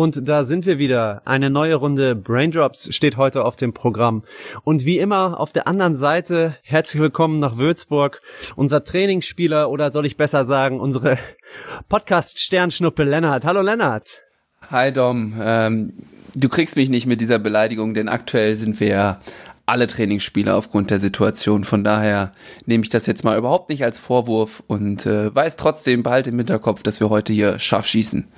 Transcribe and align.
Und 0.00 0.26
da 0.26 0.46
sind 0.46 0.64
wir 0.64 0.78
wieder. 0.78 1.20
Eine 1.26 1.50
neue 1.50 1.74
Runde 1.74 2.16
Braindrops 2.16 2.88
steht 2.94 3.18
heute 3.18 3.44
auf 3.44 3.56
dem 3.56 3.74
Programm. 3.74 4.22
Und 4.64 4.86
wie 4.86 4.98
immer 4.98 5.38
auf 5.38 5.52
der 5.52 5.68
anderen 5.68 5.94
Seite 5.94 6.56
herzlich 6.62 7.02
willkommen 7.02 7.38
nach 7.38 7.58
Würzburg. 7.58 8.22
Unser 8.56 8.82
Trainingsspieler 8.82 9.68
oder 9.68 9.92
soll 9.92 10.06
ich 10.06 10.16
besser 10.16 10.46
sagen, 10.46 10.80
unsere 10.80 11.18
Podcast-Sternschnuppe 11.90 13.04
Lennart. 13.04 13.44
Hallo 13.44 13.60
Lennart. 13.60 14.22
Hi 14.70 14.90
Dom. 14.90 15.34
Ähm, 15.38 15.92
du 16.34 16.48
kriegst 16.48 16.76
mich 16.76 16.88
nicht 16.88 17.04
mit 17.04 17.20
dieser 17.20 17.38
Beleidigung, 17.38 17.92
denn 17.92 18.08
aktuell 18.08 18.56
sind 18.56 18.80
wir 18.80 18.88
ja 18.88 19.20
alle 19.66 19.86
Trainingsspieler 19.86 20.56
aufgrund 20.56 20.90
der 20.90 20.98
Situation. 20.98 21.64
Von 21.64 21.84
daher 21.84 22.32
nehme 22.64 22.84
ich 22.84 22.88
das 22.88 23.04
jetzt 23.06 23.22
mal 23.22 23.36
überhaupt 23.36 23.68
nicht 23.68 23.84
als 23.84 23.98
Vorwurf 23.98 24.62
und 24.66 25.04
äh, 25.04 25.32
weiß 25.34 25.56
trotzdem, 25.56 26.02
behalte 26.02 26.30
im 26.30 26.38
Hinterkopf, 26.38 26.82
dass 26.82 27.00
wir 27.00 27.10
heute 27.10 27.34
hier 27.34 27.58
scharf 27.58 27.86
schießen. 27.86 28.28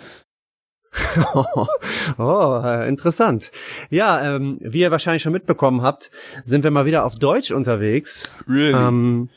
oh, 2.19 2.60
äh, 2.64 2.88
interessant. 2.88 3.50
Ja, 3.91 4.37
ähm, 4.37 4.59
wie 4.60 4.80
ihr 4.80 4.91
wahrscheinlich 4.91 5.23
schon 5.23 5.33
mitbekommen 5.33 5.83
habt, 5.83 6.10
sind 6.45 6.64
wir 6.64 6.70
mal 6.70 6.87
wieder 6.87 7.05
auf 7.05 7.14
Deutsch 7.16 7.50
unterwegs. 7.50 8.30
Really? 8.46 8.73
Ähm, 8.73 9.28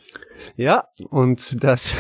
ja, 0.58 0.86
und 1.10 1.64
das 1.64 1.94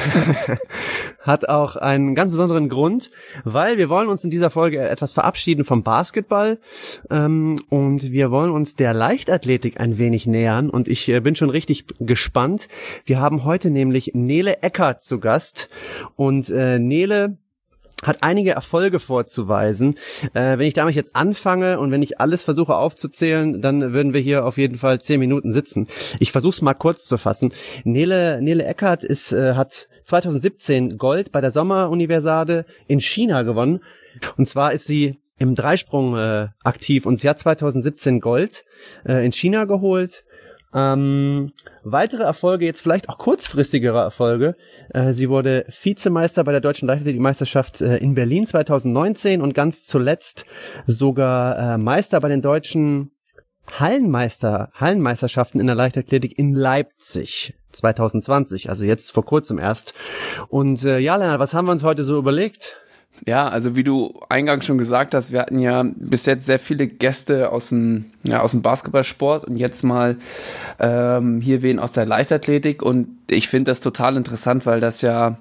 hat 1.20 1.50
auch 1.50 1.76
einen 1.76 2.16
ganz 2.16 2.32
besonderen 2.32 2.70
Grund, 2.70 3.12
weil 3.44 3.78
wir 3.78 3.90
wollen 3.90 4.10
uns 4.10 4.24
in 4.24 4.30
dieser 4.30 4.50
Folge 4.50 4.80
etwas 4.80 5.14
verabschieden 5.14 5.66
vom 5.66 5.84
Basketball 5.84 6.60
ähm, 7.10 7.56
und 7.70 8.12
wir 8.12 8.32
wollen 8.32 8.52
uns 8.52 8.76
der 8.76 8.94
Leichtathletik 8.94 9.80
ein 9.80 9.98
wenig 9.98 10.28
nähern 10.28 10.70
und 10.70 10.88
ich 10.88 11.08
äh, 11.10 11.20
bin 11.22 11.36
schon 11.36 11.50
richtig 11.50 11.86
gespannt. 12.00 12.68
Wir 13.06 13.20
haben 13.20 13.44
heute 13.44 13.70
nämlich 13.70 14.12
Nele 14.14 14.62
Eckert 14.62 15.02
zu 15.02 15.20
Gast 15.20 15.70
und 16.16 16.50
äh, 16.50 16.80
Nele 16.80 17.38
hat 18.04 18.18
einige 18.22 18.52
Erfolge 18.52 19.00
vorzuweisen. 19.00 19.96
Äh, 20.34 20.58
wenn 20.58 20.68
ich 20.68 20.74
damit 20.74 20.96
jetzt 20.96 21.16
anfange 21.16 21.80
und 21.80 21.92
wenn 21.92 22.02
ich 22.02 22.20
alles 22.20 22.44
versuche 22.44 22.76
aufzuzählen, 22.76 23.62
dann 23.62 23.94
würden 23.94 24.14
wir 24.14 24.22
hier 24.22 24.46
auf 24.46 24.58
jeden 24.58 24.78
Fall 24.78 25.00
zehn 25.02 25.20
Minuten 25.20 25.54
sitzen. 25.54 25.88
Ich 26.20 26.32
versuche 26.32 26.56
es 26.56 26.62
mal 26.62 26.74
kurz 26.74 27.06
zu 27.06 27.18
fassen. 27.18 27.54
Nele, 27.84 28.42
Nele 28.42 28.66
Eckert 28.66 29.04
ist, 29.04 29.32
äh, 29.32 29.54
hat 29.54 29.88
2017 30.06 30.98
Gold 30.98 31.32
bei 31.32 31.42
der 31.42 31.52
Sommeruniversade 31.52 32.66
in 32.88 33.00
China 33.00 33.42
gewonnen. 33.44 33.82
Und 34.38 34.48
zwar 34.48 34.74
ist 34.74 34.86
sie 34.86 35.18
im 35.38 35.56
Dreisprung 35.56 36.18
äh, 36.18 36.48
aktiv 36.64 37.06
und 37.06 37.18
sie 37.18 37.28
hat 37.28 37.40
2017 37.40 38.22
Gold 38.22 38.64
äh, 39.06 39.26
in 39.26 39.32
China 39.32 39.66
geholt 39.66 40.24
ähm, 40.76 41.54
weitere 41.84 42.24
Erfolge, 42.24 42.66
jetzt 42.66 42.82
vielleicht 42.82 43.08
auch 43.08 43.18
kurzfristigere 43.18 44.00
Erfolge. 44.00 44.56
Äh, 44.94 45.14
sie 45.14 45.30
wurde 45.30 45.66
Vizemeister 45.70 46.44
bei 46.44 46.52
der 46.52 46.62
Deutschen 46.62 46.88
Leichtathletikmeisterschaft 46.88 47.82
äh, 47.82 47.98
in 47.98 48.14
Berlin 48.14 48.46
2019 48.46 49.42
und 49.42 49.54
ganz 49.54 49.86
zuletzt 49.86 50.46
sogar 50.86 51.76
äh, 51.76 51.78
Meister 51.78 52.20
bei 52.20 52.28
den 52.28 52.42
deutschen 52.42 53.12
Hallenmeister, 53.72 54.70
Hallenmeisterschaften 54.74 55.60
in 55.60 55.68
der 55.68 55.76
Leichtathletik 55.76 56.38
in 56.38 56.54
Leipzig 56.54 57.56
2020, 57.72 58.70
also 58.70 58.86
jetzt 58.86 59.12
vor 59.12 59.26
kurzem 59.26 59.58
erst. 59.58 59.94
Und 60.50 60.84
äh, 60.84 61.00
ja, 61.00 61.16
Lennart, 61.16 61.40
was 61.40 61.54
haben 61.54 61.66
wir 61.66 61.72
uns 61.72 61.84
heute 61.84 62.04
so 62.04 62.18
überlegt? 62.18 62.78
Ja, 63.26 63.48
also 63.48 63.76
wie 63.76 63.84
du 63.84 64.14
eingangs 64.30 64.66
schon 64.66 64.78
gesagt 64.78 65.14
hast, 65.14 65.32
wir 65.32 65.40
hatten 65.40 65.60
ja 65.60 65.84
bis 65.96 66.26
jetzt 66.26 66.46
sehr 66.46 66.60
viele 66.60 66.88
Gäste 66.88 67.52
aus 67.52 67.70
dem, 67.70 68.12
ja, 68.24 68.42
aus 68.42 68.52
dem 68.52 68.62
Basketballsport 68.62 69.46
und 69.46 69.58
jetzt 69.58 69.84
mal 69.84 70.18
ähm, 70.80 71.42
hier 71.42 71.62
wen 71.62 71.80
aus 71.80 71.94
der 71.94 72.06
Leichtathletik. 72.06 72.82
Und 72.82 73.08
ich 73.28 73.48
finde 73.48 73.72
das 73.72 73.82
total 73.82 74.18
interessant, 74.18 74.66
weil 74.66 74.80
das 74.80 75.02
ja 75.02 75.38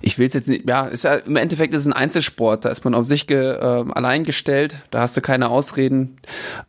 ich 0.00 0.18
will 0.18 0.26
es 0.26 0.34
jetzt 0.34 0.48
nicht, 0.48 0.68
ja, 0.68 0.86
ist 0.86 1.04
ja, 1.04 1.14
im 1.14 1.36
Endeffekt 1.36 1.74
ist 1.74 1.82
es 1.82 1.86
ein 1.86 1.92
Einzelsport, 1.92 2.64
da 2.64 2.68
ist 2.68 2.84
man 2.84 2.94
auf 2.94 3.06
sich 3.06 3.26
ge, 3.26 3.38
äh, 3.38 3.84
allein 3.92 4.24
gestellt, 4.24 4.82
da 4.90 5.00
hast 5.00 5.16
du 5.16 5.20
keine 5.20 5.48
Ausreden. 5.48 6.18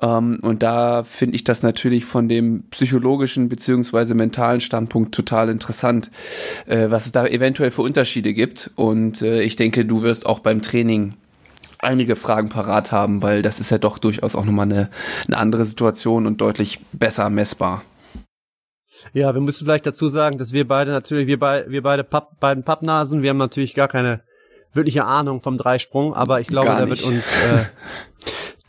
Ähm, 0.01 0.39
und 0.41 0.63
da 0.63 1.03
finde 1.03 1.35
ich 1.35 1.43
das 1.43 1.63
natürlich 1.63 2.05
von 2.05 2.27
dem 2.27 2.63
psychologischen 2.71 3.49
beziehungsweise 3.49 4.15
mentalen 4.15 4.61
Standpunkt 4.61 5.13
total 5.13 5.49
interessant, 5.49 6.09
äh, 6.65 6.89
was 6.89 7.05
es 7.05 7.11
da 7.11 7.25
eventuell 7.25 7.71
für 7.71 7.81
Unterschiede 7.81 8.33
gibt. 8.33 8.71
Und 8.75 9.21
äh, 9.21 9.41
ich 9.41 9.55
denke, 9.55 9.85
du 9.85 10.01
wirst 10.01 10.25
auch 10.25 10.39
beim 10.39 10.61
Training 10.61 11.13
einige 11.79 12.15
Fragen 12.15 12.49
parat 12.49 12.91
haben, 12.91 13.21
weil 13.21 13.41
das 13.41 13.59
ist 13.59 13.71
ja 13.71 13.77
doch 13.77 13.97
durchaus 13.97 14.35
auch 14.35 14.45
nochmal 14.45 14.65
eine, 14.65 14.89
eine 15.27 15.37
andere 15.37 15.65
Situation 15.65 16.25
und 16.25 16.41
deutlich 16.41 16.79
besser 16.91 17.29
messbar. 17.29 17.83
Ja, 19.13 19.33
wir 19.33 19.41
müssen 19.41 19.65
vielleicht 19.65 19.85
dazu 19.85 20.07
sagen, 20.07 20.37
dass 20.37 20.53
wir 20.53 20.67
beide 20.67 20.91
natürlich, 20.91 21.27
wir, 21.27 21.39
bei, 21.39 21.65
wir 21.67 21.83
beide 21.83 22.03
Papp, 22.03 22.39
beiden 22.39 22.63
Pappnasen, 22.63 23.21
wir 23.21 23.29
haben 23.29 23.37
natürlich 23.37 23.75
gar 23.75 23.87
keine 23.87 24.21
wirkliche 24.73 25.05
Ahnung 25.05 25.41
vom 25.41 25.57
Dreisprung, 25.57 26.13
aber 26.13 26.41
ich 26.41 26.47
glaube, 26.47 26.67
da 26.67 26.87
wird 26.87 27.03
uns 27.03 27.33
äh, 27.43 27.65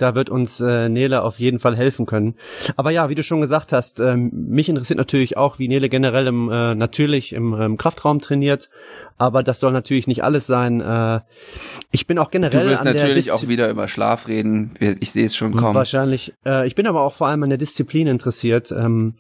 da 0.00 0.14
wird 0.14 0.30
uns 0.30 0.60
äh, 0.60 0.88
Nele 0.88 1.22
auf 1.22 1.38
jeden 1.38 1.58
Fall 1.58 1.76
helfen 1.76 2.06
können. 2.06 2.34
Aber 2.76 2.90
ja, 2.90 3.08
wie 3.08 3.14
du 3.14 3.22
schon 3.22 3.40
gesagt 3.40 3.72
hast, 3.72 4.00
ähm, 4.00 4.30
mich 4.32 4.68
interessiert 4.68 4.98
natürlich 4.98 5.36
auch, 5.36 5.58
wie 5.58 5.68
Nele 5.68 5.88
generell 5.88 6.26
im, 6.26 6.50
äh, 6.50 6.74
natürlich 6.74 7.32
im, 7.32 7.54
im 7.54 7.76
Kraftraum 7.76 8.20
trainiert. 8.20 8.70
Aber 9.18 9.42
das 9.42 9.60
soll 9.60 9.72
natürlich 9.72 10.06
nicht 10.06 10.24
alles 10.24 10.46
sein. 10.46 10.80
Äh, 10.80 11.20
ich 11.90 12.06
bin 12.06 12.18
auch 12.18 12.30
generell. 12.30 12.64
Du 12.64 12.70
wirst 12.70 12.84
natürlich 12.84 13.30
auch 13.32 13.48
wieder 13.48 13.68
über 13.68 13.86
Schlaf 13.88 14.28
reden. 14.28 14.72
Ich 15.00 15.12
sehe 15.12 15.26
es 15.26 15.36
schon 15.36 15.54
kommen. 15.54 15.74
Wahrscheinlich. 15.74 16.32
Äh, 16.46 16.66
ich 16.66 16.74
bin 16.74 16.86
aber 16.86 17.02
auch 17.02 17.14
vor 17.14 17.26
allem 17.26 17.42
an 17.42 17.50
der 17.50 17.58
Disziplin 17.58 18.06
interessiert. 18.06 18.72
Ähm, 18.72 19.16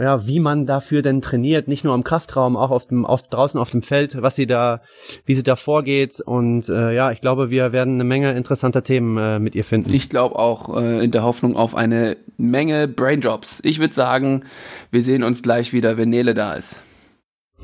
ja, 0.00 0.26
wie 0.26 0.40
man 0.40 0.66
dafür 0.66 1.02
denn 1.02 1.20
trainiert, 1.20 1.68
nicht 1.68 1.84
nur 1.84 1.94
im 1.94 2.04
Kraftraum, 2.04 2.56
auch 2.56 2.70
auf 2.70 2.86
dem, 2.86 3.04
auf, 3.04 3.22
draußen 3.22 3.60
auf 3.60 3.70
dem 3.70 3.82
Feld, 3.82 4.20
was 4.22 4.36
sie 4.36 4.46
da, 4.46 4.80
wie 5.24 5.34
sie 5.34 5.42
da 5.42 5.56
vorgeht. 5.56 6.20
Und 6.20 6.68
äh, 6.68 6.94
ja, 6.94 7.10
ich 7.10 7.20
glaube, 7.20 7.50
wir 7.50 7.72
werden 7.72 7.94
eine 7.94 8.04
Menge 8.04 8.32
interessanter 8.32 8.82
Themen 8.82 9.16
äh, 9.18 9.38
mit 9.38 9.54
ihr 9.54 9.64
finden. 9.64 9.92
Ich 9.92 10.08
glaube 10.08 10.36
auch 10.36 10.80
äh, 10.80 11.04
in 11.04 11.10
der 11.10 11.22
Hoffnung 11.22 11.56
auf 11.56 11.74
eine 11.74 12.16
Menge 12.36 12.88
Braindrops. 12.88 13.60
Ich 13.64 13.78
würde 13.78 13.94
sagen, 13.94 14.44
wir 14.90 15.02
sehen 15.02 15.22
uns 15.22 15.42
gleich 15.42 15.72
wieder, 15.72 15.96
wenn 15.96 16.10
Nele 16.10 16.34
da 16.34 16.54
ist. 16.54 16.80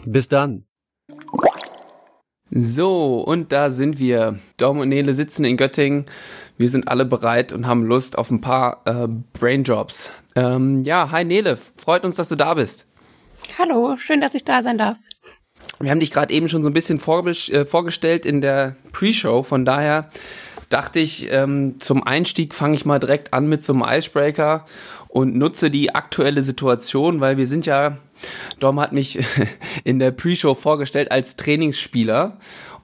Bis 0.05 0.29
dann. 0.29 0.65
So, 2.51 3.21
und 3.21 3.53
da 3.53 3.71
sind 3.71 3.99
wir. 3.99 4.39
Dom 4.59 4.79
und 4.79 4.89
Nele 4.89 5.15
sitzen 5.15 5.45
in 5.45 5.57
Göttingen. 5.57 6.05
Wir 6.57 6.71
sind 6.71 6.87
alle 6.87 7.05
bereit 7.05 7.53
und 7.53 7.67
haben 7.67 7.85
Lust 7.85 8.17
auf 8.17 8.31
ein 8.31 8.41
paar 8.41 8.83
äh, 8.85 9.09
Braindrops. 9.39 10.13
Ähm, 10.37 10.85
ja, 10.85 11.11
hi 11.11 11.25
Nele, 11.25 11.57
freut 11.57 12.05
uns, 12.05 12.15
dass 12.15 12.29
du 12.29 12.37
da 12.37 12.55
bist. 12.55 12.87
Hallo, 13.59 13.97
schön, 13.97 14.21
dass 14.21 14.35
ich 14.35 14.45
da 14.45 14.63
sein 14.63 14.79
darf. 14.79 14.97
Wir 15.81 15.91
haben 15.91 15.99
dich 15.99 16.13
gerade 16.13 16.33
eben 16.33 16.49
schon 16.49 16.63
so 16.63 16.71
ein 16.71 16.73
bisschen 16.73 16.99
äh, 16.99 17.65
vorgestellt 17.65 18.25
in 18.25 18.41
der 18.41 18.77
Pre-Show, 18.93 19.43
von 19.43 19.65
daher 19.65 20.11
dachte 20.69 21.01
ich, 21.01 21.31
ähm, 21.31 21.81
zum 21.81 22.05
Einstieg 22.05 22.55
fange 22.55 22.77
ich 22.77 22.85
mal 22.85 23.01
direkt 23.01 23.33
an 23.35 23.49
mit 23.49 23.63
so 23.63 23.73
einem 23.73 23.85
Icebreaker 23.87 24.65
und 25.09 25.37
nutze 25.37 25.71
die 25.71 25.95
aktuelle 25.95 26.43
Situation, 26.43 27.21
weil 27.21 27.37
wir 27.37 27.47
sind 27.47 27.67
ja, 27.67 27.99
Dom 28.61 28.81
hat 28.81 28.93
mich 28.93 29.19
in 29.85 29.99
der 29.99 30.13
Pre-Show 30.13 30.55
vorgestellt 30.55 31.11
als 31.11 31.37
Trainingsspieler 31.37 32.37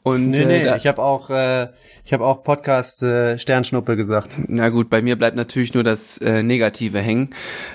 und 0.03 0.31
nee, 0.31 0.45
nee, 0.45 0.63
äh, 0.63 0.77
ich 0.77 0.87
habe 0.87 1.03
auch 1.03 1.31
äh, 1.31 1.69
ich 2.11 2.13
habe 2.13 2.25
auch 2.25 2.43
Podcast 2.43 3.05
äh, 3.05 3.39
Sternschnuppe 3.39 3.95
gesagt. 3.95 4.33
Na 4.49 4.71
gut, 4.71 4.91
bei 4.91 5.01
mir 5.01 5.15
bleibt 5.15 5.37
natürlich 5.37 5.75
nur 5.75 5.85
das 5.85 6.19
äh, 6.19 6.43
Negative 6.43 6.99
hängen. 6.99 7.31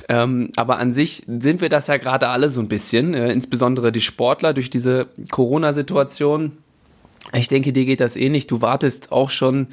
Ähm, 0.10 0.50
aber 0.58 0.78
an 0.78 0.92
sich 0.92 1.24
sind 1.26 1.62
wir 1.62 1.70
das 1.70 1.88
ja 1.88 1.96
gerade 1.96 2.28
alle 2.28 2.50
so 2.50 2.60
ein 2.60 2.68
bisschen, 2.68 3.14
äh, 3.14 3.32
insbesondere 3.32 3.94
die 3.94 4.02
Sportler 4.02 4.54
durch 4.54 4.70
diese 4.70 5.08
Corona-Situation. 5.32 6.58
Ich 7.34 7.48
denke, 7.48 7.72
dir 7.72 7.86
geht 7.86 8.02
das 8.02 8.18
ähnlich. 8.18 8.46
Du 8.46 8.62
wartest 8.62 9.14
auch 9.14 9.30
schon, 9.30 9.68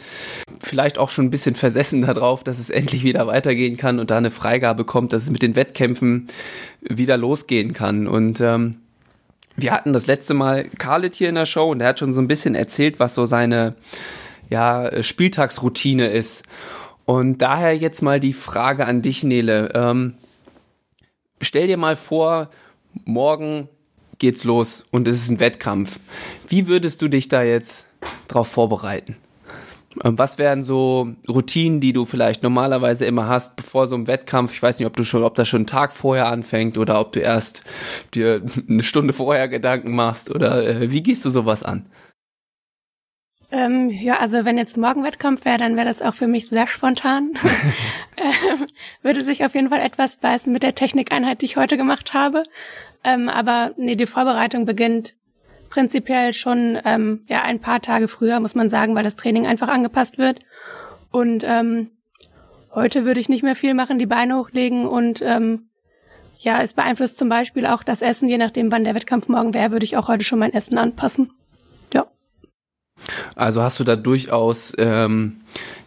vielleicht 0.61 0.97
auch 0.97 1.09
schon 1.09 1.25
ein 1.25 1.31
bisschen 1.31 1.57
versessen 1.57 2.03
darauf, 2.03 2.45
dass 2.45 2.61
es 2.61 2.71
endlich 2.71 3.03
wieder 3.03 3.27
weitergehen 3.27 3.77
kann 3.77 3.99
und 3.99 4.11
da 4.11 4.19
eine 4.19 4.31
Freigabe 4.31 4.85
kommt, 4.85 5.12
dass 5.12 5.25
es 5.25 5.31
mit 5.31 5.43
den 5.43 5.56
Wettkämpfen 5.56 6.29
wieder 6.81 7.17
losgehen 7.17 7.73
kann. 7.73 8.06
Und 8.06 8.41
ähm, 8.41 8.81
wir 9.56 9.72
hatten 9.72 9.93
das 9.93 10.06
letzte 10.06 10.34
Mal 10.34 10.69
Khaled 10.78 11.14
hier 11.14 11.28
in 11.28 11.34
der 11.34 11.46
Show 11.46 11.70
und 11.70 11.81
er 11.81 11.88
hat 11.88 11.99
schon 11.99 12.12
so 12.12 12.20
ein 12.20 12.28
bisschen 12.28 12.54
erzählt, 12.54 13.00
was 13.00 13.14
so 13.14 13.26
seine 13.26 13.75
ja, 14.49 15.02
Spieltagsroutine 15.02 16.08
ist. 16.08 16.44
Und 17.04 17.38
daher 17.38 17.76
jetzt 17.76 18.02
mal 18.02 18.20
die 18.20 18.32
Frage 18.32 18.87
an 18.87 19.02
dich, 19.02 19.25
Nele. 19.25 19.70
Ähm, 19.75 20.14
stell 21.40 21.66
dir 21.66 21.76
mal 21.76 21.96
vor, 21.96 22.50
morgen 23.04 23.69
geht's 24.19 24.44
los 24.44 24.84
und 24.90 25.08
es 25.08 25.16
ist 25.16 25.31
ein 25.31 25.40
Wettkampf. 25.40 25.99
Wie 26.49 26.66
würdest 26.66 27.02
du 27.02 27.08
dich 27.08 27.28
da 27.28 27.43
jetzt 27.43 27.87
drauf 28.28 28.49
vorbereiten? 28.49 29.16
Ähm, 30.05 30.19
was 30.19 30.39
wären 30.39 30.62
so 30.62 31.09
Routinen, 31.29 31.81
die 31.81 31.93
du 31.93 32.05
vielleicht 32.05 32.43
normalerweise 32.43 33.05
immer 33.05 33.29
hast, 33.29 33.56
bevor 33.56 33.87
so 33.87 33.94
ein 33.94 34.06
Wettkampf? 34.06 34.53
Ich 34.53 34.62
weiß 34.62 34.79
nicht, 34.79 34.87
ob 34.87 34.97
du 34.97 35.05
schon, 35.05 35.23
ob 35.23 35.35
das 35.35 35.49
schon 35.49 35.61
einen 35.61 35.67
Tag 35.67 35.93
vorher 35.93 36.29
anfängt 36.29 36.79
oder 36.79 37.00
ob 37.00 37.12
du 37.12 37.21
erst 37.21 37.62
dir 38.15 38.43
eine 38.69 38.83
Stunde 38.83 39.12
vorher 39.12 39.49
Gedanken 39.49 39.94
machst 39.94 40.31
oder 40.31 40.67
äh, 40.67 40.91
wie 40.91 41.03
gehst 41.03 41.25
du 41.25 41.31
sowas 41.31 41.62
an? 41.62 41.87
Ähm, 43.50 43.91
ja, 43.91 44.19
also 44.19 44.47
wenn 44.47 44.56
jetzt 44.56 44.79
morgen 44.79 45.05
Wettkampf 45.05 45.44
wäre, 45.44 45.59
dann 45.59 45.77
wäre 45.77 45.87
das 45.87 46.00
auch 46.00 46.15
für 46.15 46.27
mich 46.27 46.47
sehr 46.49 46.67
spontan. 46.67 47.33
ähm, 48.17 48.67
würde 49.03 49.23
sich 49.23 49.45
auf 49.45 49.55
jeden 49.55 49.69
Fall 49.69 49.81
etwas 49.81 50.17
beißen 50.17 50.50
mit 50.50 50.62
der 50.62 50.75
Technikeinheit, 50.75 51.43
die 51.43 51.47
ich 51.47 51.56
heute 51.59 51.77
gemacht 51.77 52.15
habe. 52.15 52.45
Ähm, 53.05 53.29
aber 53.29 53.73
nee, 53.77 53.95
die 53.95 54.06
Vorbereitung 54.06 54.65
beginnt 54.65 55.17
prinzipiell 55.73 56.35
schon 56.35 56.79
ähm, 56.85 57.23
ja 57.29 57.41
ein 57.41 57.59
paar 57.59 57.81
Tage 57.81 58.07
früher, 58.07 58.41
muss 58.41 58.55
man 58.55 58.69
sagen, 58.69 58.95
weil 58.95 59.05
das 59.05 59.17
Training 59.17 59.47
einfach 59.47 59.69
angepasst 59.69 60.19
wird. 60.19 60.41
Und 61.11 61.45
ähm, 61.47 61.89
heute 62.75 63.07
würde 63.07 63.21
ich 63.21 63.31
nicht 63.31 63.43
mehr 63.43 63.57
viel 63.57 63.73
machen, 63.73 63.99
die 63.99 64.05
Beine 64.05 64.37
hochlegen 64.37 64.87
und 64.87 65.23
ähm, 65.23 65.71
ja, 66.43 66.61
es 66.61 66.75
beeinflusst 66.75 67.19
zum 67.19 67.31
Beispiel 67.31 67.65
auch 67.65 67.83
das 67.85 68.03
Essen, 68.03 68.29
je 68.29 68.37
nachdem, 68.37 68.71
wann 68.71 68.85
der 68.85 68.95
Wettkampf 68.95 69.29
morgen 69.29 69.55
wäre, 69.55 69.71
würde 69.71 69.87
ich 69.87 69.97
auch 69.97 70.09
heute 70.09 70.25
schon 70.25 70.41
mein 70.41 70.53
Essen 70.53 70.77
anpassen. 70.77 71.31
Ja. 71.95 72.07
Also 73.35 73.63
hast 73.63 73.81
du 73.81 73.85
da 73.85 73.97
durchaus 73.97 74.75
ähm, 74.77 75.41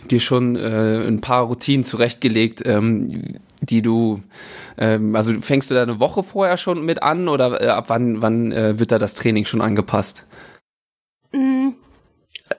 dir 0.10 0.20
schon 0.20 0.56
äh, 0.56 1.06
ein 1.06 1.22
paar 1.22 1.44
Routinen 1.44 1.84
zurechtgelegt, 1.84 2.64
ähm, 2.66 3.40
die 3.62 3.82
du, 3.82 4.22
ähm, 4.78 5.16
also 5.16 5.34
fängst 5.40 5.70
du 5.70 5.76
da 5.76 5.84
eine 5.84 6.00
Woche 6.00 6.24
vorher 6.24 6.58
schon 6.58 6.86
mit 6.86 7.04
an 7.04 7.28
oder 7.28 7.62
äh, 7.62 7.68
ab 7.68 7.86
wann, 7.88 8.22
wann 8.22 8.52
äh, 8.52 8.80
wird 8.80 8.92
da 8.92 9.00
das 9.00 9.16
Training 9.16 9.46
schon 9.46 9.62
angepasst? 9.62 10.26
Mm, 11.32 11.70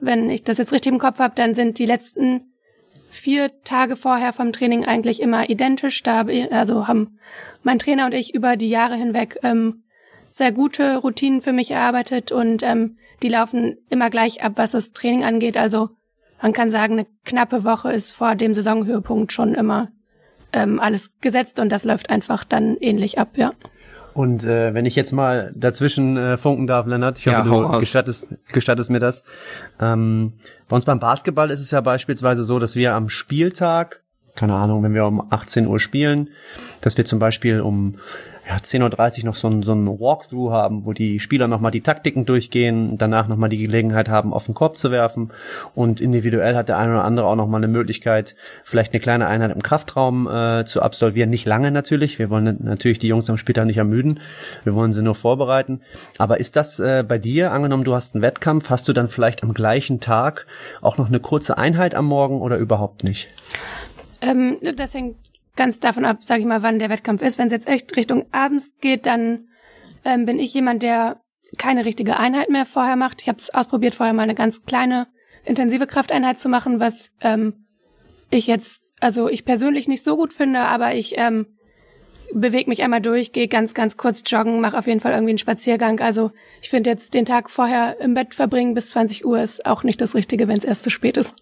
wenn 0.00 0.30
ich 0.30 0.44
das 0.44 0.58
jetzt 0.58 0.72
richtig 0.72 0.92
im 0.92 0.98
Kopf 0.98 1.18
habe, 1.18 1.34
dann 1.34 1.54
sind 1.54 1.78
die 1.78 1.86
letzten 1.86 2.52
vier 3.08 3.50
Tage 3.62 3.96
vorher 3.96 4.32
vom 4.32 4.52
Training 4.52 4.84
eigentlich 4.84 5.20
immer 5.20 5.48
identisch. 5.48 6.02
Da 6.02 6.26
also 6.50 6.86
haben 6.86 7.18
mein 7.62 7.78
Trainer 7.78 8.06
und 8.06 8.12
ich 8.12 8.34
über 8.34 8.56
die 8.56 8.68
Jahre 8.68 8.96
hinweg 8.96 9.38
ähm, 9.42 9.84
sehr 10.32 10.52
gute 10.52 10.98
Routinen 10.98 11.40
für 11.40 11.52
mich 11.52 11.70
erarbeitet 11.70 12.30
und 12.30 12.62
ähm, 12.62 12.98
die 13.22 13.28
laufen 13.28 13.78
immer 13.88 14.10
gleich 14.10 14.42
ab, 14.42 14.52
was 14.56 14.72
das 14.72 14.92
Training 14.92 15.24
angeht. 15.24 15.56
Also 15.56 15.90
man 16.42 16.52
kann 16.52 16.70
sagen, 16.70 16.94
eine 16.94 17.06
knappe 17.24 17.64
Woche 17.64 17.92
ist 17.92 18.10
vor 18.10 18.34
dem 18.34 18.52
Saisonhöhepunkt 18.52 19.32
schon 19.32 19.54
immer 19.54 19.88
ähm, 20.52 20.80
alles 20.80 21.10
gesetzt 21.20 21.58
und 21.58 21.70
das 21.70 21.84
läuft 21.84 22.10
einfach 22.10 22.44
dann 22.44 22.76
ähnlich 22.80 23.18
ab, 23.18 23.30
ja. 23.36 23.52
Und 24.16 24.44
äh, 24.44 24.72
wenn 24.72 24.86
ich 24.86 24.96
jetzt 24.96 25.12
mal 25.12 25.52
dazwischen 25.54 26.16
äh, 26.16 26.38
funken 26.38 26.66
darf, 26.66 26.86
Lennart, 26.86 27.18
ich 27.18 27.26
hoffe, 27.26 27.36
ja, 27.36 27.44
du 27.44 27.78
gestattest, 27.80 28.28
gestattest 28.50 28.88
mir 28.90 28.98
das. 28.98 29.24
Ähm, 29.78 30.32
bei 30.68 30.76
uns 30.76 30.86
beim 30.86 31.00
Basketball 31.00 31.50
ist 31.50 31.60
es 31.60 31.70
ja 31.70 31.82
beispielsweise 31.82 32.42
so, 32.42 32.58
dass 32.58 32.76
wir 32.76 32.94
am 32.94 33.10
Spieltag, 33.10 34.02
keine 34.34 34.54
Ahnung, 34.54 34.82
wenn 34.82 34.94
wir 34.94 35.04
um 35.04 35.30
18 35.30 35.66
Uhr 35.66 35.78
spielen, 35.78 36.30
dass 36.80 36.96
wir 36.96 37.04
zum 37.04 37.18
Beispiel 37.18 37.60
um 37.60 37.96
ja, 38.48 38.56
10.30 38.56 39.20
Uhr 39.20 39.24
noch 39.26 39.34
so 39.34 39.48
ein, 39.48 39.62
so 39.62 39.72
ein 39.72 39.86
Walkthrough 39.88 40.52
haben, 40.52 40.84
wo 40.84 40.92
die 40.92 41.18
Spieler 41.18 41.48
nochmal 41.48 41.72
die 41.72 41.80
Taktiken 41.80 42.26
durchgehen, 42.26 42.96
danach 42.96 43.26
nochmal 43.26 43.48
die 43.48 43.58
Gelegenheit 43.58 44.08
haben, 44.08 44.32
auf 44.32 44.46
den 44.46 44.54
Korb 44.54 44.76
zu 44.76 44.92
werfen 44.92 45.32
und 45.74 46.00
individuell 46.00 46.54
hat 46.54 46.68
der 46.68 46.78
eine 46.78 46.92
oder 46.92 47.04
andere 47.04 47.26
auch 47.26 47.34
nochmal 47.34 47.60
eine 47.60 47.68
Möglichkeit, 47.68 48.36
vielleicht 48.62 48.92
eine 48.92 49.00
kleine 49.00 49.26
Einheit 49.26 49.50
im 49.50 49.62
Kraftraum 49.62 50.28
äh, 50.28 50.64
zu 50.64 50.80
absolvieren. 50.80 51.28
Nicht 51.28 51.44
lange 51.44 51.72
natürlich, 51.72 52.20
wir 52.20 52.30
wollen 52.30 52.58
natürlich 52.62 53.00
die 53.00 53.08
Jungs 53.08 53.28
am 53.28 53.36
Spieltag 53.36 53.66
nicht 53.66 53.78
ermüden, 53.78 54.20
wir 54.62 54.74
wollen 54.74 54.92
sie 54.92 55.02
nur 55.02 55.16
vorbereiten. 55.16 55.80
Aber 56.18 56.38
ist 56.38 56.54
das 56.54 56.78
äh, 56.78 57.04
bei 57.06 57.18
dir, 57.18 57.50
angenommen 57.50 57.84
du 57.84 57.94
hast 57.94 58.14
einen 58.14 58.22
Wettkampf, 58.22 58.70
hast 58.70 58.86
du 58.86 58.92
dann 58.92 59.08
vielleicht 59.08 59.42
am 59.42 59.54
gleichen 59.54 59.98
Tag 59.98 60.46
auch 60.82 60.98
noch 60.98 61.08
eine 61.08 61.18
kurze 61.18 61.58
Einheit 61.58 61.96
am 61.96 62.06
Morgen 62.06 62.40
oder 62.40 62.58
überhaupt 62.58 63.02
nicht? 63.02 63.28
Ähm, 64.20 64.58
das 64.76 64.94
hängt 64.94 65.16
ganz 65.56 65.80
davon 65.80 66.04
ab, 66.04 66.22
sage 66.22 66.40
ich 66.40 66.46
mal, 66.46 66.62
wann 66.62 66.78
der 66.78 66.90
Wettkampf 66.90 67.22
ist. 67.22 67.38
Wenn 67.38 67.46
es 67.46 67.52
jetzt 67.52 67.66
echt 67.66 67.96
Richtung 67.96 68.26
abends 68.32 68.70
geht, 68.80 69.06
dann 69.06 69.48
ähm, 70.04 70.26
bin 70.26 70.38
ich 70.38 70.54
jemand, 70.54 70.82
der 70.82 71.20
keine 71.58 71.84
richtige 71.84 72.18
Einheit 72.18 72.50
mehr 72.50 72.66
vorher 72.66 72.96
macht. 72.96 73.22
Ich 73.22 73.28
habe 73.28 73.38
es 73.38 73.52
ausprobiert, 73.52 73.94
vorher 73.94 74.12
mal 74.12 74.22
eine 74.22 74.34
ganz 74.34 74.64
kleine 74.64 75.06
intensive 75.44 75.86
Krafteinheit 75.86 76.38
zu 76.38 76.48
machen, 76.48 76.80
was 76.80 77.12
ähm, 77.20 77.66
ich 78.30 78.46
jetzt, 78.46 78.88
also 79.00 79.28
ich 79.28 79.44
persönlich 79.44 79.88
nicht 79.88 80.04
so 80.04 80.16
gut 80.16 80.32
finde, 80.32 80.60
aber 80.60 80.94
ich 80.94 81.14
ähm, 81.16 81.46
bewege 82.32 82.68
mich 82.68 82.82
einmal 82.82 83.00
durch, 83.00 83.32
gehe 83.32 83.48
ganz, 83.48 83.74
ganz 83.74 83.96
kurz 83.96 84.22
joggen, 84.26 84.60
mache 84.60 84.76
auf 84.76 84.86
jeden 84.86 85.00
Fall 85.00 85.12
irgendwie 85.12 85.30
einen 85.30 85.38
Spaziergang. 85.38 86.00
Also 86.00 86.32
ich 86.60 86.68
finde 86.68 86.90
jetzt 86.90 87.14
den 87.14 87.24
Tag 87.24 87.50
vorher 87.50 88.00
im 88.00 88.14
Bett 88.14 88.34
verbringen 88.34 88.74
bis 88.74 88.90
20 88.90 89.24
Uhr 89.24 89.40
ist 89.40 89.64
auch 89.64 89.84
nicht 89.84 90.00
das 90.00 90.14
Richtige, 90.14 90.48
wenn 90.48 90.58
es 90.58 90.64
erst 90.64 90.84
zu 90.84 90.90
spät 90.90 91.16
ist. 91.16 91.34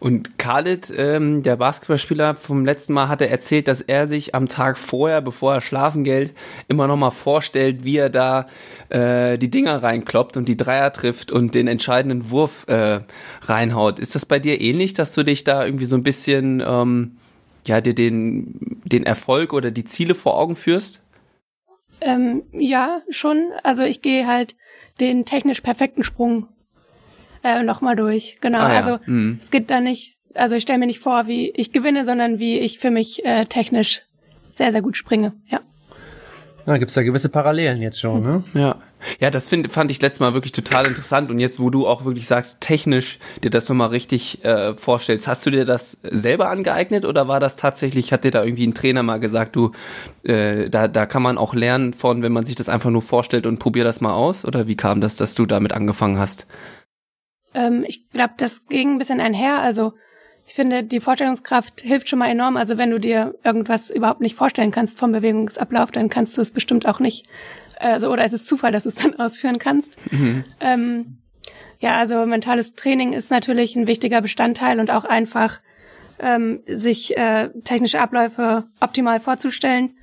Und 0.00 0.38
Khalid, 0.38 0.92
ähm, 0.96 1.42
der 1.42 1.56
Basketballspieler 1.56 2.34
vom 2.34 2.64
letzten 2.64 2.94
Mal, 2.94 3.08
hatte 3.08 3.28
erzählt, 3.28 3.68
dass 3.68 3.82
er 3.82 4.06
sich 4.06 4.34
am 4.34 4.48
Tag 4.48 4.78
vorher, 4.78 5.20
bevor 5.20 5.54
er 5.54 5.60
schlafen 5.60 6.04
geht, 6.04 6.32
immer 6.68 6.86
noch 6.86 6.96
mal 6.96 7.10
vorstellt, 7.10 7.84
wie 7.84 7.98
er 7.98 8.08
da 8.08 8.46
äh, 8.88 9.36
die 9.36 9.50
Dinger 9.50 9.82
reinkloppt 9.82 10.38
und 10.38 10.48
die 10.48 10.56
Dreier 10.56 10.90
trifft 10.94 11.30
und 11.30 11.54
den 11.54 11.68
entscheidenden 11.68 12.30
Wurf 12.30 12.64
äh, 12.68 13.00
reinhaut. 13.42 13.98
Ist 13.98 14.14
das 14.14 14.24
bei 14.24 14.38
dir 14.38 14.62
ähnlich, 14.62 14.94
dass 14.94 15.14
du 15.14 15.22
dich 15.22 15.44
da 15.44 15.66
irgendwie 15.66 15.84
so 15.84 15.96
ein 15.96 16.02
bisschen 16.02 16.64
ähm, 16.66 17.18
ja 17.66 17.82
dir 17.82 17.94
den 17.94 18.80
den 18.84 19.04
Erfolg 19.04 19.52
oder 19.52 19.70
die 19.70 19.84
Ziele 19.84 20.14
vor 20.14 20.38
Augen 20.38 20.56
führst? 20.56 21.02
Ähm, 22.00 22.42
ja, 22.52 23.02
schon. 23.10 23.50
Also 23.62 23.82
ich 23.82 24.00
gehe 24.00 24.26
halt 24.26 24.56
den 24.98 25.26
technisch 25.26 25.60
perfekten 25.60 26.04
Sprung 26.04 26.48
äh, 27.42 27.62
nochmal 27.62 27.96
durch. 27.96 28.38
Genau. 28.40 28.58
Ah, 28.58 28.72
ja. 28.72 28.76
Also 28.76 28.98
mhm. 29.06 29.38
es 29.42 29.50
geht 29.50 29.70
da 29.70 29.80
nicht, 29.80 30.16
also 30.34 30.54
ich 30.54 30.62
stelle 30.62 30.78
mir 30.78 30.86
nicht 30.86 31.00
vor, 31.00 31.26
wie 31.26 31.50
ich 31.50 31.72
gewinne, 31.72 32.04
sondern 32.04 32.38
wie 32.38 32.58
ich 32.58 32.78
für 32.78 32.90
mich 32.90 33.24
äh, 33.24 33.46
technisch 33.46 34.02
sehr, 34.52 34.72
sehr 34.72 34.82
gut 34.82 34.96
springe. 34.96 35.32
Ja. 35.48 35.60
Da 36.66 36.78
gibt's 36.78 36.94
da 36.94 37.02
gewisse 37.02 37.28
Parallelen 37.28 37.80
jetzt 37.80 37.98
schon, 38.00 38.22
ne? 38.22 38.44
Ja. 38.54 38.76
Ja, 39.18 39.30
das 39.30 39.48
find, 39.48 39.72
fand 39.72 39.90
ich 39.90 40.00
letztes 40.02 40.20
Mal 40.20 40.34
wirklich 40.34 40.52
total 40.52 40.86
interessant. 40.86 41.30
Und 41.30 41.38
jetzt, 41.38 41.58
wo 41.58 41.70
du 41.70 41.86
auch 41.86 42.04
wirklich 42.04 42.26
sagst, 42.26 42.60
technisch 42.60 43.18
dir 43.42 43.50
das 43.50 43.68
nochmal 43.68 43.88
richtig 43.88 44.44
äh, 44.44 44.74
vorstellst, 44.74 45.26
hast 45.26 45.46
du 45.46 45.50
dir 45.50 45.64
das 45.64 45.98
selber 46.02 46.50
angeeignet 46.50 47.06
oder 47.06 47.26
war 47.26 47.40
das 47.40 47.56
tatsächlich, 47.56 48.12
hat 48.12 48.24
dir 48.24 48.30
da 48.30 48.44
irgendwie 48.44 48.66
ein 48.66 48.74
Trainer 48.74 49.02
mal 49.02 49.18
gesagt, 49.18 49.56
du, 49.56 49.72
äh, 50.22 50.68
da, 50.68 50.86
da 50.86 51.06
kann 51.06 51.22
man 51.22 51.38
auch 51.38 51.54
lernen 51.54 51.94
von, 51.94 52.22
wenn 52.22 52.32
man 52.32 52.44
sich 52.44 52.56
das 52.56 52.68
einfach 52.68 52.90
nur 52.90 53.02
vorstellt 53.02 53.46
und 53.46 53.58
probier 53.58 53.84
das 53.84 54.00
mal 54.00 54.12
aus? 54.12 54.44
Oder 54.44 54.68
wie 54.68 54.76
kam 54.76 55.00
das, 55.00 55.16
dass 55.16 55.34
du 55.34 55.46
damit 55.46 55.72
angefangen 55.72 56.18
hast? 56.18 56.46
Ähm, 57.54 57.84
ich 57.86 58.08
glaube, 58.10 58.34
das 58.36 58.66
ging 58.66 58.94
ein 58.94 58.98
bisschen 58.98 59.20
einher. 59.20 59.58
Also 59.58 59.92
ich 60.46 60.54
finde, 60.54 60.82
die 60.82 61.00
Vorstellungskraft 61.00 61.80
hilft 61.82 62.08
schon 62.08 62.18
mal 62.18 62.28
enorm. 62.28 62.56
Also 62.56 62.78
wenn 62.78 62.90
du 62.90 62.98
dir 62.98 63.34
irgendwas 63.44 63.90
überhaupt 63.90 64.20
nicht 64.20 64.34
vorstellen 64.34 64.70
kannst 64.70 64.98
vom 64.98 65.12
Bewegungsablauf, 65.12 65.90
dann 65.90 66.08
kannst 66.08 66.36
du 66.36 66.42
es 66.42 66.50
bestimmt 66.50 66.86
auch 66.86 67.00
nicht. 67.00 67.26
Also, 67.78 68.10
oder 68.10 68.24
ist 68.24 68.32
es 68.32 68.44
Zufall, 68.44 68.72
dass 68.72 68.82
du 68.82 68.90
es 68.90 68.94
dann 68.94 69.14
ausführen 69.18 69.58
kannst. 69.58 69.96
Mhm. 70.12 70.44
Ähm, 70.60 71.18
ja, 71.78 71.96
also 71.96 72.26
mentales 72.26 72.74
Training 72.74 73.14
ist 73.14 73.30
natürlich 73.30 73.74
ein 73.74 73.86
wichtiger 73.86 74.20
Bestandteil 74.20 74.80
und 74.80 74.90
auch 74.90 75.04
einfach 75.04 75.60
ähm, 76.18 76.60
sich 76.66 77.16
äh, 77.16 77.48
technische 77.64 78.00
Abläufe 78.00 78.64
optimal 78.80 79.20
vorzustellen 79.20 79.94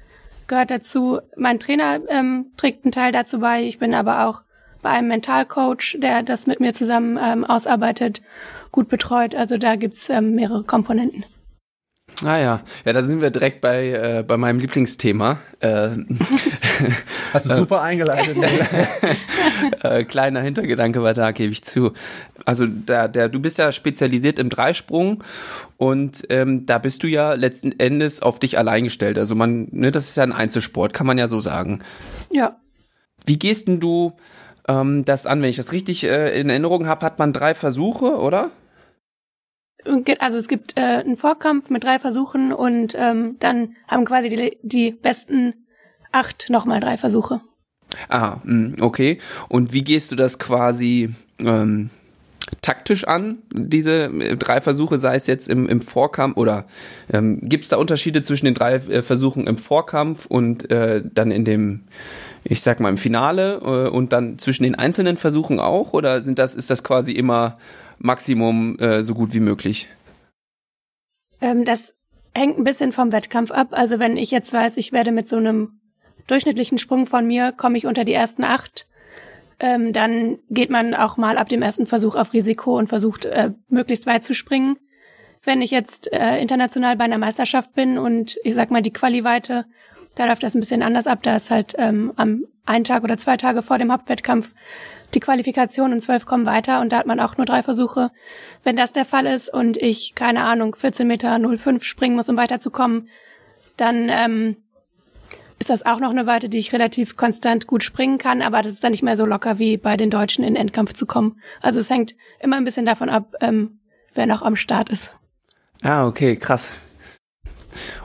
gehört 0.48 0.72
dazu. 0.72 1.20
Mein 1.36 1.60
Trainer 1.60 2.00
ähm, 2.08 2.48
trägt 2.58 2.86
einen 2.86 2.92
Teil 2.92 3.12
dazu 3.12 3.40
bei. 3.40 3.64
Ich 3.64 3.80
bin 3.80 3.94
aber 3.94 4.26
auch 4.26 4.42
bei 4.82 4.90
einem 4.90 5.08
Mentalcoach, 5.10 5.98
der 6.00 6.24
das 6.24 6.48
mit 6.48 6.60
mir 6.60 6.74
zusammen 6.74 7.18
ähm, 7.22 7.44
ausarbeitet, 7.44 8.22
gut 8.72 8.90
betreut. 8.90 9.36
Also 9.36 9.58
da 9.58 9.76
gibt's 9.76 10.10
ähm, 10.10 10.36
mehrere 10.36 10.64
Komponenten. 10.64 11.26
Ah 12.24 12.38
ja, 12.38 12.62
ja, 12.84 12.94
da 12.94 13.04
sind 13.04 13.22
wir 13.22 13.30
direkt 13.30 13.62
bei, 13.62 13.90
äh, 13.92 14.24
bei 14.24 14.38
meinem 14.38 14.60
Lieblingsthema. 14.60 15.38
Äh, 15.60 15.90
Hast 17.34 17.52
du 17.52 17.56
super 17.56 17.82
eingeleitet. 17.82 18.38
äh, 19.84 20.04
kleiner 20.04 20.42
Hintergedanke 20.42 21.04
war 21.04 21.14
da, 21.14 21.32
gebe 21.32 21.52
ich 21.52 21.64
zu. 21.64 21.92
Also 22.44 22.66
der, 22.66 23.08
der, 23.08 23.30
du 23.30 23.40
bist 23.40 23.60
ja 23.60 23.72
spezialisiert 23.72 24.40
im 24.40 24.50
Dreisprung 24.50 25.24
und 25.76 26.26
ähm, 26.30 26.66
da 26.66 26.80
bist 26.80 27.04
du 27.04 27.08
ja 27.08 27.34
letzten 27.34 27.78
Endes 27.78 28.22
auf 28.22 28.40
dich 28.40 28.58
allein 28.58 28.86
gestellt. 28.86 29.20
Also 29.20 29.36
man, 29.36 29.68
ne, 29.72 29.92
das 29.92 30.10
ist 30.10 30.18
ja 30.18 30.24
ein 30.24 30.32
Einzelsport, 30.32 30.94
kann 30.94 31.06
man 31.06 31.20
ja 31.20 31.28
so 31.28 31.40
sagen. 31.40 31.84
Ja. 32.32 32.58
Wie 33.26 33.38
gehst 33.38 33.68
denn 33.68 33.80
du 33.80 34.14
ähm, 34.68 35.06
das 35.06 35.26
an. 35.26 35.42
Wenn 35.42 35.50
ich 35.50 35.58
das 35.58 35.72
richtig 35.72 36.04
äh, 36.04 36.40
in 36.40 36.50
Erinnerung 36.50 36.88
habe, 36.88 37.06
hat 37.06 37.20
man 37.20 37.34
drei 37.34 37.56
Versuche, 37.56 38.18
oder? 38.18 38.52
Also 40.20 40.38
es 40.38 40.48
gibt 40.48 40.78
äh, 40.78 40.82
einen 40.82 41.16
Vorkampf 41.16 41.70
mit 41.70 41.84
drei 41.84 42.00
Versuchen 42.00 42.52
und 42.52 42.96
ähm, 42.98 43.38
dann 43.40 43.76
haben 43.88 44.06
quasi 44.06 44.30
die, 44.30 44.58
die 44.62 44.92
besten 44.92 45.54
acht 46.12 46.50
nochmal 46.50 46.80
drei 46.80 46.98
Versuche. 46.98 47.42
Ah, 48.10 48.42
hm, 48.44 48.76
okay. 48.82 49.20
Und 49.48 49.72
wie 49.72 49.84
gehst 49.84 50.12
du 50.12 50.16
das 50.16 50.40
quasi 50.40 51.14
ähm, 51.40 51.90
taktisch 52.62 53.06
an, 53.06 53.40
diese 53.52 54.06
äh, 54.06 54.36
drei 54.36 54.62
Versuche, 54.62 54.98
sei 54.98 55.16
es 55.16 55.28
jetzt 55.28 55.48
im, 55.48 55.68
im 55.68 55.82
Vorkampf 55.82 56.38
oder 56.38 56.66
ähm, 57.12 57.40
gibt 57.44 57.64
es 57.64 57.70
da 57.70 57.78
Unterschiede 57.78 58.24
zwischen 58.24 58.46
den 58.46 58.54
drei 58.54 58.76
äh, 58.76 59.02
Versuchen 59.04 59.48
im 59.48 59.58
Vorkampf 59.58 60.26
und 60.26 60.70
äh, 60.72 61.02
dann 61.14 61.32
in 61.32 61.46
dem 61.46 61.84
ich 62.44 62.62
sag 62.62 62.80
mal, 62.80 62.90
im 62.90 62.98
Finale 62.98 63.62
äh, 63.64 63.90
und 63.90 64.14
dann 64.14 64.40
zwischen 64.40 64.64
den 64.64 64.76
einzelnen 64.76 65.18
Versuchen 65.18 65.60
auch? 65.60 65.94
Oder 65.94 66.22
sind 66.22 66.40
das, 66.40 66.56
ist 66.56 66.70
das 66.70 66.84
quasi 66.84 67.12
immer 67.12 67.56
Maximum 68.00 68.78
äh, 68.80 69.04
so 69.04 69.14
gut 69.14 69.34
wie 69.34 69.40
möglich? 69.40 69.90
Ähm, 71.42 71.66
das 71.66 71.94
hängt 72.36 72.58
ein 72.58 72.64
bisschen 72.64 72.92
vom 72.92 73.12
Wettkampf 73.12 73.52
ab. 73.52 73.70
Also 73.72 74.00
wenn 74.00 74.18
ich 74.18 74.32
jetzt 74.32 74.54
weiß, 74.54 74.78
ich 74.78 74.92
werde 74.92 75.12
mit 75.12 75.30
so 75.30 75.38
einem 75.38 75.80
durchschnittlichen 76.28 76.78
Sprung 76.78 77.06
von 77.06 77.26
mir, 77.26 77.52
komme 77.52 77.78
ich 77.78 77.86
unter 77.86 78.04
die 78.04 78.14
ersten 78.14 78.44
acht, 78.44 78.88
ähm, 79.60 79.92
dann 79.92 80.38
geht 80.50 80.70
man 80.70 80.94
auch 80.94 81.18
mal 81.18 81.38
ab 81.38 81.50
dem 81.50 81.62
ersten 81.62 81.88
Versuch 81.88 82.16
auf 82.16 82.34
Risiko 82.34 82.78
und 82.78 82.88
versucht, 82.88 83.26
äh, 83.26 83.52
möglichst 83.70 84.06
weit 84.06 84.24
zu 84.24 84.36
springen. 84.36 84.78
Wenn 85.44 85.62
ich 85.62 85.72
jetzt 85.72 86.12
äh, 86.12 86.40
international 86.40 86.96
bei 86.96 87.06
einer 87.06 87.18
Meisterschaft 87.18 87.74
bin 87.74 87.98
und 87.98 88.38
ich 88.44 88.54
sag 88.54 88.70
mal 88.70 88.82
die 88.82 88.94
Quali-Weite 88.94 89.66
da 90.18 90.26
läuft 90.26 90.44
das 90.44 90.56
ein 90.56 90.60
bisschen 90.60 90.82
anders 90.82 91.08
ab. 91.08 91.20
Da 91.22 91.36
ist 91.36 91.52
halt 91.52 91.76
ähm, 91.78 92.12
am 92.16 92.46
einen 92.66 92.84
Tag 92.84 93.04
oder 93.04 93.18
zwei 93.18 93.38
Tage 93.38 93.62
vor 93.62 93.78
dem 93.78 93.92
Hauptwettkampf 93.92 94.52
die 95.14 95.20
Qualifikation 95.20 95.94
und 95.94 96.02
zwölf 96.02 96.26
kommen 96.26 96.46
weiter 96.46 96.82
und 96.82 96.92
da 96.92 96.98
hat 96.98 97.06
man 97.06 97.20
auch 97.20 97.38
nur 97.38 97.46
drei 97.46 97.64
Versuche. 97.64 98.12
Wenn 98.64 98.76
das 98.76 98.92
der 98.92 99.06
Fall 99.06 99.26
ist 99.26 99.54
und 99.54 99.78
ich, 99.78 100.16
keine 100.16 100.44
Ahnung, 100.44 100.76
14 100.76 101.08
Meter 101.08 101.40
05 101.40 101.84
springen 101.84 102.16
muss, 102.16 102.28
um 102.28 102.36
weiterzukommen, 102.36 103.08
dann 103.78 104.10
ähm, 104.10 104.58
ist 105.60 105.70
das 105.70 105.86
auch 105.86 106.00
noch 106.00 106.10
eine 106.10 106.26
Weite, 106.26 106.50
die 106.50 106.58
ich 106.58 106.74
relativ 106.74 107.16
konstant 107.16 107.68
gut 107.68 107.84
springen 107.84 108.18
kann, 108.18 108.42
aber 108.42 108.62
das 108.62 108.74
ist 108.74 108.84
dann 108.84 108.92
nicht 108.92 109.04
mehr 109.04 109.16
so 109.16 109.26
locker 109.26 109.60
wie 109.60 109.78
bei 109.78 109.96
den 109.96 110.10
Deutschen 110.10 110.44
in 110.44 110.56
Endkampf 110.56 110.94
zu 110.94 111.06
kommen. 111.06 111.40
Also 111.62 111.80
es 111.80 111.90
hängt 111.90 112.16
immer 112.42 112.58
ein 112.58 112.66
bisschen 112.66 112.86
davon 112.86 113.10
ab, 113.10 113.34
ähm, 113.40 113.80
wer 114.14 114.26
noch 114.26 114.42
am 114.42 114.56
Start 114.56 114.90
ist. 114.90 115.14
Ah, 115.84 116.06
okay, 116.06 116.36
krass. 116.36 116.74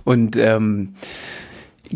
Und 0.04 0.37
ähm, 0.37 0.95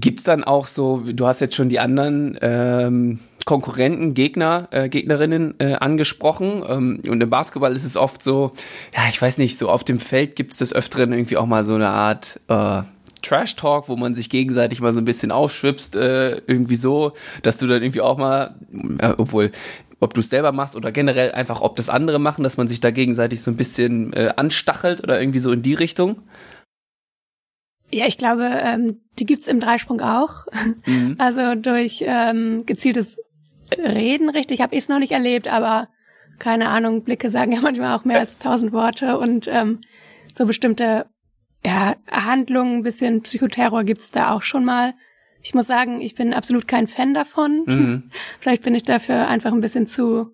gibt's 0.01 0.25
dann 0.25 0.45
auch 0.45 0.67
so, 0.67 1.03
du 1.07 1.27
hast 1.27 1.41
jetzt 1.41 1.55
schon 1.55 1.69
die 1.69 1.81
anderen 1.81 2.39
ähm, 2.41 3.19
Konkurrenten, 3.45 4.15
Gegner, 4.15 4.69
äh, 4.73 4.89
Gegnerinnen 4.89 5.55
äh, 5.59 5.75
angesprochen. 5.75 6.65
Ähm, 6.69 7.01
und 7.09 7.23
im 7.23 7.31
Basketball 7.31 7.73
ist 7.73 7.85
es 7.85 7.97
oft 7.97 8.23
so, 8.23 8.53
ja, 8.95 9.03
ich 9.09 9.23
weiß 9.23 9.39
nicht, 9.39 9.57
so 9.57 9.71
auf 9.71 9.85
dem 9.85 10.01
Feld 10.01 10.37
gibt 10.37 10.53
es 10.53 10.59
des 10.59 10.75
Öfteren 10.75 11.13
irgendwie 11.13 11.37
auch 11.37 11.47
mal 11.47 11.65
so 11.65 11.75
eine 11.75 11.89
Art 11.89 12.41
äh, 12.49 12.83
Trash 13.23 13.57
Talk, 13.57 13.89
wo 13.89 13.97
man 13.97 14.15
sich 14.15 14.31
gegenseitig 14.31 14.81
mal 14.81 14.93
so 14.93 15.01
ein 15.01 15.05
bisschen 15.05 15.33
aufschwipst, 15.33 15.97
äh, 15.97 16.43
irgendwie 16.47 16.77
so, 16.77 17.13
dass 17.43 17.57
du 17.59 17.67
dann 17.67 17.83
irgendwie 17.83 18.01
auch 18.01 18.19
mal, 18.19 18.57
äh, 18.99 19.15
obwohl 19.17 19.53
ob 20.01 20.13
du 20.13 20.21
es 20.21 20.29
selber 20.29 20.53
machst 20.53 20.77
oder 20.77 20.93
generell 20.93 21.33
einfach, 21.33 21.61
ob 21.61 21.77
das 21.77 21.89
andere 21.89 22.19
machen, 22.19 22.45
dass 22.45 22.57
man 22.57 22.69
sich 22.69 22.81
da 22.81 22.91
gegenseitig 22.91 23.41
so 23.43 23.51
ein 23.51 23.57
bisschen 23.57 24.13
äh, 24.13 24.33
anstachelt 24.37 25.03
oder 25.03 25.21
irgendwie 25.21 25.39
so 25.39 25.53
in 25.53 25.63
die 25.63 25.75
Richtung? 25.75 26.23
Ja, 27.93 28.07
ich 28.07 28.19
glaube, 28.19 28.45
ähm, 28.45 29.01
die 29.19 29.27
gibt's 29.27 29.47
im 29.47 29.61
Dreisprung 29.61 30.01
auch. 30.01 30.47
Mhm. 30.87 31.17
Also 31.19 31.55
durch 31.55 32.05
ähm, 32.07 32.67
gezieltes 32.67 33.19
reden 33.77 34.29
richtig, 34.29 34.61
habe 34.61 34.75
ich 34.75 34.83
es 34.83 34.89
noch 34.89 34.99
nicht 34.99 35.13
erlebt, 35.13 35.49
aber 35.49 35.89
keine 36.39 36.69
Ahnung, 36.69 37.03
Blicke 37.03 37.31
sagen 37.31 37.53
ja 37.53 37.61
manchmal 37.63 37.97
auch 37.97 38.05
mehr 38.05 38.21
als 38.21 38.39
tausend 38.39 38.73
Worte 38.73 39.19
und 39.19 39.49
ähm, 39.49 39.81
so 40.35 40.47
bestimmte 40.47 41.07
ja, 41.65 41.97
Handlungen, 42.11 42.79
ein 42.79 42.83
bisschen 42.83 43.23
Psychoterror 43.23 43.85
gibt's 43.85 44.11
da 44.11 44.33
auch 44.33 44.43
schon 44.43 44.65
mal. 44.65 44.95
Ich 45.43 45.55
muss 45.55 45.67
sagen, 45.67 46.01
ich 46.01 46.15
bin 46.15 46.35
absolut 46.35 46.69
kein 46.69 46.87
Fan 46.87 47.15
davon. 47.15 47.63
Mhm. 47.67 48.11
Vielleicht 48.41 48.63
bin 48.63 48.75
ich 48.75 48.85
dafür 48.85 49.27
einfach 49.27 49.53
ein 49.53 49.61
bisschen 49.61 49.87
zu 49.87 50.33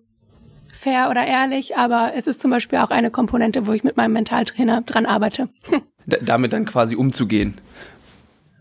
fair 0.71 1.09
oder 1.09 1.25
ehrlich, 1.25 1.77
aber 1.77 2.13
es 2.15 2.27
ist 2.27 2.41
zum 2.41 2.51
Beispiel 2.51 2.79
auch 2.79 2.89
eine 2.89 3.11
Komponente, 3.11 3.67
wo 3.67 3.73
ich 3.73 3.83
mit 3.83 3.95
meinem 3.95 4.13
Mentaltrainer 4.13 4.81
dran 4.81 5.05
arbeite. 5.05 5.49
Damit 6.05 6.53
dann 6.53 6.65
quasi 6.65 6.95
umzugehen. 6.95 7.55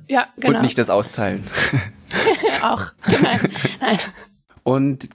Ja, 0.09 0.27
genau. 0.37 0.57
Und 0.57 0.63
nicht 0.63 0.79
das 0.79 0.91
Austeilen. 0.91 1.45
auch. 2.63 2.93
Nein. 3.23 3.41
Nein. 3.81 3.99
Und 4.63 5.09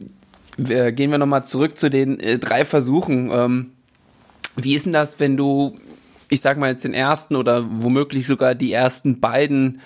äh, 0.57 0.91
gehen 0.91 1.11
wir 1.11 1.17
nochmal 1.17 1.45
zurück 1.45 1.77
zu 1.77 1.89
den 1.89 2.19
äh, 2.19 2.39
drei 2.39 2.65
Versuchen. 2.65 3.31
Ähm, 3.31 3.71
wie 4.55 4.75
ist 4.75 4.85
denn 4.85 4.93
das, 4.93 5.19
wenn 5.19 5.37
du, 5.37 5.75
ich 6.29 6.41
sag 6.41 6.57
mal 6.57 6.71
jetzt 6.71 6.83
den 6.83 6.93
ersten 6.93 7.35
oder 7.35 7.65
womöglich 7.69 8.25
sogar 8.25 8.55
die 8.55 8.73
ersten 8.73 9.19
beiden 9.19 9.81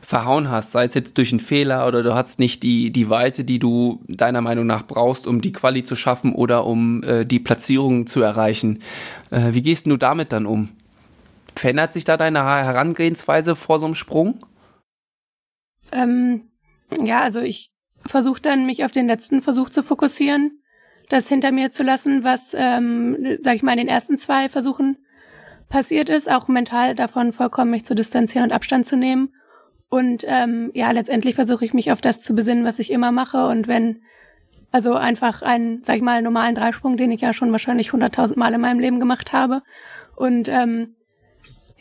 verhauen 0.00 0.50
hast, 0.50 0.72
sei 0.72 0.84
es 0.84 0.94
jetzt 0.94 1.16
durch 1.16 1.32
einen 1.32 1.40
Fehler 1.40 1.86
oder 1.86 2.02
du 2.02 2.14
hast 2.14 2.38
nicht 2.38 2.62
die, 2.62 2.90
die 2.90 3.08
Weite, 3.08 3.44
die 3.44 3.58
du 3.58 4.00
deiner 4.08 4.40
Meinung 4.40 4.66
nach 4.66 4.86
brauchst, 4.86 5.26
um 5.26 5.40
die 5.40 5.52
Quali 5.52 5.84
zu 5.84 5.96
schaffen 5.96 6.34
oder 6.34 6.66
um 6.66 7.02
äh, 7.04 7.24
die 7.24 7.38
Platzierung 7.38 8.06
zu 8.06 8.20
erreichen. 8.20 8.82
Äh, 9.30 9.54
wie 9.54 9.62
gehst 9.62 9.86
du 9.86 9.96
damit 9.96 10.32
dann 10.32 10.46
um? 10.46 10.70
Verändert 11.54 11.92
sich 11.92 12.04
da 12.04 12.16
deine 12.16 12.44
Herangehensweise 12.44 13.54
vor 13.56 13.78
so 13.78 13.86
einem 13.86 13.94
Sprung? 13.94 14.44
Ähm, 15.92 16.50
ja, 17.02 17.20
also 17.20 17.40
ich 17.40 17.72
versuche 18.06 18.40
dann, 18.40 18.66
mich 18.66 18.84
auf 18.84 18.90
den 18.90 19.06
letzten 19.06 19.42
Versuch 19.42 19.70
zu 19.70 19.82
fokussieren, 19.82 20.62
das 21.08 21.28
hinter 21.28 21.52
mir 21.52 21.72
zu 21.72 21.82
lassen, 21.82 22.24
was, 22.24 22.54
ähm, 22.54 23.38
sag 23.42 23.54
ich 23.54 23.62
mal, 23.62 23.72
in 23.72 23.78
den 23.78 23.88
ersten 23.88 24.18
zwei 24.18 24.48
Versuchen 24.48 24.98
passiert 25.68 26.10
ist, 26.10 26.30
auch 26.30 26.48
mental 26.48 26.94
davon 26.94 27.32
vollkommen 27.32 27.70
mich 27.70 27.84
zu 27.84 27.94
distanzieren 27.94 28.44
und 28.44 28.52
Abstand 28.52 28.86
zu 28.86 28.96
nehmen. 28.96 29.34
Und 29.88 30.24
ähm, 30.26 30.70
ja, 30.74 30.90
letztendlich 30.90 31.34
versuche 31.34 31.64
ich 31.64 31.74
mich 31.74 31.92
auf 31.92 32.00
das 32.00 32.22
zu 32.22 32.34
besinnen, 32.34 32.64
was 32.64 32.78
ich 32.78 32.90
immer 32.90 33.12
mache. 33.12 33.46
Und 33.46 33.68
wenn, 33.68 34.02
also 34.70 34.94
einfach 34.94 35.42
einen, 35.42 35.82
sag 35.82 35.96
ich 35.96 36.02
mal, 36.02 36.22
normalen 36.22 36.54
Dreisprung, 36.54 36.96
den 36.96 37.10
ich 37.10 37.20
ja 37.20 37.34
schon 37.34 37.52
wahrscheinlich 37.52 37.92
hunderttausend 37.92 38.38
Mal 38.38 38.54
in 38.54 38.60
meinem 38.60 38.80
Leben 38.80 39.00
gemacht 39.00 39.32
habe. 39.32 39.62
Und 40.16 40.48
ähm, 40.48 40.94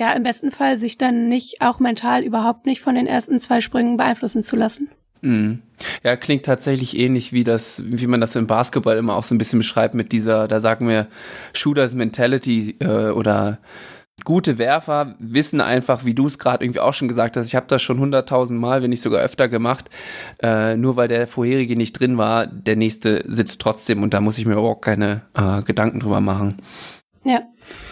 ja, 0.01 0.13
im 0.13 0.24
besten 0.24 0.50
Fall 0.50 0.79
sich 0.79 0.98
dann 0.98 1.27
nicht 1.27 1.62
auch 1.62 1.79
mental 1.79 2.24
überhaupt 2.24 2.65
nicht 2.65 2.81
von 2.81 2.96
den 2.96 3.05
ersten 3.05 3.39
zwei 3.39 3.62
Sprüngen 3.62 3.98
beeinflussen 3.98 4.43
zu 4.43 4.55
lassen. 4.55 4.89
Mhm. 5.22 5.62
Ja, 6.03 6.15
klingt 6.15 6.43
tatsächlich 6.43 6.98
ähnlich 6.98 7.34
wie 7.34 7.43
das, 7.43 7.84
wie 7.86 8.08
man 8.08 8.20
das 8.20 8.36
im 8.36 8.48
Basketball 8.48 8.98
immer 8.98 9.15
auch 9.15 9.24
so 9.24 9.36
ein 9.36 9.38
bisschen 9.38 9.60
beschreibt 9.60 9.93
mit 9.93 10.12
dieser, 10.12 10.48
da 10.48 10.60
sagen 10.60 10.88
wir 10.88 11.05
Shooters 11.53 11.93
Mentality 11.93 12.77
äh, 12.79 13.12
oder 13.12 13.60
gute 14.24 14.58
Werfer 14.58 15.13
wissen 15.20 15.62
einfach, 15.62 16.03
wie 16.03 16.15
du 16.15 16.25
es 16.25 16.39
gerade 16.39 16.65
irgendwie 16.65 16.79
auch 16.79 16.96
schon 16.96 17.08
gesagt 17.08 17.38
hast, 17.38 17.46
ich 17.46 17.55
habe 17.55 17.67
das 17.67 17.84
schon 17.84 18.00
hunderttausend 18.00 18.60
Mal, 18.60 18.81
wenn 18.81 18.89
nicht 18.89 19.03
sogar 19.03 19.22
öfter 19.22 19.50
gemacht, 19.50 19.91
äh, 20.41 20.77
nur 20.77 20.96
weil 20.96 21.10
der 21.10 21.27
vorherige 21.27 21.75
nicht 21.75 22.00
drin 22.00 22.17
war, 22.17 22.48
der 22.48 22.75
nächste 22.75 23.24
sitzt 23.27 23.62
trotzdem 23.62 24.01
und 24.01 24.15
da 24.15 24.20
muss 24.20 24.39
ich 24.39 24.48
mir 24.48 24.53
überhaupt 24.53 24.84
keine 24.84 25.22
äh, 25.36 25.62
Gedanken 25.62 26.00
drüber 26.00 26.22
machen. 26.22 26.58
Ja. 27.24 27.43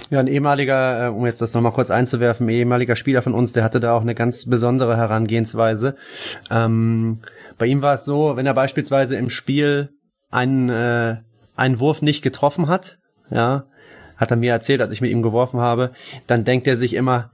Ja, 0.09 0.19
ein 0.19 0.27
ehemaliger, 0.27 1.05
äh, 1.05 1.09
um 1.09 1.25
jetzt 1.25 1.41
das 1.41 1.53
nochmal 1.53 1.71
kurz 1.71 1.91
einzuwerfen, 1.91 2.47
ein 2.47 2.49
ehemaliger 2.49 2.95
Spieler 2.95 3.21
von 3.21 3.35
uns, 3.35 3.53
der 3.53 3.63
hatte 3.63 3.79
da 3.79 3.93
auch 3.93 4.01
eine 4.01 4.15
ganz 4.15 4.49
besondere 4.49 4.97
Herangehensweise. 4.97 5.95
Ähm, 6.49 7.19
bei 7.57 7.67
ihm 7.67 7.81
war 7.81 7.95
es 7.95 8.05
so, 8.05 8.35
wenn 8.35 8.45
er 8.45 8.53
beispielsweise 8.53 9.17
im 9.17 9.29
Spiel 9.29 9.89
einen, 10.31 10.69
äh, 10.69 11.17
einen 11.55 11.79
Wurf 11.79 12.01
nicht 12.01 12.21
getroffen 12.23 12.67
hat, 12.67 12.97
ja, 13.29 13.65
hat 14.17 14.31
er 14.31 14.37
mir 14.37 14.51
erzählt, 14.51 14.81
als 14.81 14.91
ich 14.91 15.01
mit 15.01 15.11
ihm 15.11 15.21
geworfen 15.21 15.59
habe, 15.59 15.91
dann 16.25 16.43
denkt 16.43 16.67
er 16.67 16.77
sich 16.77 16.93
immer, 16.93 17.31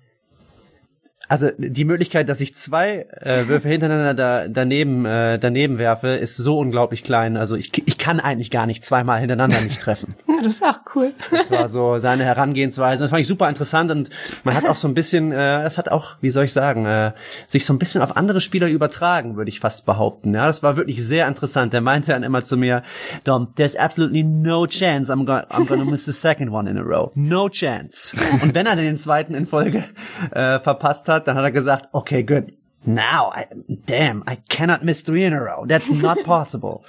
also 1.28 1.50
die 1.58 1.86
Möglichkeit, 1.86 2.30
dass 2.30 2.42
ich 2.42 2.56
zwei 2.56 3.08
äh, 3.22 3.48
Würfe 3.48 3.70
hintereinander 3.70 4.14
da, 4.14 4.48
daneben 4.48 5.06
äh, 5.06 5.38
daneben 5.40 5.78
werfe, 5.78 6.10
ist 6.10 6.38
so 6.38 6.58
unglaublich 6.60 7.04
klein. 7.04 7.38
Also 7.38 7.56
ich, 7.56 7.72
ich 7.88 7.98
kann 7.98 8.20
eigentlich 8.20 8.52
gar 8.52 8.66
nicht 8.66 8.84
zweimal 8.84 9.20
hintereinander 9.20 9.62
nicht 9.62 9.82
treffen. 9.82 10.16
Ja, 10.36 10.42
das 10.42 10.54
ist 10.56 10.64
auch 10.64 10.82
cool. 10.96 11.14
Das 11.32 11.50
war 11.50 11.70
so 11.70 11.98
seine 12.00 12.26
Herangehensweise. 12.26 13.06
Das 13.06 13.10
fand 13.10 13.22
ich 13.22 13.28
super 13.28 13.48
interessant 13.48 13.90
und 13.90 14.10
man 14.44 14.54
hat 14.54 14.68
auch 14.68 14.76
so 14.76 14.86
ein 14.86 14.94
bisschen, 14.94 15.32
äh, 15.32 15.36
das 15.64 15.78
hat 15.78 15.90
auch, 15.90 16.18
wie 16.20 16.28
soll 16.28 16.44
ich 16.44 16.52
sagen, 16.52 16.86
äh, 16.86 17.14
sich 17.48 17.66
so 17.66 17.74
ein 17.74 17.80
bisschen 17.80 18.02
auf 18.02 18.18
andere 18.18 18.42
Spieler 18.42 18.68
übertragen, 18.68 19.38
würde 19.38 19.48
ich 19.48 19.62
fast 19.62 19.86
behaupten. 19.86 20.34
Ja, 20.34 20.48
das 20.48 20.62
war 20.62 20.76
wirklich 20.76 21.02
sehr 21.02 21.30
interessant. 21.30 21.72
Der 21.72 21.80
meinte 21.80 22.12
dann 22.12 22.24
immer 22.24 22.44
zu 22.44 22.58
mir, 22.58 22.84
Dom, 23.24 23.54
there's 23.56 23.78
absolutely 23.78 24.24
no 24.24 24.68
chance 24.68 25.10
I'm, 25.10 25.26
go 25.26 25.34
I'm 25.56 25.66
gonna 25.66 25.86
miss 25.86 26.04
the 26.04 26.12
second 26.12 26.52
one 26.52 26.70
in 26.70 26.78
a 26.78 26.84
row. 26.84 27.12
No 27.16 27.48
chance. 27.48 28.14
Und 28.42 28.54
wenn 28.54 28.66
er 28.66 28.76
den 28.76 28.98
zweiten 28.98 29.36
in 29.36 29.48
Folge 29.48 29.86
äh, 30.32 30.60
verpasst 30.60 31.08
hat, 31.08 31.15
dann 31.20 31.38
hat 31.38 31.44
er 31.44 31.52
gesagt, 31.52 31.90
okay, 31.92 32.24
good. 32.24 32.54
Now, 32.86 33.32
I, 33.36 33.46
damn, 33.88 34.24
I 34.30 34.38
cannot 34.50 34.84
miss 34.84 35.04
three 35.04 35.26
in 35.26 35.34
a 35.34 35.40
row. 35.40 35.66
That's 35.68 35.90
not 35.90 36.24
possible. 36.24 36.82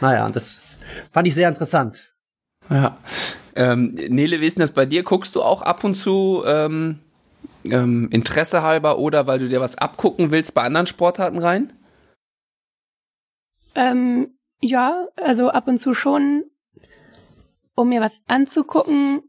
naja, 0.00 0.28
das 0.30 0.62
fand 1.12 1.28
ich 1.28 1.34
sehr 1.34 1.48
interessant. 1.48 2.10
Ja. 2.70 2.96
Ähm, 3.54 3.94
Nele, 4.08 4.40
wie 4.40 4.46
ist 4.46 4.56
denn 4.56 4.62
das 4.62 4.72
bei 4.72 4.86
dir? 4.86 5.02
Guckst 5.02 5.34
du 5.34 5.42
auch 5.42 5.60
ab 5.60 5.84
und 5.84 5.94
zu 5.94 6.42
ähm, 6.46 7.00
ähm, 7.70 8.08
Interesse 8.10 8.62
halber 8.62 8.98
oder 8.98 9.26
weil 9.26 9.38
du 9.38 9.48
dir 9.48 9.60
was 9.60 9.76
abgucken 9.76 10.30
willst 10.30 10.54
bei 10.54 10.62
anderen 10.62 10.86
Sportarten 10.86 11.38
rein? 11.38 11.72
Ähm, 13.74 14.38
ja, 14.60 15.06
also 15.16 15.50
ab 15.50 15.68
und 15.68 15.78
zu 15.78 15.92
schon, 15.92 16.44
um 17.74 17.88
mir 17.88 18.00
was 18.00 18.20
anzugucken. 18.26 19.22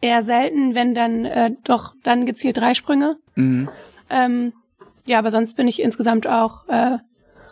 Eher 0.00 0.22
selten, 0.22 0.74
wenn 0.74 0.94
dann 0.94 1.24
äh, 1.24 1.52
doch 1.64 1.94
dann 2.02 2.26
gezielt 2.26 2.58
drei 2.58 2.74
Sprünge. 2.74 3.16
Mhm. 3.34 3.68
Ähm, 4.10 4.52
ja, 5.06 5.18
aber 5.18 5.30
sonst 5.30 5.56
bin 5.56 5.68
ich 5.68 5.80
insgesamt 5.82 6.26
auch 6.26 6.68
äh, 6.68 6.98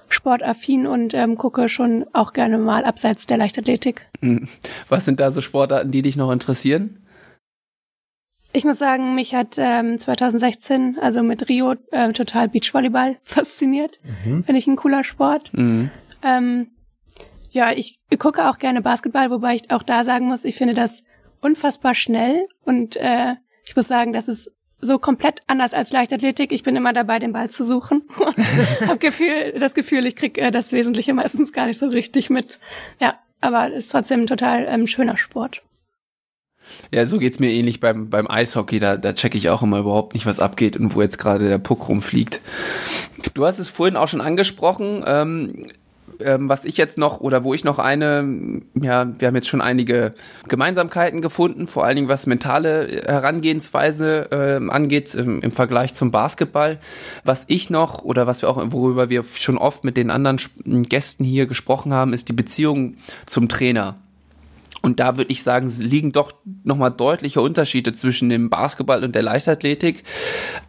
sportaffin 0.08 0.86
und 0.86 1.14
ähm, 1.14 1.36
gucke 1.36 1.68
schon 1.68 2.04
auch 2.12 2.32
gerne 2.32 2.58
mal 2.58 2.84
abseits 2.84 3.26
der 3.26 3.38
Leichtathletik. 3.38 4.02
Mhm. 4.20 4.48
Was 4.88 5.04
sind 5.04 5.20
da 5.20 5.30
so 5.30 5.40
Sportarten, 5.40 5.90
die 5.90 6.02
dich 6.02 6.16
noch 6.16 6.30
interessieren? 6.30 6.98
Ich 8.54 8.64
muss 8.64 8.78
sagen, 8.78 9.14
mich 9.14 9.34
hat 9.34 9.56
ähm, 9.56 9.98
2016, 9.98 10.98
also 11.00 11.22
mit 11.22 11.48
Rio, 11.48 11.74
äh, 11.90 12.12
total 12.12 12.48
Beachvolleyball 12.50 13.16
fasziniert. 13.24 13.98
Mhm. 14.04 14.44
Finde 14.44 14.58
ich 14.58 14.66
ein 14.66 14.76
cooler 14.76 15.04
Sport. 15.04 15.50
Mhm. 15.54 15.90
Ähm, 16.22 16.68
ja, 17.50 17.72
ich 17.72 17.98
gucke 18.18 18.48
auch 18.48 18.58
gerne 18.58 18.82
Basketball, 18.82 19.30
wobei 19.30 19.54
ich 19.54 19.70
auch 19.70 19.82
da 19.82 20.04
sagen 20.04 20.26
muss, 20.26 20.44
ich 20.44 20.56
finde 20.56 20.74
das 20.74 21.02
unfassbar 21.40 21.94
schnell 21.94 22.46
und 22.64 22.96
äh, 22.96 23.34
ich 23.64 23.76
muss 23.76 23.88
sagen, 23.88 24.12
das 24.12 24.28
ist 24.28 24.50
so 24.82 24.98
komplett 24.98 25.40
anders 25.46 25.72
als 25.72 25.92
Leichtathletik. 25.92 26.52
Ich 26.52 26.64
bin 26.64 26.76
immer 26.76 26.92
dabei, 26.92 27.18
den 27.18 27.32
Ball 27.32 27.48
zu 27.48 27.64
suchen 27.64 28.02
und 28.18 28.88
habe 28.88 28.98
Gefühl, 28.98 29.54
das 29.58 29.74
Gefühl, 29.74 30.04
ich 30.04 30.16
krieg 30.16 30.36
äh, 30.36 30.50
das 30.50 30.72
Wesentliche 30.72 31.14
meistens 31.14 31.52
gar 31.52 31.66
nicht 31.66 31.78
so 31.78 31.86
richtig 31.86 32.28
mit. 32.28 32.58
Ja, 33.00 33.14
aber 33.40 33.72
ist 33.72 33.90
trotzdem 33.90 34.22
ein 34.22 34.26
total 34.26 34.66
ähm, 34.68 34.86
schöner 34.86 35.16
Sport. 35.16 35.62
Ja, 36.92 37.06
so 37.06 37.18
geht's 37.18 37.40
mir 37.40 37.50
ähnlich 37.50 37.80
beim, 37.80 38.10
beim 38.10 38.30
Eishockey. 38.30 38.78
Da, 38.78 38.96
da 38.96 39.14
checke 39.14 39.38
ich 39.38 39.48
auch 39.48 39.62
immer 39.62 39.78
überhaupt 39.78 40.14
nicht, 40.14 40.26
was 40.26 40.40
abgeht 40.40 40.76
und 40.76 40.94
wo 40.94 41.02
jetzt 41.02 41.18
gerade 41.18 41.48
der 41.48 41.58
Puck 41.58 41.88
rumfliegt. 41.88 42.40
Du 43.34 43.44
hast 43.44 43.58
es 43.58 43.68
vorhin 43.68 43.96
auch 43.96 44.08
schon 44.08 44.20
angesprochen. 44.20 45.04
Ähm, 45.06 45.66
ähm, 46.20 46.48
was 46.48 46.64
ich 46.64 46.76
jetzt 46.76 46.98
noch 46.98 47.20
oder 47.20 47.44
wo 47.44 47.54
ich 47.54 47.64
noch 47.64 47.78
eine, 47.78 48.62
ja, 48.74 49.12
wir 49.18 49.28
haben 49.28 49.34
jetzt 49.34 49.48
schon 49.48 49.60
einige 49.60 50.14
Gemeinsamkeiten 50.48 51.20
gefunden, 51.20 51.66
vor 51.66 51.84
allen 51.84 51.96
Dingen 51.96 52.08
was 52.08 52.26
mentale 52.26 53.02
Herangehensweise 53.06 54.30
äh, 54.30 54.70
angeht 54.70 55.14
im, 55.14 55.40
im 55.40 55.52
Vergleich 55.52 55.94
zum 55.94 56.10
Basketball. 56.10 56.78
Was 57.24 57.44
ich 57.48 57.70
noch 57.70 58.02
oder 58.02 58.26
was 58.26 58.42
wir 58.42 58.48
auch, 58.48 58.62
worüber 58.66 59.10
wir 59.10 59.24
schon 59.38 59.58
oft 59.58 59.84
mit 59.84 59.96
den 59.96 60.10
anderen 60.10 60.38
Gästen 60.64 61.24
hier 61.24 61.46
gesprochen 61.46 61.92
haben, 61.92 62.12
ist 62.12 62.28
die 62.28 62.34
Beziehung 62.34 62.96
zum 63.26 63.48
Trainer. 63.48 63.96
Und 64.82 64.98
da 64.98 65.16
würde 65.16 65.30
ich 65.30 65.44
sagen, 65.44 65.72
liegen 65.78 66.10
doch 66.10 66.32
nochmal 66.64 66.90
deutliche 66.90 67.40
Unterschiede 67.40 67.92
zwischen 67.92 68.28
dem 68.28 68.50
Basketball 68.50 69.04
und 69.04 69.14
der 69.14 69.22
Leichtathletik. 69.22 70.02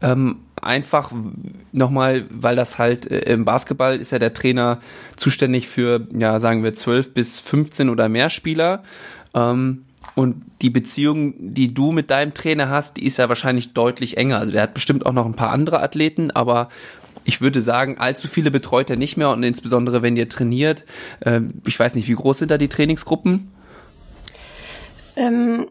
Ähm, 0.02 0.38
einfach 0.64 1.12
nochmal, 1.72 2.26
weil 2.30 2.56
das 2.56 2.78
halt 2.78 3.10
äh, 3.10 3.32
im 3.34 3.46
Basketball 3.46 3.98
ist 3.98 4.12
ja 4.12 4.20
der 4.20 4.34
Trainer 4.34 4.80
zuständig 5.16 5.68
für, 5.68 6.08
ja, 6.14 6.40
sagen 6.40 6.64
wir, 6.64 6.74
12 6.74 7.14
bis 7.14 7.40
15 7.40 7.90
oder 7.90 8.10
mehr 8.10 8.30
Spieler. 8.30 8.84
Ähm, 9.34 9.86
und 10.16 10.44
die 10.62 10.70
Beziehung, 10.70 11.34
die 11.40 11.74
du 11.74 11.92
mit 11.92 12.12
deinem 12.12 12.34
Trainer 12.34 12.70
hast, 12.70 12.98
die 12.98 13.06
ist 13.06 13.18
ja 13.18 13.30
wahrscheinlich 13.30 13.74
deutlich 13.74 14.18
enger. 14.18 14.40
Also 14.40 14.52
der 14.52 14.62
hat 14.62 14.74
bestimmt 14.74 15.06
auch 15.06 15.14
noch 15.14 15.26
ein 15.26 15.36
paar 15.36 15.52
andere 15.52 15.82
Athleten, 15.82 16.30
aber 16.32 16.70
ich 17.26 17.42
würde 17.42 17.62
sagen, 17.62 17.98
allzu 17.98 18.28
viele 18.28 18.52
betreut 18.52 18.90
er 18.90 18.96
nicht 18.98 19.18
mehr 19.18 19.30
und 19.30 19.44
insbesondere 19.44 20.02
wenn 20.02 20.18
ihr 20.18 20.30
trainiert. 20.30 20.84
Äh, 21.22 21.42
ich 21.66 21.80
weiß 21.80 21.96
nicht, 21.96 22.08
wie 22.08 22.16
groß 22.16 22.40
sind 22.40 22.52
da 22.52 22.58
die 22.58 22.68
Trainingsgruppen? 22.68 23.52
Ähm, 25.16 25.68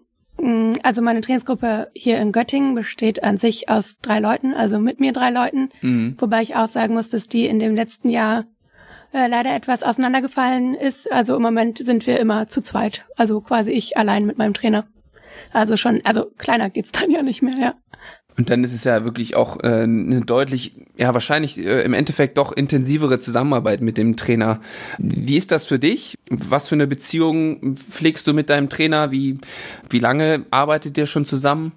also 0.82 1.02
meine 1.02 1.20
Trainingsgruppe 1.20 1.90
hier 1.94 2.18
in 2.18 2.32
Göttingen 2.32 2.74
besteht 2.74 3.22
an 3.22 3.38
sich 3.38 3.68
aus 3.68 3.98
drei 4.00 4.18
Leuten, 4.18 4.54
also 4.54 4.80
mit 4.80 4.98
mir 4.98 5.12
drei 5.12 5.30
Leuten, 5.30 5.68
mhm. 5.82 6.16
wobei 6.18 6.42
ich 6.42 6.56
auch 6.56 6.66
sagen 6.66 6.94
muss, 6.94 7.08
dass 7.08 7.28
die 7.28 7.46
in 7.46 7.60
dem 7.60 7.74
letzten 7.74 8.08
Jahr 8.08 8.44
äh, 9.12 9.28
leider 9.28 9.54
etwas 9.54 9.82
auseinandergefallen 9.82 10.74
ist. 10.74 11.10
Also 11.12 11.36
im 11.36 11.42
Moment 11.42 11.78
sind 11.78 12.06
wir 12.06 12.18
immer 12.18 12.48
zu 12.48 12.60
zweit, 12.60 13.04
also 13.16 13.40
quasi 13.40 13.70
ich 13.70 13.96
allein 13.96 14.26
mit 14.26 14.38
meinem 14.38 14.54
Trainer. 14.54 14.86
Also 15.52 15.76
schon, 15.76 16.00
also 16.04 16.30
kleiner 16.38 16.70
geht's 16.70 16.92
dann 16.92 17.10
ja 17.10 17.22
nicht 17.22 17.42
mehr, 17.42 17.58
ja. 17.58 17.74
Und 18.38 18.48
dann 18.48 18.64
ist 18.64 18.72
es 18.72 18.84
ja 18.84 19.04
wirklich 19.04 19.36
auch 19.36 19.62
äh, 19.62 19.82
eine 19.82 20.22
deutlich, 20.22 20.74
ja 20.96 21.12
wahrscheinlich 21.12 21.58
äh, 21.58 21.82
im 21.82 21.92
Endeffekt 21.92 22.38
doch 22.38 22.52
intensivere 22.52 23.18
Zusammenarbeit 23.18 23.82
mit 23.82 23.98
dem 23.98 24.16
Trainer. 24.16 24.60
Wie 24.98 25.36
ist 25.36 25.52
das 25.52 25.64
für 25.64 25.78
dich? 25.78 26.18
Was 26.30 26.68
für 26.68 26.74
eine 26.74 26.86
Beziehung 26.86 27.76
pflegst 27.76 28.26
du 28.26 28.32
mit 28.32 28.48
deinem 28.48 28.68
Trainer? 28.68 29.12
Wie, 29.12 29.38
wie 29.90 29.98
lange 29.98 30.46
arbeitet 30.50 30.96
ihr 30.96 31.06
schon 31.06 31.24
zusammen? 31.24 31.72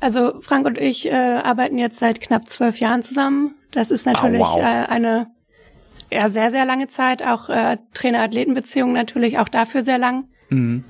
Also 0.00 0.40
Frank 0.40 0.66
und 0.66 0.78
ich 0.78 1.06
äh, 1.06 1.14
arbeiten 1.14 1.78
jetzt 1.78 1.98
seit 1.98 2.20
knapp 2.20 2.48
zwölf 2.48 2.80
Jahren 2.80 3.02
zusammen. 3.02 3.54
Das 3.70 3.90
ist 3.90 4.06
natürlich 4.06 4.40
oh, 4.40 4.56
wow. 4.56 4.60
äh, 4.60 4.86
eine 4.86 5.28
ja, 6.10 6.28
sehr, 6.28 6.50
sehr 6.50 6.64
lange 6.64 6.88
Zeit. 6.88 7.22
Auch 7.22 7.48
äh, 7.48 7.78
Trainer-Athleten-Beziehung 7.94 8.92
natürlich 8.92 9.38
auch 9.38 9.48
dafür 9.48 9.82
sehr 9.82 9.98
lang. 9.98 10.24
Mhm. 10.50 10.84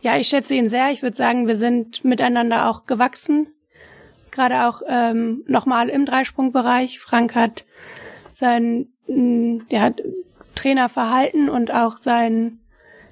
Ja, 0.00 0.16
ich 0.16 0.28
schätze 0.28 0.54
ihn 0.54 0.68
sehr. 0.68 0.90
Ich 0.90 1.02
würde 1.02 1.16
sagen, 1.16 1.46
wir 1.46 1.56
sind 1.56 2.04
miteinander 2.04 2.68
auch 2.68 2.86
gewachsen. 2.86 3.48
Gerade 4.30 4.66
auch 4.66 4.82
ähm, 4.86 5.42
nochmal 5.46 5.88
im 5.88 6.06
Dreisprungbereich. 6.06 7.00
Frank 7.00 7.34
hat 7.34 7.64
sein 8.34 8.88
mm, 9.08 9.60
ja, 9.68 9.90
Trainerverhalten 10.54 11.48
und 11.48 11.72
auch 11.72 11.96
sein, 11.96 12.60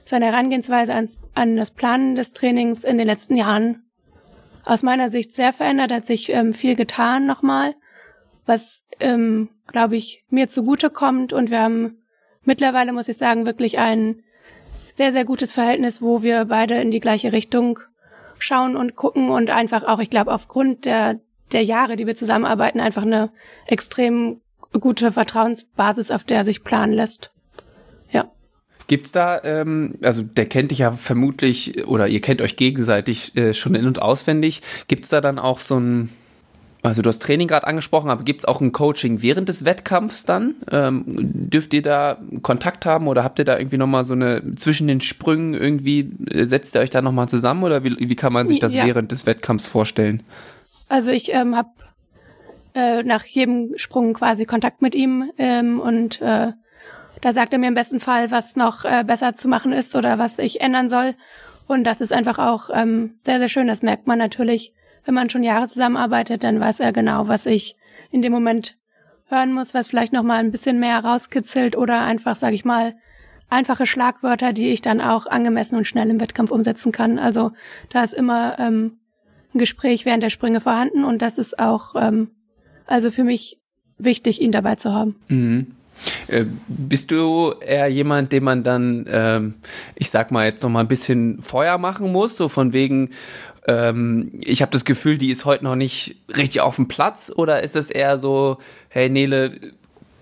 seine 0.04 0.26
Herangehensweise 0.26 0.94
ans, 0.94 1.18
an 1.34 1.56
das 1.56 1.72
Planen 1.72 2.14
des 2.14 2.32
Trainings 2.32 2.84
in 2.84 2.98
den 2.98 3.06
letzten 3.06 3.36
Jahren 3.36 3.82
aus 4.64 4.82
meiner 4.82 5.10
Sicht 5.10 5.34
sehr 5.34 5.52
verändert, 5.52 5.92
hat 5.92 6.06
sich 6.06 6.28
ähm, 6.30 6.52
viel 6.52 6.74
getan 6.74 7.24
nochmal, 7.24 7.74
was, 8.46 8.82
ähm, 8.98 9.48
glaube 9.68 9.96
ich, 9.96 10.24
mir 10.28 10.48
zugute 10.48 10.90
kommt. 10.90 11.32
Und 11.32 11.50
wir 11.50 11.60
haben 11.60 12.02
mittlerweile, 12.42 12.92
muss 12.92 13.08
ich 13.08 13.16
sagen, 13.16 13.46
wirklich 13.46 13.78
einen 13.78 14.22
sehr, 14.96 15.12
sehr 15.12 15.24
gutes 15.24 15.52
Verhältnis, 15.52 16.00
wo 16.00 16.22
wir 16.22 16.46
beide 16.46 16.80
in 16.80 16.90
die 16.90 17.00
gleiche 17.00 17.32
Richtung 17.32 17.78
schauen 18.38 18.76
und 18.76 18.96
gucken 18.96 19.30
und 19.30 19.50
einfach 19.50 19.84
auch, 19.84 19.98
ich 19.98 20.10
glaube, 20.10 20.32
aufgrund 20.32 20.84
der, 20.86 21.20
der 21.52 21.62
Jahre, 21.62 21.96
die 21.96 22.06
wir 22.06 22.16
zusammenarbeiten, 22.16 22.80
einfach 22.80 23.02
eine 23.02 23.30
extrem 23.66 24.40
gute 24.72 25.12
Vertrauensbasis, 25.12 26.10
auf 26.10 26.24
der 26.24 26.44
sich 26.44 26.64
planen 26.64 26.92
lässt. 26.92 27.30
Ja. 28.10 28.30
Gibt's 28.88 29.12
da, 29.12 29.42
ähm, 29.44 29.96
also 30.02 30.22
der 30.22 30.46
kennt 30.46 30.70
dich 30.70 30.78
ja 30.78 30.90
vermutlich 30.92 31.86
oder 31.86 32.08
ihr 32.08 32.20
kennt 32.20 32.40
euch 32.40 32.56
gegenseitig 32.56 33.36
äh, 33.36 33.54
schon 33.54 33.74
in 33.74 33.86
und 33.86 34.00
auswendig. 34.00 34.62
Gibt's 34.88 35.08
da 35.08 35.20
dann 35.20 35.38
auch 35.38 35.60
so 35.60 35.78
ein 35.78 36.10
also 36.86 37.02
du 37.02 37.08
hast 37.08 37.22
Training 37.22 37.48
gerade 37.48 37.66
angesprochen, 37.66 38.10
aber 38.10 38.24
gibt 38.24 38.42
es 38.42 38.44
auch 38.44 38.60
ein 38.60 38.72
Coaching 38.72 39.22
während 39.22 39.48
des 39.48 39.64
Wettkampfs 39.64 40.24
dann? 40.24 40.54
Ähm, 40.70 41.04
dürft 41.06 41.74
ihr 41.74 41.82
da 41.82 42.18
Kontakt 42.42 42.86
haben 42.86 43.08
oder 43.08 43.24
habt 43.24 43.38
ihr 43.38 43.44
da 43.44 43.58
irgendwie 43.58 43.78
nochmal 43.78 44.04
so 44.04 44.14
eine 44.14 44.54
zwischen 44.56 44.86
den 44.88 45.00
Sprüngen 45.00 45.54
irgendwie, 45.54 46.10
äh, 46.30 46.44
setzt 46.44 46.74
ihr 46.74 46.80
euch 46.80 46.90
da 46.90 47.02
nochmal 47.02 47.28
zusammen 47.28 47.64
oder 47.64 47.84
wie, 47.84 47.96
wie 47.98 48.16
kann 48.16 48.32
man 48.32 48.48
sich 48.48 48.58
das 48.58 48.74
ja. 48.74 48.86
während 48.86 49.12
des 49.12 49.26
Wettkampfs 49.26 49.66
vorstellen? 49.66 50.22
Also 50.88 51.10
ich 51.10 51.32
ähm, 51.32 51.56
habe 51.56 51.70
äh, 52.74 53.02
nach 53.02 53.24
jedem 53.24 53.76
Sprung 53.76 54.14
quasi 54.14 54.44
Kontakt 54.44 54.82
mit 54.82 54.94
ihm 54.94 55.30
ähm, 55.38 55.80
und 55.80 56.20
äh, 56.20 56.52
da 57.22 57.32
sagt 57.32 57.52
er 57.52 57.58
mir 57.58 57.68
im 57.68 57.74
besten 57.74 58.00
Fall, 58.00 58.30
was 58.30 58.56
noch 58.56 58.84
äh, 58.84 59.02
besser 59.04 59.36
zu 59.36 59.48
machen 59.48 59.72
ist 59.72 59.96
oder 59.96 60.18
was 60.18 60.38
ich 60.38 60.60
ändern 60.60 60.88
soll. 60.88 61.14
Und 61.66 61.84
das 61.84 62.00
ist 62.00 62.12
einfach 62.12 62.38
auch 62.38 62.70
ähm, 62.72 63.14
sehr, 63.22 63.38
sehr 63.38 63.48
schön. 63.48 63.66
Das 63.66 63.82
merkt 63.82 64.06
man 64.06 64.18
natürlich 64.18 64.72
wenn 65.06 65.14
man 65.14 65.30
schon 65.30 65.42
Jahre 65.42 65.68
zusammenarbeitet, 65.68 66.44
dann 66.44 66.60
weiß 66.60 66.80
er 66.80 66.92
genau, 66.92 67.28
was 67.28 67.46
ich 67.46 67.76
in 68.10 68.20
dem 68.20 68.32
Moment 68.32 68.76
hören 69.28 69.52
muss, 69.52 69.72
was 69.72 69.88
vielleicht 69.88 70.12
noch 70.12 70.22
mal 70.22 70.38
ein 70.38 70.52
bisschen 70.52 70.78
mehr 70.78 71.02
rauskitzelt 71.02 71.76
oder 71.76 72.02
einfach, 72.02 72.36
sage 72.36 72.54
ich 72.54 72.64
mal, 72.64 72.94
einfache 73.48 73.86
Schlagwörter, 73.86 74.52
die 74.52 74.68
ich 74.68 74.82
dann 74.82 75.00
auch 75.00 75.26
angemessen 75.26 75.76
und 75.76 75.86
schnell 75.86 76.10
im 76.10 76.20
Wettkampf 76.20 76.50
umsetzen 76.50 76.92
kann. 76.92 77.18
Also 77.18 77.52
da 77.90 78.02
ist 78.02 78.12
immer 78.12 78.58
ähm, 78.58 78.98
ein 79.54 79.58
Gespräch 79.58 80.04
während 80.04 80.22
der 80.22 80.30
Sprünge 80.30 80.60
vorhanden 80.60 81.04
und 81.04 81.22
das 81.22 81.38
ist 81.38 81.58
auch 81.58 81.94
ähm, 81.96 82.30
also 82.86 83.10
für 83.10 83.24
mich 83.24 83.60
wichtig, 83.98 84.40
ihn 84.40 84.52
dabei 84.52 84.76
zu 84.76 84.92
haben. 84.92 85.16
Mhm. 85.28 85.68
Äh, 86.28 86.44
bist 86.68 87.10
du 87.10 87.54
eher 87.60 87.88
jemand, 87.88 88.32
dem 88.32 88.44
man 88.44 88.62
dann, 88.62 89.06
ähm, 89.10 89.54
ich 89.94 90.10
sag 90.10 90.30
mal 90.30 90.46
jetzt 90.46 90.62
noch 90.62 90.70
mal 90.70 90.80
ein 90.80 90.88
bisschen 90.88 91.42
Feuer 91.42 91.78
machen 91.78 92.12
muss, 92.12 92.36
so 92.36 92.48
von 92.48 92.72
wegen, 92.72 93.10
ähm, 93.68 94.32
ich 94.40 94.62
habe 94.62 94.72
das 94.72 94.84
Gefühl, 94.84 95.18
die 95.18 95.30
ist 95.30 95.44
heute 95.44 95.64
noch 95.64 95.76
nicht 95.76 96.16
richtig 96.36 96.60
auf 96.60 96.76
dem 96.76 96.88
Platz 96.88 97.32
oder 97.34 97.62
ist 97.62 97.76
es 97.76 97.90
eher 97.90 98.18
so, 98.18 98.58
hey 98.88 99.08
Nele, 99.08 99.52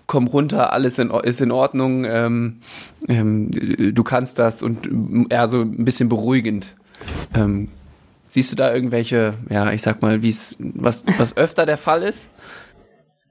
komm 0.07 0.27
runter, 0.27 0.73
alles 0.73 0.99
in, 0.99 1.09
ist 1.09 1.41
in 1.41 1.51
Ordnung, 1.51 2.05
ähm, 2.05 2.57
ähm, 3.07 3.51
du 3.51 4.03
kannst 4.03 4.39
das 4.39 4.61
und 4.61 5.29
eher 5.29 5.47
so 5.47 5.61
ein 5.61 5.85
bisschen 5.85 6.09
beruhigend. 6.09 6.75
Ähm, 7.33 7.69
siehst 8.27 8.51
du 8.51 8.55
da 8.55 8.73
irgendwelche, 8.73 9.35
ja, 9.49 9.71
ich 9.71 9.81
sag 9.81 10.01
mal, 10.01 10.21
wie 10.21 10.29
es, 10.29 10.55
was, 10.59 11.05
was 11.17 11.37
öfter 11.37 11.65
der 11.65 11.77
Fall 11.77 12.03
ist? 12.03 12.29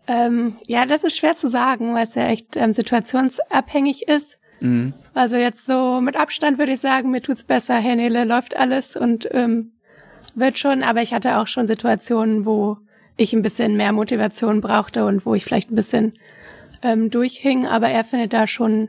Ähm, 0.07 0.57
ja, 0.67 0.87
das 0.87 1.05
ist 1.05 1.17
schwer 1.17 1.35
zu 1.35 1.49
sagen, 1.49 1.95
weil 1.95 2.07
es 2.07 2.15
ja 2.15 2.29
echt 2.29 2.57
ähm, 2.57 2.73
situationsabhängig 2.73 4.07
ist. 4.09 4.39
Mhm. 4.61 4.93
Also 5.15 5.37
jetzt 5.37 5.67
so 5.67 6.01
mit 6.01 6.17
Abstand 6.17 6.59
würde 6.59 6.73
ich 6.73 6.81
sagen, 6.81 7.11
mir 7.11 7.23
tut's 7.23 7.45
besser, 7.45 7.77
Herr 7.77 7.97
Nele, 7.97 8.25
läuft 8.25 8.57
alles 8.57 8.97
und 8.97 9.29
ähm, 9.33 9.73
wird 10.35 10.59
schon, 10.59 10.83
aber 10.83 11.01
ich 11.01 11.15
hatte 11.15 11.39
auch 11.39 11.47
schon 11.47 11.67
Situationen, 11.67 12.45
wo 12.45 12.79
ich 13.17 13.33
ein 13.33 13.43
bisschen 13.43 13.77
mehr 13.77 13.93
Motivation 13.93 14.61
brauchte 14.61 15.07
und 15.07 15.25
wo 15.25 15.35
ich 15.35 15.45
vielleicht 15.45 15.71
ein 15.71 15.77
bisschen 15.77 16.15
ähm, 16.83 17.11
durchhing, 17.11 17.67
aber 17.67 17.89
er 17.89 18.05
findet 18.05 18.33
da 18.33 18.47
schon 18.47 18.89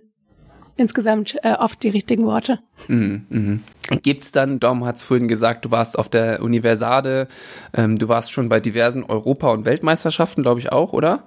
insgesamt 0.77 1.37
äh, 1.43 1.53
oft 1.53 1.81
die 1.83 1.89
richtigen 1.89 2.25
Worte. 2.25 2.59
Mhm, 2.87 3.25
mhm. 3.29 3.63
Gibt's 4.01 4.31
dann, 4.31 4.59
Dom 4.59 4.85
hat 4.85 4.97
es 4.97 5.03
vorhin 5.03 5.27
gesagt, 5.27 5.65
du 5.65 5.71
warst 5.71 5.97
auf 5.97 6.09
der 6.09 6.41
Universiade, 6.41 7.27
ähm, 7.73 7.97
du 7.97 8.07
warst 8.07 8.31
schon 8.31 8.49
bei 8.49 8.59
diversen 8.59 9.03
Europa- 9.03 9.51
und 9.51 9.65
Weltmeisterschaften, 9.65 10.43
glaube 10.43 10.59
ich 10.59 10.71
auch, 10.71 10.93
oder? 10.93 11.23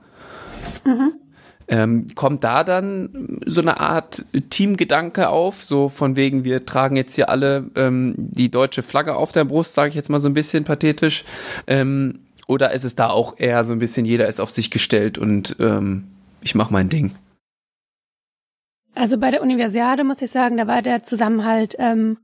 Mhm. 0.84 1.12
Ähm, 1.70 2.06
kommt 2.14 2.44
da 2.44 2.64
dann 2.64 3.40
so 3.44 3.60
eine 3.60 3.78
Art 3.78 4.24
Teamgedanke 4.48 5.28
auf, 5.28 5.62
so 5.62 5.90
von 5.90 6.16
wegen, 6.16 6.42
wir 6.42 6.64
tragen 6.64 6.96
jetzt 6.96 7.14
hier 7.14 7.28
alle 7.28 7.70
ähm, 7.76 8.14
die 8.16 8.50
deutsche 8.50 8.82
Flagge 8.82 9.14
auf 9.14 9.32
der 9.32 9.44
Brust, 9.44 9.74
sage 9.74 9.90
ich 9.90 9.94
jetzt 9.94 10.08
mal 10.08 10.18
so 10.18 10.28
ein 10.28 10.34
bisschen 10.34 10.64
pathetisch, 10.64 11.24
ähm, 11.66 12.20
oder 12.46 12.72
ist 12.72 12.84
es 12.84 12.94
da 12.94 13.10
auch 13.10 13.34
eher 13.36 13.66
so 13.66 13.72
ein 13.72 13.78
bisschen, 13.78 14.06
jeder 14.06 14.26
ist 14.28 14.40
auf 14.40 14.50
sich 14.50 14.70
gestellt 14.70 15.18
und 15.18 15.56
ähm, 15.60 16.04
ich 16.40 16.54
mache 16.54 16.72
mein 16.72 16.88
Ding? 16.88 17.12
Also 18.98 19.16
bei 19.18 19.30
der 19.30 19.42
Universiade 19.42 20.02
muss 20.02 20.20
ich 20.22 20.30
sagen, 20.30 20.56
da 20.56 20.66
war 20.66 20.82
der 20.82 21.04
Zusammenhalt 21.04 21.76
ähm, 21.78 22.18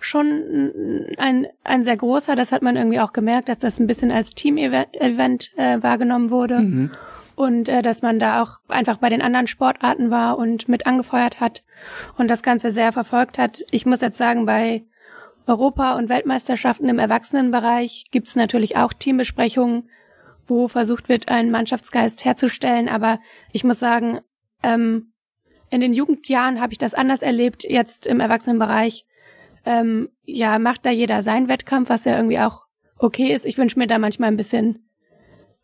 schon 0.00 1.14
ein, 1.16 1.46
ein 1.62 1.84
sehr 1.84 1.96
großer. 1.96 2.34
Das 2.34 2.50
hat 2.50 2.62
man 2.62 2.76
irgendwie 2.76 2.98
auch 2.98 3.12
gemerkt, 3.12 3.48
dass 3.48 3.58
das 3.58 3.78
ein 3.78 3.86
bisschen 3.86 4.10
als 4.10 4.34
Team-Event 4.34 5.52
äh, 5.56 5.82
wahrgenommen 5.82 6.30
wurde. 6.30 6.58
Mhm 6.58 6.90
und 7.34 7.68
äh, 7.68 7.80
dass 7.80 8.02
man 8.02 8.18
da 8.18 8.42
auch 8.42 8.58
einfach 8.68 8.98
bei 8.98 9.08
den 9.08 9.22
anderen 9.22 9.46
Sportarten 9.46 10.10
war 10.10 10.36
und 10.36 10.68
mit 10.68 10.86
angefeuert 10.86 11.40
hat 11.40 11.64
und 12.18 12.28
das 12.28 12.42
Ganze 12.42 12.70
sehr 12.70 12.92
verfolgt 12.92 13.38
hat. 13.38 13.62
Ich 13.70 13.86
muss 13.86 14.02
jetzt 14.02 14.18
sagen, 14.18 14.44
bei 14.44 14.82
Europa- 15.46 15.94
und 15.94 16.08
Weltmeisterschaften 16.08 16.88
im 16.88 16.98
Erwachsenenbereich 16.98 18.04
gibt 18.10 18.28
es 18.28 18.36
natürlich 18.36 18.76
auch 18.76 18.92
Teambesprechungen, 18.92 19.88
wo 20.46 20.68
versucht 20.68 21.08
wird, 21.08 21.28
einen 21.28 21.50
Mannschaftsgeist 21.50 22.24
herzustellen. 22.24 22.88
Aber 22.88 23.18
ich 23.50 23.64
muss 23.64 23.80
sagen, 23.80 24.20
ähm, 24.62 25.11
in 25.72 25.80
den 25.80 25.94
Jugendjahren 25.94 26.60
habe 26.60 26.72
ich 26.72 26.78
das 26.78 26.92
anders 26.92 27.22
erlebt. 27.22 27.64
Jetzt 27.64 28.06
im 28.06 28.20
Erwachsenenbereich, 28.20 29.06
ähm, 29.64 30.10
ja, 30.24 30.58
macht 30.58 30.84
da 30.84 30.90
jeder 30.90 31.22
seinen 31.22 31.48
Wettkampf, 31.48 31.88
was 31.88 32.04
ja 32.04 32.14
irgendwie 32.14 32.38
auch 32.40 32.66
okay 32.98 33.32
ist. 33.32 33.46
Ich 33.46 33.56
wünsche 33.56 33.78
mir 33.78 33.86
da 33.86 33.98
manchmal 33.98 34.28
ein 34.28 34.36
bisschen 34.36 34.84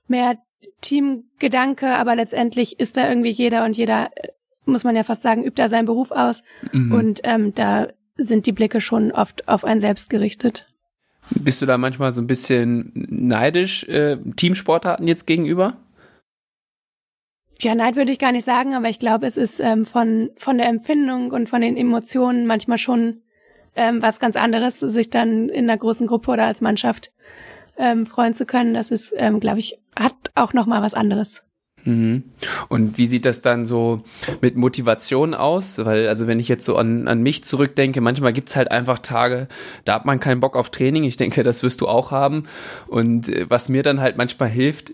mehr 0.07 0.39
Teamgedanke, 0.81 1.95
aber 1.95 2.17
letztendlich 2.17 2.81
ist 2.81 2.97
da 2.97 3.07
irgendwie 3.07 3.31
jeder 3.31 3.67
und 3.67 3.77
jeder, 3.77 4.09
äh, 4.17 4.29
muss 4.65 4.83
man 4.83 4.97
ja 4.97 5.05
fast 5.05 5.23
sagen, 5.23 5.45
übt 5.45 5.63
da 5.63 5.69
seinen 5.69 5.85
Beruf 5.85 6.11
aus. 6.11 6.43
Mhm. 6.73 6.93
Und 6.93 7.21
ähm, 7.25 7.55
da 7.55 7.89
sind 8.17 8.47
die 8.47 8.53
Blicke 8.53 8.81
schon 8.81 9.13
oft 9.13 9.47
auf 9.47 9.63
einen 9.63 9.81
selbst 9.81 10.09
gerichtet. 10.09 10.73
Bist 11.31 11.61
du 11.61 11.67
da 11.67 11.77
manchmal 11.77 12.13
so 12.13 12.23
ein 12.23 12.27
bisschen 12.27 12.93
neidisch 12.95 13.85
äh, 13.85 14.17
Teamsportarten 14.37 15.07
jetzt 15.07 15.27
gegenüber? 15.27 15.77
Ja, 17.61 17.75
Neid 17.75 17.97
würde 17.97 18.13
ich 18.13 18.21
gar 18.21 18.33
nicht 18.33 18.45
sagen, 18.45 18.75
aber 18.75 18.89
ich 18.89 19.01
glaube, 19.01 19.27
es 19.27 19.37
ist 19.37 19.59
ähm, 19.59 19.85
von, 19.85 20.31
von 20.37 20.59
der 20.59 20.69
Empfindung 20.69 21.33
und 21.33 21.49
von 21.49 21.61
den 21.61 21.77
Emotionen 21.77 22.47
manchmal 22.47 22.79
schon 22.79 23.23
ähm, 23.75 24.01
was 24.01 24.21
ganz 24.21 24.37
anderes, 24.37 24.79
sich 24.79 25.11
dann 25.11 25.49
in 25.49 25.69
einer 25.69 25.79
großen 25.79 26.07
Gruppe 26.07 26.33
oder 26.33 26.45
als 26.45 26.61
Mannschaft 26.61 27.13
ähm, 27.77 28.07
freuen 28.07 28.35
zu 28.35 28.47
können. 28.47 28.75
Das 28.75 28.91
ist, 28.91 29.13
ähm, 29.17 29.41
glaube 29.41 29.59
ich, 29.59 29.77
hat 29.97 30.15
auch 30.37 30.53
noch 30.53 30.67
mal 30.67 30.83
was 30.83 30.95
anderes. 30.95 31.43
Mhm. 31.85 32.25
Und 32.69 32.99
wie 32.99 33.07
sieht 33.07 33.25
das 33.25 33.41
dann 33.41 33.65
so 33.65 34.03
mit 34.41 34.57
Motivation 34.57 35.35
aus? 35.35 35.85
Weil, 35.85 36.09
also 36.09 36.27
wenn 36.27 36.39
ich 36.39 36.49
jetzt 36.49 36.65
so 36.65 36.77
an, 36.77 37.09
an 37.09 37.23
mich 37.23 37.45
zurückdenke, 37.45 38.01
manchmal 38.01 38.33
gibt's 38.33 38.57
halt 38.57 38.71
einfach 38.71 38.99
Tage, 38.99 39.49
da 39.85 39.95
hat 39.95 40.05
man 40.05 40.21
keinen 40.21 40.41
Bock 40.41 40.57
auf 40.57 40.71
Training. 40.71 41.05
Ich 41.05 41.17
denke, 41.17 41.43
das 41.43 41.63
wirst 41.63 41.81
du 41.81 41.89
auch 41.89 42.11
haben. 42.11 42.45
Und 42.87 43.29
äh, 43.29 43.47
was 43.49 43.69
mir 43.69 43.83
dann 43.83 44.01
halt 44.01 44.17
manchmal 44.17 44.49
hilft, 44.49 44.93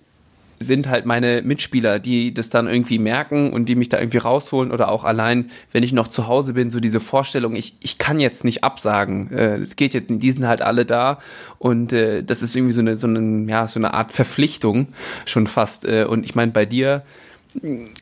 sind 0.59 0.89
halt 0.89 1.07
meine 1.07 1.43
Mitspieler, 1.43 1.99
die 1.99 2.33
das 2.33 2.51
dann 2.51 2.69
irgendwie 2.69 2.99
merken 2.99 3.53
und 3.53 3.69
die 3.69 3.75
mich 3.75 3.89
da 3.89 3.99
irgendwie 3.99 4.19
rausholen 4.19 4.73
oder 4.73 4.89
auch 4.89 5.05
allein, 5.05 5.51
wenn 5.73 5.83
ich 5.83 5.93
noch 5.93 6.09
zu 6.09 6.27
Hause 6.27 6.55
bin, 6.55 6.71
so 6.71 6.81
diese 6.81 7.01
Vorstellung, 7.01 7.55
ich, 7.57 7.77
ich 7.81 7.99
kann 7.99 8.21
jetzt 8.21 8.45
nicht 8.45 8.65
absagen. 8.65 9.31
Äh, 9.31 9.57
es 9.57 9.77
geht 9.77 9.95
jetzt, 9.95 10.11
die 10.11 10.31
sind 10.31 10.47
halt 10.47 10.63
alle 10.63 10.85
da 10.85 11.19
und 11.59 11.93
äh, 11.93 12.23
das 12.23 12.43
ist 12.43 12.55
irgendwie 12.55 12.73
so 12.73 12.81
eine, 12.81 12.97
so 12.97 13.07
eine, 13.07 13.51
ja, 13.51 13.67
so 13.67 13.81
eine 13.81 13.95
Art 13.95 14.13
Verpflichtung 14.13 14.89
schon 15.25 15.47
fast. 15.47 15.85
Äh, 15.87 16.05
und 16.05 16.25
ich 16.25 16.35
meine, 16.35 16.53
bei 16.53 16.67
dir 16.67 17.03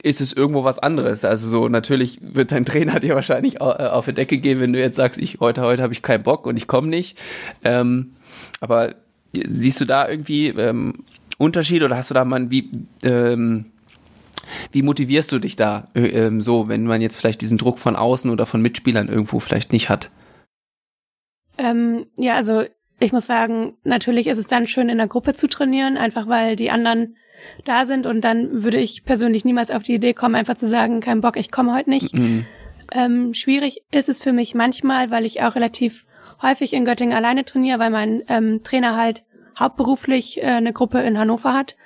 ist 0.03 0.21
es 0.21 0.33
irgendwo 0.33 0.65
was 0.65 0.79
anderes. 0.79 1.25
Also 1.25 1.49
so 1.49 1.69
natürlich 1.69 2.19
wird 2.23 2.53
dein 2.53 2.65
Trainer 2.65 3.01
dir 3.01 3.15
wahrscheinlich 3.15 3.57
äh, 3.57 3.59
auf 3.59 4.07
die 4.07 4.15
Decke 4.15 4.39
gehen, 4.39 4.61
wenn 4.61 4.73
du 4.73 4.81
jetzt 4.81 4.97
sagst, 4.97 5.21
ich 5.21 5.41
heute 5.41 5.63
heute 5.63 5.83
habe 5.83 5.93
ich 5.93 6.03
keinen 6.03 6.23
Bock 6.23 6.47
und 6.47 6.57
ich 6.57 6.67
komme 6.67 6.89
nicht. 6.89 7.19
Ähm, 7.65 8.13
aber 8.61 8.95
siehst 9.33 9.81
du 9.81 9.85
da 9.85 10.09
irgendwie 10.09 10.49
ähm, 10.49 11.05
Unterschied 11.43 11.83
oder 11.83 11.97
hast 11.97 12.11
du 12.11 12.15
da 12.15 12.25
mal 12.25 12.51
wie 12.51 12.71
ähm, 13.03 13.67
wie 14.73 14.83
motivierst 14.83 15.33
du 15.33 15.39
dich 15.39 15.57
da 15.57 15.89
äh, 15.95 16.07
ähm, 16.07 16.41
so, 16.41 16.69
wenn 16.69 16.85
man 16.85 17.01
jetzt 17.01 17.17
vielleicht 17.17 17.41
diesen 17.41 17.59
Druck 17.59 17.79
von 17.79 17.97
außen 17.97 18.31
oder 18.31 18.47
von 18.47 18.63
Mitspielern 18.63 19.09
irgendwo 19.09 19.41
vielleicht 19.41 19.73
nicht 19.73 19.89
hat? 19.89 20.11
Ähm, 21.59 22.07
ja, 22.17 22.35
also 22.35 22.65
ich 22.99 23.13
muss 23.13 23.27
sagen, 23.27 23.75
natürlich 23.85 24.27
ist 24.27 24.39
es 24.39 24.47
dann 24.47 24.67
schön 24.67 24.89
in 24.89 24.99
der 24.99 25.09
Gruppe 25.09 25.35
zu 25.35 25.49
trainieren, 25.49 25.97
einfach 25.97 26.29
weil 26.29 26.57
die 26.57 26.71
anderen 26.71 27.17
da 27.65 27.85
sind 27.85 28.07
und 28.07 28.21
dann 28.23 28.63
würde 28.63 28.79
ich 28.79 29.05
persönlich 29.05 29.45
niemals 29.45 29.71
auf 29.71 29.83
die 29.83 29.95
Idee 29.95 30.15
kommen, 30.15 30.37
einfach 30.37 30.57
zu 30.57 30.69
sagen, 30.69 31.01
kein 31.01 31.21
Bock, 31.21 31.37
ich 31.37 31.51
komme 31.51 31.75
heute 31.75 31.91
nicht. 31.91 32.15
Mhm. 32.15 32.47
Ähm, 32.93 33.35
schwierig 33.35 33.83
ist 33.91 34.09
es 34.09 34.23
für 34.23 34.33
mich 34.33 34.55
manchmal, 34.55 35.11
weil 35.11 35.25
ich 35.25 35.43
auch 35.43 35.55
relativ 35.57 36.07
häufig 36.41 36.73
in 36.73 36.85
Göttingen 36.85 37.17
alleine 37.17 37.45
trainiere, 37.45 37.79
weil 37.79 37.91
mein 37.91 38.23
ähm, 38.29 38.63
Trainer 38.63 38.97
halt 38.97 39.25
hauptberuflich 39.59 40.43
äh, 40.43 40.47
eine 40.47 40.73
Gruppe 40.73 41.01
in 41.01 41.19
Hannover 41.19 41.53
hat, 41.55 41.77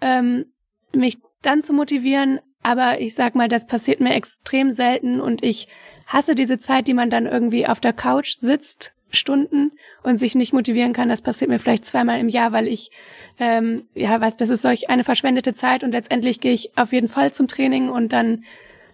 ähm, 0.00 0.46
mich 0.92 1.18
dann 1.42 1.62
zu 1.62 1.72
motivieren. 1.72 2.40
Aber 2.62 3.00
ich 3.00 3.14
sag 3.14 3.34
mal, 3.34 3.48
das 3.48 3.66
passiert 3.66 4.00
mir 4.00 4.14
extrem 4.14 4.72
selten 4.72 5.20
und 5.20 5.44
ich 5.44 5.68
hasse 6.06 6.34
diese 6.34 6.58
Zeit, 6.58 6.88
die 6.88 6.94
man 6.94 7.10
dann 7.10 7.26
irgendwie 7.26 7.66
auf 7.66 7.80
der 7.80 7.92
Couch 7.92 8.36
sitzt, 8.36 8.92
Stunden 9.10 9.72
und 10.02 10.18
sich 10.18 10.34
nicht 10.34 10.52
motivieren 10.52 10.92
kann. 10.92 11.08
Das 11.08 11.22
passiert 11.22 11.48
mir 11.48 11.58
vielleicht 11.58 11.86
zweimal 11.86 12.18
im 12.18 12.28
Jahr, 12.28 12.52
weil 12.52 12.66
ich 12.66 12.90
ähm, 13.38 13.82
ja, 13.94 14.20
was, 14.20 14.36
das 14.36 14.50
ist 14.50 14.62
solch 14.62 14.88
eine 14.88 15.04
verschwendete 15.04 15.54
Zeit 15.54 15.84
und 15.84 15.92
letztendlich 15.92 16.40
gehe 16.40 16.52
ich 16.52 16.76
auf 16.76 16.92
jeden 16.92 17.08
Fall 17.08 17.32
zum 17.32 17.48
Training 17.48 17.88
und 17.88 18.12
dann 18.12 18.44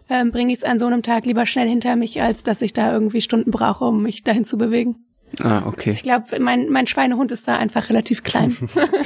ähm, 0.08 0.32
bringe 0.32 0.52
ich 0.52 0.58
es 0.58 0.64
an 0.64 0.78
so 0.78 0.86
einem 0.86 1.02
Tag 1.02 1.26
lieber 1.26 1.46
schnell 1.46 1.68
hinter 1.68 1.96
mich, 1.96 2.20
als 2.20 2.42
dass 2.42 2.60
ich 2.60 2.72
da 2.72 2.92
irgendwie 2.92 3.20
Stunden 3.20 3.50
brauche, 3.50 3.84
um 3.84 4.02
mich 4.02 4.24
dahin 4.24 4.44
zu 4.44 4.58
bewegen. 4.58 5.04
Ah, 5.40 5.62
okay. 5.66 5.92
Ich 5.92 6.02
glaube, 6.02 6.38
mein, 6.40 6.68
mein 6.68 6.86
Schweinehund 6.86 7.32
ist 7.32 7.48
da 7.48 7.56
einfach 7.56 7.88
relativ 7.88 8.22
klein. 8.22 8.56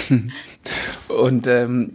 Und 1.08 1.46
ähm, 1.46 1.92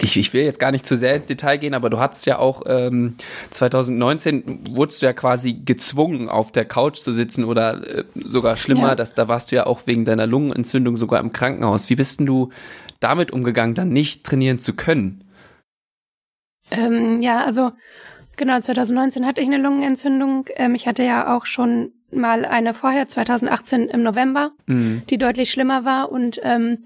ich, 0.00 0.16
ich 0.16 0.32
will 0.32 0.42
jetzt 0.42 0.58
gar 0.58 0.70
nicht 0.70 0.86
zu 0.86 0.96
sehr 0.96 1.14
ins 1.14 1.26
Detail 1.26 1.58
gehen, 1.58 1.74
aber 1.74 1.90
du 1.90 1.98
hattest 1.98 2.24
ja 2.26 2.38
auch 2.38 2.62
ähm, 2.66 3.14
2019 3.50 4.70
wurdest 4.70 5.02
du 5.02 5.06
ja 5.06 5.12
quasi 5.12 5.52
gezwungen, 5.52 6.28
auf 6.28 6.50
der 6.50 6.64
Couch 6.64 6.96
zu 6.96 7.12
sitzen 7.12 7.44
oder 7.44 7.98
äh, 7.98 8.04
sogar 8.14 8.56
schlimmer, 8.56 8.88
ja. 8.88 8.94
dass 8.94 9.14
da 9.14 9.28
warst 9.28 9.52
du 9.52 9.56
ja 9.56 9.66
auch 9.66 9.86
wegen 9.86 10.04
deiner 10.04 10.26
Lungenentzündung 10.26 10.96
sogar 10.96 11.20
im 11.20 11.32
Krankenhaus. 11.32 11.90
Wie 11.90 11.96
bist 11.96 12.20
denn 12.20 12.26
du 12.26 12.50
damit 13.00 13.32
umgegangen, 13.32 13.74
dann 13.74 13.90
nicht 13.90 14.24
trainieren 14.24 14.58
zu 14.58 14.74
können? 14.74 15.24
Ähm, 16.70 17.20
ja, 17.20 17.44
also 17.44 17.72
genau, 18.36 18.58
2019 18.58 19.26
hatte 19.26 19.42
ich 19.42 19.46
eine 19.46 19.58
Lungenentzündung. 19.58 20.46
Ähm, 20.54 20.74
ich 20.74 20.86
hatte 20.86 21.02
ja 21.02 21.36
auch 21.36 21.44
schon 21.44 21.92
mal 22.12 22.44
eine 22.44 22.74
vorher, 22.74 23.08
2018 23.08 23.88
im 23.88 24.02
November, 24.02 24.52
mhm. 24.66 25.02
die 25.10 25.18
deutlich 25.18 25.50
schlimmer 25.50 25.84
war. 25.84 26.12
Und 26.12 26.40
ähm, 26.42 26.78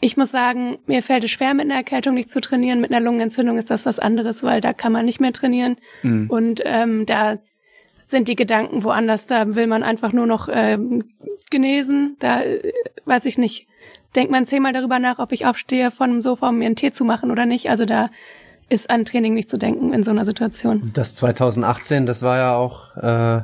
ich 0.00 0.16
muss 0.16 0.30
sagen, 0.30 0.78
mir 0.86 1.02
fällt 1.02 1.24
es 1.24 1.30
schwer, 1.30 1.54
mit 1.54 1.66
einer 1.66 1.74
Erkältung 1.74 2.14
nicht 2.14 2.30
zu 2.30 2.40
trainieren. 2.40 2.80
Mit 2.80 2.90
einer 2.90 3.04
Lungenentzündung 3.04 3.58
ist 3.58 3.70
das 3.70 3.86
was 3.86 3.98
anderes, 3.98 4.42
weil 4.42 4.60
da 4.60 4.72
kann 4.72 4.92
man 4.92 5.04
nicht 5.04 5.20
mehr 5.20 5.32
trainieren. 5.32 5.76
Mhm. 6.02 6.30
Und 6.30 6.62
ähm, 6.64 7.06
da 7.06 7.38
sind 8.06 8.28
die 8.28 8.36
Gedanken 8.36 8.82
woanders. 8.82 9.26
Da 9.26 9.54
will 9.54 9.66
man 9.66 9.82
einfach 9.82 10.12
nur 10.12 10.26
noch 10.26 10.48
ähm, 10.50 11.04
genesen. 11.50 12.16
Da 12.18 12.42
äh, 12.42 12.72
weiß 13.04 13.24
ich 13.26 13.38
nicht. 13.38 13.66
Denkt 14.16 14.32
man 14.32 14.46
zehnmal 14.46 14.72
darüber 14.72 14.98
nach, 14.98 15.18
ob 15.18 15.32
ich 15.32 15.46
aufstehe 15.46 15.90
von 15.90 16.10
dem 16.10 16.22
Sofa, 16.22 16.48
um 16.48 16.58
mir 16.58 16.66
einen 16.66 16.76
Tee 16.76 16.90
zu 16.90 17.04
machen 17.04 17.30
oder 17.30 17.46
nicht. 17.46 17.70
Also 17.70 17.84
da 17.84 18.10
ist 18.70 18.88
an 18.88 19.04
Training 19.04 19.34
nicht 19.34 19.50
zu 19.50 19.58
denken 19.58 19.92
in 19.92 20.02
so 20.02 20.10
einer 20.10 20.24
Situation. 20.24 20.90
Das 20.94 21.16
2018, 21.16 22.06
das 22.06 22.22
war 22.22 22.38
ja 22.38 22.54
auch, 22.54 22.96
äh, 22.96 23.42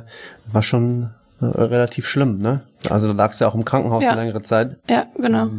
war 0.51 0.63
schon 0.63 1.11
äh, 1.41 1.45
relativ 1.45 2.07
schlimm, 2.07 2.39
ne? 2.39 2.63
Also 2.89 3.07
da 3.07 3.13
lagst 3.13 3.39
du 3.39 3.45
ja 3.45 3.51
auch 3.51 3.55
im 3.55 3.65
Krankenhaus 3.65 4.03
ja. 4.03 4.11
eine 4.11 4.21
längere 4.21 4.41
Zeit. 4.41 4.77
Ja, 4.89 5.05
genau. 5.17 5.49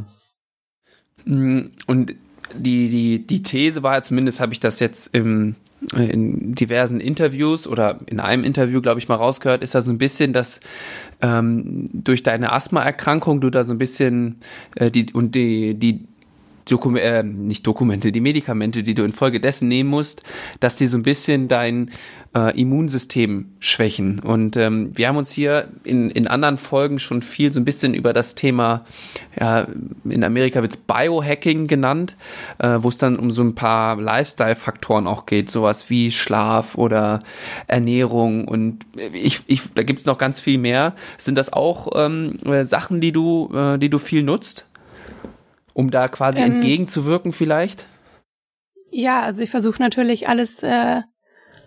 Mhm. 1.25 1.73
Und 1.87 2.15
die, 2.55 2.89
die, 2.89 3.27
die 3.27 3.43
These 3.43 3.83
war 3.83 3.95
ja 3.95 4.03
zumindest, 4.03 4.41
habe 4.41 4.55
ich 4.55 4.61
das 4.61 4.81
jetzt 4.81 5.15
im, 5.15 5.55
in 5.97 6.55
diversen 6.55 7.01
Interviews 7.01 7.67
oder 7.67 7.99
in 8.07 8.21
einem 8.21 8.45
Interview, 8.45 8.81
glaube 8.81 9.01
ich, 9.01 9.09
mal 9.09 9.17
rausgehört, 9.17 9.63
ist 9.63 9.75
da 9.75 9.83
so 9.83 9.93
ein 9.93 9.99
bisschen, 9.99 10.33
dass 10.33 10.61
ähm, 11.21 11.91
durch 11.93 12.23
deine 12.23 12.53
Asthmaerkrankung 12.53 13.41
du 13.41 13.51
da 13.51 13.65
so 13.65 13.73
ein 13.75 13.79
bisschen 13.79 14.37
äh, 14.77 14.91
die 14.91 15.13
und 15.13 15.35
die, 15.35 15.75
die 15.75 16.09
Dokum 16.71 16.97
äh, 16.97 17.23
nicht 17.23 17.67
Dokumente, 17.67 18.13
die 18.13 18.21
Medikamente, 18.21 18.83
die 18.83 18.95
du 18.95 19.05
infolgedessen 19.05 19.69
nehmen 19.69 19.91
musst, 19.91 20.23
dass 20.61 20.77
die 20.77 20.87
so 20.87 20.97
ein 20.97 21.03
bisschen 21.03 21.49
dein 21.49 21.91
äh, 22.35 22.59
Immunsystem 22.61 23.47
schwächen. 23.59 24.21
Und 24.21 24.57
ähm, 24.57 24.93
wir 24.95 25.09
haben 25.09 25.17
uns 25.17 25.33
hier 25.33 25.69
in, 25.85 26.11
in 26.11 26.27
anderen 26.27 26.59
Folgen 26.59 26.99
schon 26.99 27.23
viel 27.23 27.51
so 27.51 27.59
ein 27.59 27.65
bisschen 27.65 27.95
über 27.95 28.13
das 28.13 28.35
Thema, 28.35 28.85
ja, 29.39 29.67
in 30.05 30.23
Amerika 30.23 30.63
wird 30.63 30.75
es 30.75 30.77
Biohacking 30.79 31.67
genannt, 31.67 32.17
äh, 32.59 32.79
wo 32.81 32.89
es 32.89 32.99
dann 32.99 33.19
um 33.19 33.31
so 33.31 33.43
ein 33.43 33.55
paar 33.55 33.97
Lifestyle-Faktoren 34.01 35.07
auch 35.07 35.27
geht, 35.27 35.51
sowas 35.51 35.91
wie 35.91 36.11
Schlaf 36.11 36.77
oder 36.77 37.21
Ernährung 37.67 38.47
und 38.47 38.85
ich, 39.13 39.41
ich 39.47 39.63
da 39.75 39.83
gibt 39.83 40.01
es 40.01 40.07
noch 40.07 40.19
ganz 40.19 40.41
viel 40.41 40.59
mehr. 40.59 40.95
Sind 41.17 41.37
das 41.37 41.53
auch 41.53 41.89
ähm, 41.95 42.39
Sachen, 42.63 43.01
die 43.01 43.13
du, 43.13 43.51
äh, 43.55 43.79
die 43.79 43.89
du 43.89 43.99
viel 43.99 44.23
nutzt? 44.23 44.68
Um 45.79 45.93
da 45.93 46.09
quasi 46.09 46.41
ähm, 46.41 46.55
entgegenzuwirken 46.55 47.31
vielleicht? 47.31 47.87
Ja, 48.91 49.21
also 49.21 49.43
ich 49.43 49.51
versuche 49.51 49.81
natürlich 49.81 50.29
alles 50.29 50.61
äh, 50.65 51.03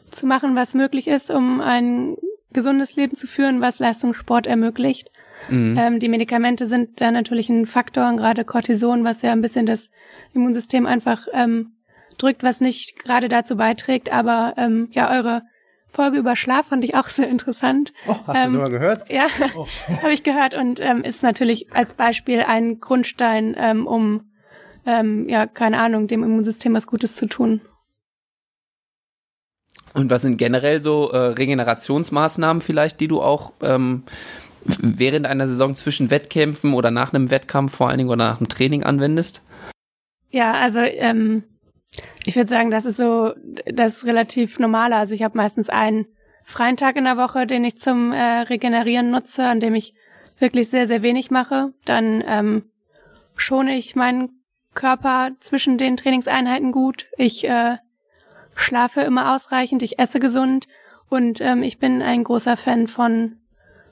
zu 0.09 0.25
machen, 0.25 0.53
was 0.53 0.73
möglich 0.73 1.07
ist, 1.07 1.31
um 1.31 1.61
ein 1.61 2.17
gesundes 2.51 2.97
Leben 2.97 3.15
zu 3.15 3.25
führen, 3.25 3.61
was 3.61 3.79
Leistungssport 3.79 4.47
ermöglicht. 4.47 5.11
Mhm. 5.47 5.77
Ähm, 5.79 5.99
die 5.99 6.09
Medikamente 6.09 6.67
sind 6.67 6.99
da 6.99 7.09
natürlich 7.09 7.47
ein 7.47 7.65
Faktor, 7.65 8.13
gerade 8.17 8.43
Cortison, 8.43 9.05
was 9.05 9.21
ja 9.21 9.31
ein 9.31 9.41
bisschen 9.41 9.65
das 9.65 9.89
Immunsystem 10.33 10.85
einfach 10.85 11.27
ähm, 11.31 11.77
drückt, 12.17 12.43
was 12.43 12.59
nicht 12.59 12.99
gerade 12.99 13.29
dazu 13.29 13.55
beiträgt. 13.55 14.11
Aber 14.11 14.55
ähm, 14.57 14.89
ja, 14.91 15.09
eure 15.09 15.43
Folge 15.91 16.17
über 16.17 16.37
Schlaf 16.37 16.67
fand 16.67 16.85
ich 16.85 16.95
auch 16.95 17.09
sehr 17.09 17.27
interessant. 17.27 17.91
Oh, 18.07 18.15
hast 18.25 18.37
ähm, 18.37 18.45
du 18.45 18.51
sogar 18.53 18.69
gehört? 18.69 19.09
Ja, 19.09 19.27
oh. 19.55 19.67
habe 20.01 20.13
ich 20.13 20.23
gehört 20.23 20.55
und 20.55 20.79
ähm, 20.79 21.03
ist 21.03 21.21
natürlich 21.21 21.73
als 21.73 21.93
Beispiel 21.95 22.39
ein 22.39 22.79
Grundstein, 22.79 23.55
ähm, 23.57 23.85
um 23.85 24.31
ähm, 24.85 25.27
ja 25.27 25.45
keine 25.45 25.79
Ahnung 25.79 26.07
dem 26.07 26.23
Immunsystem 26.23 26.73
was 26.73 26.87
Gutes 26.87 27.13
zu 27.13 27.25
tun. 27.27 27.61
Und 29.93 30.09
was 30.09 30.21
sind 30.21 30.37
generell 30.37 30.81
so 30.81 31.11
äh, 31.11 31.17
Regenerationsmaßnahmen 31.17 32.61
vielleicht, 32.61 33.01
die 33.01 33.09
du 33.09 33.21
auch 33.21 33.51
ähm, 33.61 34.03
während 34.63 35.25
einer 35.25 35.47
Saison 35.47 35.75
zwischen 35.75 36.09
Wettkämpfen 36.09 36.73
oder 36.73 36.91
nach 36.91 37.13
einem 37.13 37.29
Wettkampf 37.31 37.75
vor 37.75 37.89
allen 37.89 37.97
Dingen 37.97 38.09
oder 38.09 38.29
nach 38.29 38.39
einem 38.39 38.47
Training 38.47 38.83
anwendest? 38.83 39.43
Ja, 40.29 40.53
also 40.53 40.79
ähm, 40.79 41.43
Ich 42.25 42.35
würde 42.35 42.49
sagen, 42.49 42.71
das 42.71 42.85
ist 42.85 42.97
so, 42.97 43.33
das 43.65 43.97
ist 43.97 44.05
relativ 44.05 44.59
normal. 44.59 44.93
Also 44.93 45.13
ich 45.13 45.23
habe 45.23 45.37
meistens 45.37 45.69
einen 45.69 46.05
freien 46.43 46.77
Tag 46.77 46.95
in 46.95 47.03
der 47.03 47.17
Woche, 47.17 47.47
den 47.47 47.63
ich 47.63 47.79
zum 47.79 48.11
äh, 48.11 48.41
Regenerieren 48.41 49.09
nutze, 49.09 49.45
an 49.45 49.59
dem 49.59 49.75
ich 49.75 49.93
wirklich 50.39 50.69
sehr, 50.69 50.87
sehr 50.87 51.01
wenig 51.01 51.31
mache. 51.31 51.73
Dann 51.85 52.23
ähm, 52.25 52.63
schone 53.35 53.75
ich 53.75 53.95
meinen 53.95 54.41
Körper 54.73 55.31
zwischen 55.39 55.77
den 55.77 55.97
Trainingseinheiten 55.97 56.71
gut. 56.71 57.07
Ich 57.17 57.47
äh, 57.47 57.77
schlafe 58.55 59.01
immer 59.01 59.33
ausreichend, 59.33 59.83
ich 59.83 59.99
esse 59.99 60.19
gesund 60.19 60.67
und 61.09 61.41
ähm, 61.41 61.63
ich 61.63 61.79
bin 61.79 62.01
ein 62.01 62.23
großer 62.23 62.57
Fan 62.57 62.87
von 62.87 63.37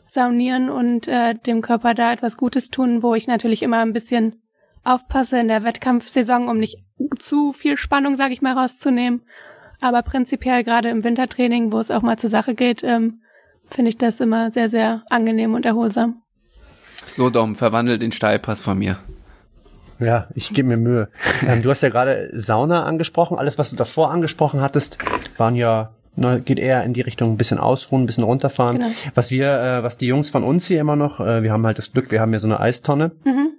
Saunieren 0.06 0.70
und 0.70 1.08
äh, 1.08 1.36
dem 1.36 1.62
Körper 1.62 1.94
da 1.94 2.14
etwas 2.14 2.38
Gutes 2.38 2.70
tun, 2.70 3.04
wo 3.04 3.14
ich 3.14 3.28
natürlich 3.28 3.62
immer 3.62 3.80
ein 3.80 3.94
bisschen 3.94 4.42
aufpasse 4.84 5.40
in 5.40 5.48
der 5.48 5.64
Wettkampfsaison, 5.64 6.48
um 6.48 6.58
nicht 6.58 6.84
zu 7.18 7.54
viel 7.54 7.78
Spannung, 7.78 8.18
sage 8.18 8.34
ich 8.34 8.42
mal, 8.42 8.58
rauszunehmen. 8.58 9.22
Aber 9.82 10.02
prinzipiell 10.02 10.64
gerade 10.64 10.90
im 10.90 11.04
Wintertraining, 11.04 11.72
wo 11.72 11.80
es 11.80 11.92
auch 11.92 12.02
mal 12.02 12.18
zur 12.18 12.30
Sache 12.30 12.54
geht, 12.54 12.84
ähm, 12.84 13.22
finde 13.66 13.90
ich 13.90 13.98
das 13.98 14.20
immer 14.20 14.52
sehr, 14.52 14.70
sehr 14.70 15.04
angenehm 15.10 15.54
und 15.54 15.66
erholsam. 15.66 16.22
So, 17.06 17.30
Dom, 17.30 17.56
verwandelt 17.56 18.02
den 18.02 18.12
Steilpass 18.12 18.62
von 18.62 18.78
mir. 18.78 18.98
Ja, 20.00 20.28
ich 20.34 20.54
gebe 20.54 20.68
mir 20.68 20.78
Mühe. 20.78 21.10
Ähm, 21.48 21.62
du 21.62 21.70
hast 21.70 21.82
ja 21.82 21.88
gerade 21.88 22.30
Sauna 22.34 22.84
angesprochen. 22.84 23.38
Alles, 23.38 23.58
was 23.58 23.70
du 23.70 23.78
davor 23.78 24.12
angesprochen 24.12 24.60
hattest, 24.60 24.98
waren 25.38 25.56
ja 25.56 25.94
ne, 26.18 26.42
geht 26.42 26.60
eher 26.60 26.84
in 26.84 26.94
die 26.94 27.00
Richtung 27.00 27.32
ein 27.32 27.38
bisschen 27.38 27.60
ausruhen, 27.60 28.04
ein 28.04 28.06
bisschen 28.06 28.26
runterfahren. 28.26 28.80
Genau. 28.80 28.92
Was 29.16 29.32
wir, 29.32 29.48
äh, 29.48 29.84
was 29.84 29.98
die 29.98 30.08
Jungs 30.08 30.30
von 30.30 30.44
uns 30.44 30.68
hier 30.68 30.82
immer 30.82 30.98
noch, 30.98 31.22
äh, 31.22 31.44
wir 31.44 31.54
haben 31.54 31.66
halt 31.66 31.78
das 31.78 31.94
Glück, 31.94 32.12
wir 32.12 32.20
haben 32.20 32.32
hier 32.32 32.42
so 32.42 32.48
eine 32.48 32.60
Eistonne. 32.60 33.12
Mhm 33.24 33.54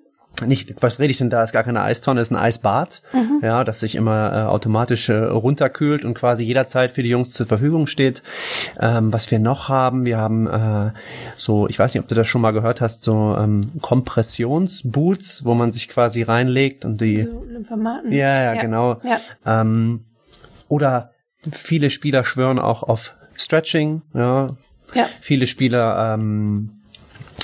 nicht, 0.47 0.83
was 0.83 0.99
rede 0.99 1.11
ich 1.11 1.19
denn 1.19 1.31
da? 1.31 1.43
Ist 1.43 1.53
gar 1.53 1.65
keine 1.65 1.83
Eistonne, 1.83 2.21
ist 2.21 2.31
ein 2.31 2.37
Eisbad, 2.37 3.03
mhm. 3.13 3.41
ja, 3.43 3.65
das 3.65 3.81
sich 3.81 3.95
immer 3.95 4.33
äh, 4.33 4.37
automatisch 4.49 5.09
äh, 5.09 5.15
runterkühlt 5.17 6.05
und 6.05 6.15
quasi 6.15 6.45
jederzeit 6.45 6.91
für 6.91 7.03
die 7.03 7.09
Jungs 7.09 7.31
zur 7.31 7.47
Verfügung 7.47 7.87
steht. 7.87 8.23
Ähm, 8.79 9.13
was 9.13 9.31
wir 9.31 9.39
noch 9.39 9.69
haben, 9.69 10.05
wir 10.05 10.19
haben 10.19 10.47
äh, 10.47 10.93
so, 11.37 11.69
ich 11.69 11.79
weiß 11.79 11.95
nicht, 11.95 12.03
ob 12.03 12.09
du 12.09 12.15
das 12.15 12.27
schon 12.27 12.41
mal 12.41 12.53
gehört 12.53 12.81
hast, 12.81 13.03
so 13.05 13.37
ähm, 13.39 13.73
Kompressionsboots, 13.81 15.45
wo 15.45 15.55
man 15.55 15.73
sich 15.73 15.89
quasi 15.89 16.23
reinlegt 16.23 16.85
und 16.85 17.01
die. 17.01 17.23
So 17.23 17.45
Lymphomaten. 17.45 18.13
Ja, 18.13 18.43
ja, 18.43 18.55
ja. 18.55 18.61
genau. 18.63 19.01
Ja. 19.05 19.21
Ähm, 19.61 20.05
oder 20.69 21.13
viele 21.53 21.91
Spieler 21.91 22.25
schwören 22.25 22.59
auch 22.59 22.83
auf 22.83 23.17
Stretching, 23.37 24.03
ja. 24.15 24.57
ja. 24.95 25.07
Viele 25.21 25.47
Spieler 25.47 26.15
ähm, 26.15 26.80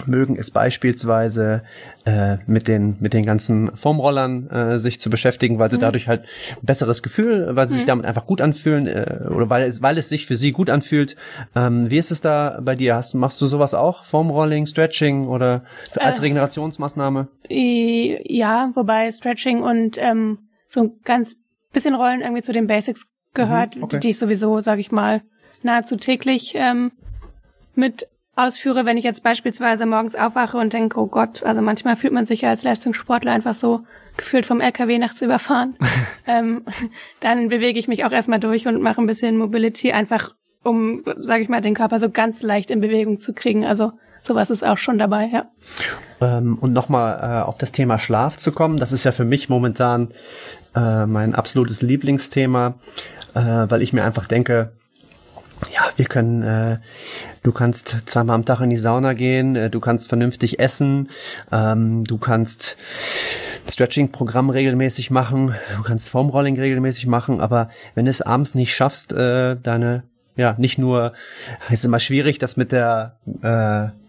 mögen 0.07 0.37
es 0.37 0.51
beispielsweise 0.51 1.63
äh, 2.05 2.37
mit 2.47 2.69
den 2.69 2.97
mit 3.01 3.13
den 3.13 3.25
ganzen 3.25 3.75
Foamrollern 3.77 4.51
äh, 4.51 4.79
sich 4.79 5.01
zu 5.01 5.11
beschäftigen, 5.11 5.59
weil 5.59 5.71
sie 5.71 5.77
mhm. 5.77 5.83
dadurch 5.83 6.09
halt 6.09 6.23
ein 6.51 6.67
besseres 6.67 7.03
Gefühl, 7.03 7.57
weil 7.57 7.69
sie 7.69 7.75
mhm. 7.75 7.79
sich 7.79 7.87
damit 7.87 8.05
einfach 8.05 8.27
gut 8.27 8.41
anfühlen 8.41 8.87
äh, 8.87 9.21
oder 9.29 9.49
weil 9.51 9.65
es 9.65 9.83
weil 9.83 9.99
es 9.99 10.09
sich 10.09 10.27
für 10.27 10.37
sie 10.37 10.53
gut 10.53 10.71
anfühlt. 10.71 11.17
Ähm, 11.55 11.91
wie 11.91 11.99
ist 11.99 12.11
es 12.11 12.21
da 12.21 12.61
bei 12.63 12.75
dir? 12.75 12.97
Hast 12.97 13.15
machst 13.15 13.41
du 13.41 13.47
sowas 13.47 13.75
auch? 13.75 14.05
Foamrolling, 14.05 14.67
Stretching 14.67 15.27
oder 15.29 15.65
für, 15.91 16.03
als 16.03 16.19
äh, 16.19 16.23
Regenerationsmaßnahme? 16.23 17.29
Ja, 17.49 18.71
wobei 18.75 19.11
Stretching 19.11 19.63
und 19.63 19.99
ähm, 19.99 20.39
so 20.67 20.81
ein 20.81 20.93
ganz 21.05 21.37
bisschen 21.73 21.95
Rollen 21.95 22.21
irgendwie 22.21 22.43
zu 22.43 22.53
den 22.53 22.67
Basics 22.67 23.07
gehört, 23.35 23.77
mhm, 23.77 23.85
okay. 23.85 24.01
die 24.01 24.11
ich 24.11 24.19
sowieso, 24.19 24.61
sage 24.61 24.81
ich 24.81 24.91
mal, 24.91 25.23
nahezu 25.63 25.97
täglich 25.97 26.55
ähm, 26.57 26.93
mit 27.75 28.09
ausführe, 28.37 28.85
wenn 28.85 28.99
ich 28.99 29.05
jetzt 29.05 29.23
beispielsweise 29.23 29.87
morgens 29.87 30.15
aufwache 30.15 30.59
und 30.59 30.73
denke, 30.73 31.01
oh 31.01 31.07
Gott, 31.07 31.43
also 31.43 31.63
manchmal 31.63 31.97
fühlt 31.97 32.13
man 32.13 32.27
sich 32.27 32.43
ja 32.43 32.51
als 32.51 32.63
Leistungssportler 32.63 33.33
einfach 33.33 33.55
so 33.55 33.81
gefühlt 34.17 34.47
vom 34.47 34.61
LKW 34.61 34.99
nachts 34.99 35.23
überfahren. 35.23 35.77
ähm, 36.27 36.63
dann 37.21 37.49
bewege 37.49 37.79
ich 37.79 37.89
mich 37.89 38.05
auch 38.05 38.13
erstmal 38.13 38.39
durch 38.39 38.67
und 38.67 38.81
mache 38.83 39.01
ein 39.01 39.07
bisschen 39.07 39.37
Mobility, 39.39 39.93
einfach 39.93 40.35
um, 40.63 41.03
sage 41.19 41.43
ich 41.43 41.49
mal, 41.49 41.61
den 41.61 41.75
Körper 41.75 41.99
so 41.99 42.11
ganz 42.11 42.43
leicht 42.43 42.71
in 42.71 42.81
Bewegung 42.81 43.21
zu 43.21 43.33
kriegen. 43.33 43.65
Also 43.65 43.93
sowas 44.23 44.51
ist 44.51 44.65
auch 44.65 44.79
schon 44.79 44.99
dabei, 44.99 45.31
ja. 45.33 45.47
Ähm, 46.21 46.59
und 46.61 46.73
nochmal 46.73 47.19
äh, 47.23 47.47
auf 47.47 47.57
das 47.57 47.73
Thema 47.73 47.99
Schlaf 47.99 48.37
zu 48.37 48.53
kommen, 48.53 48.77
das 48.77 48.93
ist 48.93 49.05
ja 49.05 49.13
für 49.13 49.25
mich 49.25 49.49
momentan 49.49 50.09
äh, 50.75 51.07
mein 51.07 51.35
absolutes 51.35 51.83
Lieblingsthema, 51.83 52.75
äh, 53.35 53.41
weil 53.41 53.83
ich 53.83 53.93
mir 53.93 54.05
einfach 54.05 54.27
denke, 54.27 54.73
ja, 55.77 55.91
wir 55.97 56.07
können, 56.07 56.43
äh, 56.43 56.79
du 57.43 57.53
kannst 57.53 57.97
zweimal 58.07 58.37
am 58.37 58.45
Tag 58.45 58.61
in 58.61 58.71
die 58.71 58.79
Sauna 58.79 59.13
gehen, 59.13 59.57
äh, 59.57 59.71
du 59.71 59.79
kannst 59.79 60.09
vernünftig 60.09 60.59
essen, 60.59 61.11
ähm, 61.53 62.05
du 62.05 62.17
kannst 62.17 62.77
Stretching-Programm 63.69 64.49
regelmäßig 64.49 65.11
machen, 65.11 65.55
du 65.77 65.83
kannst 65.83 66.09
Formrolling 66.09 66.59
regelmäßig 66.59 67.07
machen, 67.07 67.41
aber 67.41 67.69
wenn 67.95 68.07
du 68.07 68.11
es 68.11 68.23
abends 68.23 68.55
nicht 68.55 68.75
schaffst, 68.75 69.13
äh, 69.13 69.57
deine, 69.63 70.05
ja, 70.37 70.55
nicht 70.59 70.79
nur, 70.79 71.13
ist 71.69 71.85
immer 71.85 72.01
schwierig, 72.01 72.39
das 72.39 72.57
mit 72.57 72.73
der 72.73 73.17
äh, 73.43 74.06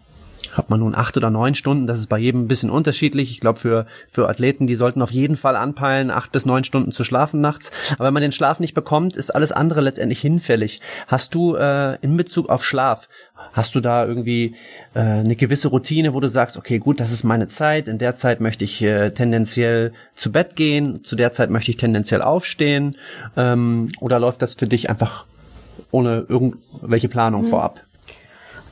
hat 0.52 0.70
man 0.70 0.80
nun 0.80 0.94
acht 0.94 1.16
oder 1.16 1.30
neun 1.30 1.54
Stunden, 1.54 1.86
das 1.86 2.00
ist 2.00 2.08
bei 2.08 2.18
jedem 2.18 2.42
ein 2.42 2.48
bisschen 2.48 2.70
unterschiedlich. 2.70 3.30
Ich 3.30 3.40
glaube, 3.40 3.58
für, 3.58 3.86
für 4.08 4.28
Athleten, 4.28 4.66
die 4.66 4.74
sollten 4.74 5.02
auf 5.02 5.10
jeden 5.10 5.36
Fall 5.36 5.56
anpeilen, 5.56 6.10
acht 6.10 6.32
bis 6.32 6.46
neun 6.46 6.64
Stunden 6.64 6.90
zu 6.90 7.04
schlafen 7.04 7.40
nachts. 7.40 7.70
Aber 7.94 8.06
wenn 8.06 8.14
man 8.14 8.22
den 8.22 8.32
Schlaf 8.32 8.60
nicht 8.60 8.74
bekommt, 8.74 9.16
ist 9.16 9.34
alles 9.34 9.52
andere 9.52 9.80
letztendlich 9.80 10.20
hinfällig. 10.20 10.80
Hast 11.06 11.34
du 11.34 11.54
äh, 11.54 11.96
in 12.00 12.16
Bezug 12.16 12.48
auf 12.48 12.64
Schlaf, 12.64 13.08
hast 13.52 13.74
du 13.74 13.80
da 13.80 14.04
irgendwie 14.04 14.56
äh, 14.94 15.00
eine 15.00 15.36
gewisse 15.36 15.68
Routine, 15.68 16.14
wo 16.14 16.20
du 16.20 16.28
sagst, 16.28 16.56
okay, 16.56 16.78
gut, 16.78 17.00
das 17.00 17.12
ist 17.12 17.24
meine 17.24 17.48
Zeit, 17.48 17.88
in 17.88 17.98
der 17.98 18.14
Zeit 18.14 18.40
möchte 18.40 18.64
ich 18.64 18.82
äh, 18.82 19.10
tendenziell 19.10 19.92
zu 20.14 20.32
Bett 20.32 20.56
gehen, 20.56 21.04
zu 21.04 21.16
der 21.16 21.32
Zeit 21.32 21.50
möchte 21.50 21.70
ich 21.70 21.76
tendenziell 21.76 22.22
aufstehen? 22.22 22.96
Ähm, 23.36 23.88
oder 24.00 24.18
läuft 24.18 24.42
das 24.42 24.54
für 24.54 24.66
dich 24.66 24.90
einfach 24.90 25.26
ohne 25.90 26.26
irgendwelche 26.28 27.08
Planung 27.08 27.42
mhm. 27.42 27.46
vorab? 27.46 27.80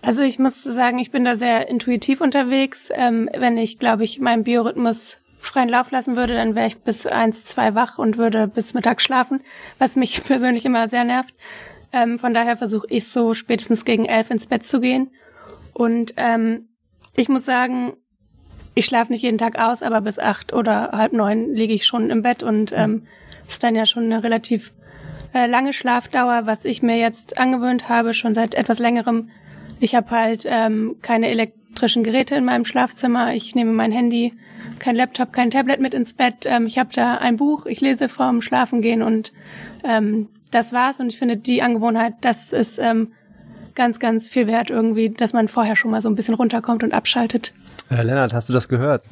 Also 0.07 0.23
ich 0.23 0.39
muss 0.39 0.63
sagen, 0.63 1.01
ich 1.01 1.11
bin 1.11 1.25
da 1.25 1.35
sehr 1.35 1.69
intuitiv 1.69 2.21
unterwegs. 2.21 2.91
Ähm, 2.95 3.29
wenn 3.37 3.59
ich, 3.59 3.81
glaube 3.81 4.05
ich, 4.05 4.21
meinen 4.21 4.45
Biorhythmus 4.45 5.19
freien 5.41 5.69
Lauf 5.69 5.91
lassen 5.91 6.15
würde, 6.15 6.35
dann 6.35 6.55
wäre 6.55 6.69
ich 6.69 6.79
bis 6.79 7.09
eins, 7.09 7.45
zwei 7.45 7.75
wach 7.75 7.99
und 7.99 8.17
würde 8.17 8.47
bis 8.47 8.73
Mittag 8.73 9.03
schlafen, 9.03 9.41
was 9.81 9.97
mich 9.97 10.23
persönlich 10.25 10.65
immer 10.65 10.89
sehr 10.89 11.03
nervt. 11.03 11.35
Ähm, 11.93 12.21
von 12.21 12.35
daher 12.35 12.57
versuche 12.57 12.87
ich 12.89 13.09
so 13.09 13.35
spätestens 13.35 13.85
gegen 13.85 14.05
elf 14.05 14.31
ins 14.31 14.47
Bett 14.47 14.65
zu 14.65 14.81
gehen. 14.81 15.11
Und 15.73 16.15
ähm, 16.19 16.69
ich 17.17 17.29
muss 17.29 17.45
sagen, 17.45 17.95
ich 18.77 18.87
schlafe 18.87 19.11
nicht 19.11 19.23
jeden 19.23 19.39
Tag 19.39 19.59
aus, 19.59 19.83
aber 19.83 20.03
bis 20.03 20.21
acht 20.21 20.53
oder 20.53 20.93
halb 20.93 21.15
neun 21.15 21.53
liege 21.53 21.75
ich 21.75 21.85
schon 21.85 22.11
im 22.11 22.23
Bett 22.23 22.45
und 22.45 22.71
ähm, 22.71 23.09
ist 23.45 23.65
dann 23.65 23.75
ja 23.75 23.87
schon 23.87 24.05
eine 24.05 24.23
relativ 24.23 24.73
äh, 25.35 25.49
lange 25.49 25.73
Schlafdauer, 25.73 26.47
was 26.47 26.65
ich 26.65 26.81
mir 26.81 26.97
jetzt 26.97 27.39
angewöhnt 27.39 27.89
habe, 27.89 28.15
schon 28.15 28.35
seit 28.35 28.55
etwas 28.55 28.79
längerem 28.79 29.31
ich 29.81 29.95
habe 29.95 30.11
halt 30.11 30.45
ähm, 30.47 30.97
keine 31.03 31.29
elektrischen 31.29 32.03
Geräte 32.03 32.35
in 32.35 32.45
meinem 32.45 32.65
Schlafzimmer. 32.65 33.35
Ich 33.35 33.55
nehme 33.55 33.73
mein 33.73 33.93
Handy, 33.93 34.35
kein 34.79 34.97
Laptop, 34.97 35.33
kein 35.33 35.51
Tablet 35.51 35.81
mit 35.81 35.95
ins 35.95 36.15
Bett. 36.15 36.47
Ähm, 36.47 36.67
ich 36.67 36.79
habe 36.79 36.91
da 36.93 37.17
ein 37.17 37.37
Buch, 37.37 37.67
ich 37.67 37.81
lese 37.81 38.09
vorm 38.09 38.43
Schlafengehen 38.43 39.03
und 39.03 39.33
ähm, 39.85 40.29
das 40.51 40.73
war's. 40.73 41.01
Und 41.01 41.09
ich 41.09 41.19
finde 41.19 41.37
die 41.37 41.63
Angewohnheit, 41.63 42.15
das 42.21 42.53
ist 42.53 42.79
ähm, 42.79 43.13
ganz, 43.75 44.01
ganz 44.01 44.29
viel 44.29 44.47
wert 44.47 44.71
irgendwie, 44.71 45.11
dass 45.11 45.33
man 45.33 45.49
vorher 45.49 45.77
schon 45.77 45.91
mal 45.91 46.01
so 46.01 46.09
ein 46.09 46.17
bisschen 46.17 46.35
runterkommt 46.35 46.83
und 46.83 46.93
abschaltet. 46.93 47.53
Äh, 47.91 48.03
Lennart, 48.03 48.33
hast 48.33 48.49
du 48.49 48.53
das 48.53 48.69
gehört? 48.69 49.05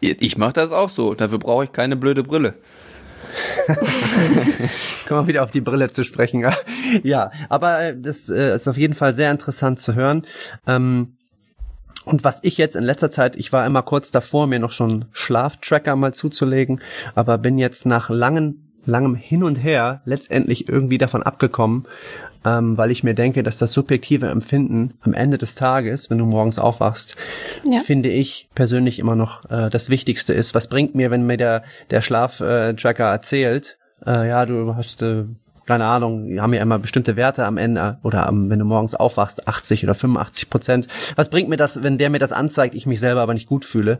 Ich 0.00 0.38
mache 0.38 0.52
das 0.52 0.70
auch 0.70 0.90
so. 0.90 1.14
Dafür 1.14 1.38
brauche 1.38 1.64
ich 1.64 1.72
keine 1.72 1.96
blöde 1.96 2.22
Brille. 2.22 2.54
Kommen 5.08 5.22
wir 5.22 5.26
wieder 5.28 5.44
auf 5.44 5.50
die 5.50 5.60
Brille 5.60 5.90
zu 5.90 6.04
sprechen. 6.04 6.44
ja, 7.02 7.30
aber 7.48 7.80
äh, 7.80 7.96
das 7.98 8.28
äh, 8.28 8.54
ist 8.54 8.68
auf 8.68 8.76
jeden 8.76 8.94
Fall 8.94 9.14
sehr 9.14 9.30
interessant 9.30 9.80
zu 9.80 9.94
hören. 9.94 10.26
Ähm, 10.66 11.14
und 12.04 12.24
was 12.24 12.40
ich 12.42 12.56
jetzt 12.56 12.74
in 12.74 12.84
letzter 12.84 13.10
Zeit, 13.10 13.36
ich 13.36 13.52
war 13.52 13.66
immer 13.66 13.82
kurz 13.82 14.10
davor, 14.10 14.46
mir 14.46 14.58
noch 14.58 14.72
schon 14.72 15.04
Schlaftracker 15.12 15.94
mal 15.94 16.14
zuzulegen, 16.14 16.80
aber 17.14 17.36
bin 17.36 17.58
jetzt 17.58 17.84
nach 17.84 18.08
langen, 18.08 18.72
langem 18.86 19.14
Hin 19.14 19.42
und 19.42 19.56
Her 19.56 20.00
letztendlich 20.06 20.68
irgendwie 20.68 20.96
davon 20.96 21.22
abgekommen, 21.22 21.86
ähm, 22.48 22.78
weil 22.78 22.90
ich 22.90 23.04
mir 23.04 23.14
denke, 23.14 23.42
dass 23.42 23.58
das 23.58 23.72
subjektive 23.72 24.28
Empfinden 24.28 24.94
am 25.00 25.12
Ende 25.12 25.38
des 25.38 25.54
Tages, 25.54 26.08
wenn 26.08 26.18
du 26.18 26.24
morgens 26.24 26.58
aufwachst, 26.58 27.16
ja. 27.64 27.80
finde 27.80 28.08
ich 28.08 28.48
persönlich 28.54 28.98
immer 28.98 29.16
noch 29.16 29.44
äh, 29.50 29.68
das 29.68 29.90
Wichtigste 29.90 30.32
ist. 30.32 30.54
Was 30.54 30.68
bringt 30.68 30.94
mir, 30.94 31.10
wenn 31.10 31.26
mir 31.26 31.36
der, 31.36 31.62
der 31.90 32.00
Schlaftracker 32.00 33.04
erzählt, 33.04 33.78
äh, 34.06 34.28
ja, 34.28 34.46
du 34.46 34.74
hast 34.76 35.02
äh, 35.02 35.24
keine 35.66 35.84
Ahnung, 35.84 36.28
wir 36.28 36.40
haben 36.40 36.54
ja 36.54 36.62
immer 36.62 36.78
bestimmte 36.78 37.16
Werte 37.16 37.44
am 37.44 37.58
Ende 37.58 37.98
oder 38.02 38.26
am, 38.26 38.48
wenn 38.48 38.58
du 38.58 38.64
morgens 38.64 38.94
aufwachst, 38.94 39.46
80 39.46 39.84
oder 39.84 39.94
85 39.94 40.48
Prozent. 40.48 40.88
Was 41.14 41.28
bringt 41.28 41.50
mir 41.50 41.58
das, 41.58 41.82
wenn 41.82 41.98
der 41.98 42.08
mir 42.08 42.18
das 42.18 42.32
anzeigt, 42.32 42.74
ich 42.74 42.86
mich 42.86 43.00
selber 43.00 43.20
aber 43.20 43.34
nicht 43.34 43.48
gut 43.48 43.66
fühle? 43.66 43.98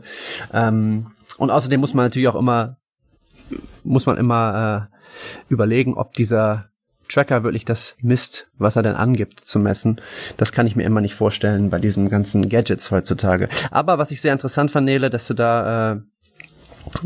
Ähm, 0.51 1.11
und 1.37 1.51
außerdem 1.51 1.79
muss 1.79 1.93
man 1.93 2.07
natürlich 2.07 2.27
auch 2.27 2.35
immer, 2.35 2.77
muss 3.83 4.07
man 4.07 4.17
immer 4.17 4.89
äh, 4.89 5.53
überlegen, 5.53 5.93
ob 5.93 6.13
dieser 6.13 6.68
Tracker 7.09 7.43
wirklich 7.43 7.65
das 7.65 7.95
misst, 8.01 8.47
was 8.57 8.75
er 8.75 8.83
denn 8.83 8.95
angibt 8.95 9.39
zu 9.41 9.59
messen. 9.59 9.99
Das 10.37 10.51
kann 10.51 10.67
ich 10.67 10.75
mir 10.75 10.83
immer 10.83 11.01
nicht 11.01 11.15
vorstellen 11.15 11.69
bei 11.69 11.79
diesen 11.79 12.09
ganzen 12.09 12.47
Gadgets 12.49 12.91
heutzutage. 12.91 13.49
Aber 13.71 13.97
was 13.97 14.11
ich 14.11 14.21
sehr 14.21 14.33
interessant 14.33 14.71
fand, 14.71 14.85
Nele, 14.85 15.09
dass 15.09 15.27
du 15.27 15.33
da 15.33 15.93
äh, 15.93 15.99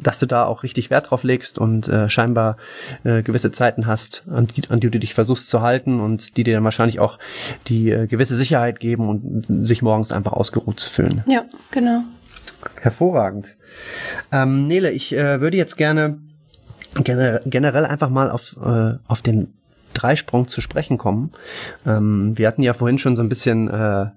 dass 0.02 0.20
du 0.20 0.26
da 0.26 0.46
auch 0.46 0.64
richtig 0.64 0.90
Wert 0.90 1.10
drauf 1.10 1.24
legst 1.24 1.58
und 1.58 1.88
äh, 1.88 2.10
scheinbar 2.10 2.58
äh, 3.04 3.24
gewisse 3.24 3.52
Zeiten 3.52 3.88
hast, 3.88 4.24
an 4.30 4.48
die, 4.48 4.70
an 4.70 4.80
die 4.80 4.90
du 4.90 5.00
dich 5.00 5.14
versuchst 5.14 5.50
zu 5.50 5.62
halten 5.62 6.00
und 6.00 6.38
die 6.38 6.44
dir 6.44 6.56
dann 6.56 6.64
wahrscheinlich 6.64 7.00
auch 7.00 7.20
die 7.68 7.92
äh, 7.92 8.08
gewisse 8.08 8.36
Sicherheit 8.36 8.80
geben 8.80 9.10
und 9.10 9.68
sich 9.68 9.82
morgens 9.82 10.12
einfach 10.12 10.34
ausgeruht 10.34 10.80
zu 10.80 10.90
fühlen. 10.90 11.24
Ja, 11.28 11.46
genau. 11.72 12.04
Hervorragend. 12.82 13.56
Ähm, 14.32 14.68
Nele, 14.68 14.92
ich 14.92 15.14
äh, 15.14 15.42
würde 15.42 15.58
jetzt 15.58 15.78
gerne 15.78 16.20
gener 17.04 17.42
generell 17.46 17.86
einfach 17.86 18.10
mal 18.10 18.30
auf, 18.30 18.56
äh, 18.64 18.94
auf 19.08 19.22
den 19.22 19.54
Dreisprung 19.94 20.48
zu 20.48 20.62
sprechen 20.62 20.98
kommen. 20.98 21.32
Ähm, 21.86 22.38
wir 22.38 22.48
hatten 22.48 22.64
ja 22.64 22.74
vorhin 22.74 22.98
schon 22.98 23.16
so 23.16 23.22
ein 23.22 23.30
bisschen 23.30 23.70
äh, 23.70 24.08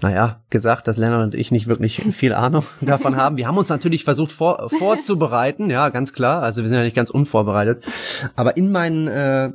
naja, 0.00 0.40
gesagt, 0.50 0.88
dass 0.88 0.96
Lennart 0.96 1.22
und 1.22 1.34
ich 1.34 1.50
nicht 1.50 1.66
wirklich 1.66 2.02
viel 2.10 2.32
Ahnung 2.32 2.64
davon 2.80 3.16
haben. 3.16 3.36
Wir 3.36 3.46
haben 3.46 3.58
uns 3.58 3.68
natürlich 3.68 4.04
versucht 4.04 4.32
vor, 4.32 4.68
vorzubereiten, 4.70 5.70
ja, 5.70 5.88
ganz 5.88 6.12
klar. 6.12 6.42
Also 6.42 6.62
wir 6.62 6.68
sind 6.68 6.78
ja 6.78 6.84
nicht 6.84 6.96
ganz 6.96 7.10
unvorbereitet. 7.10 7.84
Aber 8.34 8.56
in 8.56 8.70
meinen 8.70 9.08
äh, 9.08 9.52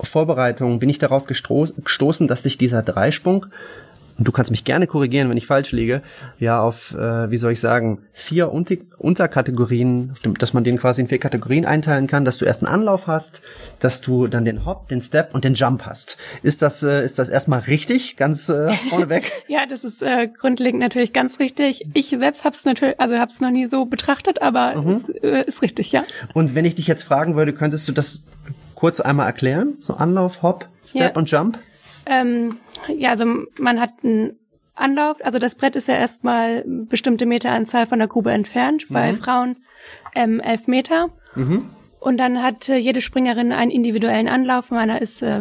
Vorbereitungen 0.00 0.78
bin 0.78 0.88
ich 0.88 0.98
darauf 0.98 1.26
gestoßen, 1.26 2.28
dass 2.28 2.42
sich 2.42 2.58
dieser 2.58 2.82
Dreisprung 2.82 3.46
und 4.22 4.28
du 4.28 4.30
kannst 4.30 4.52
mich 4.52 4.62
gerne 4.62 4.86
korrigieren, 4.86 5.28
wenn 5.28 5.36
ich 5.36 5.48
falsch 5.48 5.72
liege, 5.72 6.00
ja 6.38 6.60
auf, 6.60 6.94
äh, 6.94 7.28
wie 7.32 7.38
soll 7.38 7.50
ich 7.50 7.58
sagen, 7.58 8.02
vier 8.12 8.52
Unter 8.52 8.76
Unterkategorien, 8.98 10.14
dass 10.38 10.54
man 10.54 10.62
den 10.62 10.78
quasi 10.78 11.00
in 11.00 11.08
vier 11.08 11.18
Kategorien 11.18 11.66
einteilen 11.66 12.06
kann, 12.06 12.24
dass 12.24 12.38
du 12.38 12.44
erst 12.44 12.64
einen 12.64 12.72
Anlauf 12.72 13.08
hast, 13.08 13.42
dass 13.80 14.00
du 14.00 14.28
dann 14.28 14.44
den 14.44 14.64
Hop, 14.64 14.86
den 14.86 15.00
Step 15.00 15.34
und 15.34 15.42
den 15.42 15.54
Jump 15.54 15.86
hast. 15.86 16.18
Ist 16.44 16.62
das, 16.62 16.84
äh, 16.84 17.04
ist 17.04 17.18
das 17.18 17.30
erstmal 17.30 17.62
richtig, 17.62 18.16
ganz 18.16 18.48
äh, 18.48 18.70
vorneweg? 18.90 19.32
ja, 19.48 19.66
das 19.66 19.82
ist 19.82 20.02
äh, 20.02 20.28
grundlegend 20.28 20.80
natürlich 20.80 21.12
ganz 21.12 21.40
richtig. 21.40 21.84
Ich 21.92 22.10
selbst 22.10 22.44
habe 22.44 22.54
es 22.54 22.64
natürlich, 22.64 23.00
also 23.00 23.16
habe 23.16 23.32
es 23.32 23.40
noch 23.40 23.50
nie 23.50 23.66
so 23.66 23.86
betrachtet, 23.86 24.40
aber 24.40 24.80
mhm. 24.80 24.88
es 24.88 25.08
äh, 25.24 25.42
ist 25.48 25.62
richtig, 25.62 25.90
ja. 25.90 26.04
Und 26.32 26.54
wenn 26.54 26.64
ich 26.64 26.76
dich 26.76 26.86
jetzt 26.86 27.02
fragen 27.02 27.34
würde, 27.34 27.52
könntest 27.52 27.88
du 27.88 27.92
das 27.92 28.20
kurz 28.76 29.00
einmal 29.00 29.26
erklären? 29.26 29.78
So 29.80 29.94
Anlauf, 29.94 30.42
Hop, 30.42 30.68
Step 30.86 31.16
ja. 31.16 31.18
und 31.18 31.28
Jump? 31.28 31.58
Ähm, 32.06 32.58
ja, 32.96 33.10
also 33.10 33.24
man 33.58 33.80
hat 33.80 33.90
einen 34.02 34.38
Anlauf, 34.74 35.18
also 35.22 35.38
das 35.38 35.54
Brett 35.54 35.76
ist 35.76 35.88
ja 35.88 35.94
erstmal 35.94 36.64
bestimmte 36.66 37.26
Meteranzahl 37.26 37.86
von 37.86 37.98
der 37.98 38.08
Grube 38.08 38.32
entfernt, 38.32 38.88
mhm. 38.88 38.94
bei 38.94 39.14
Frauen 39.14 39.56
ähm, 40.14 40.40
elf 40.40 40.66
Meter. 40.66 41.10
Mhm. 41.34 41.66
Und 42.02 42.16
dann 42.18 42.42
hat 42.42 42.68
äh, 42.68 42.76
jede 42.76 43.00
Springerin 43.00 43.52
einen 43.52 43.70
individuellen 43.70 44.26
Anlauf. 44.26 44.72
Meiner 44.72 45.00
ist 45.00 45.22
äh, 45.22 45.40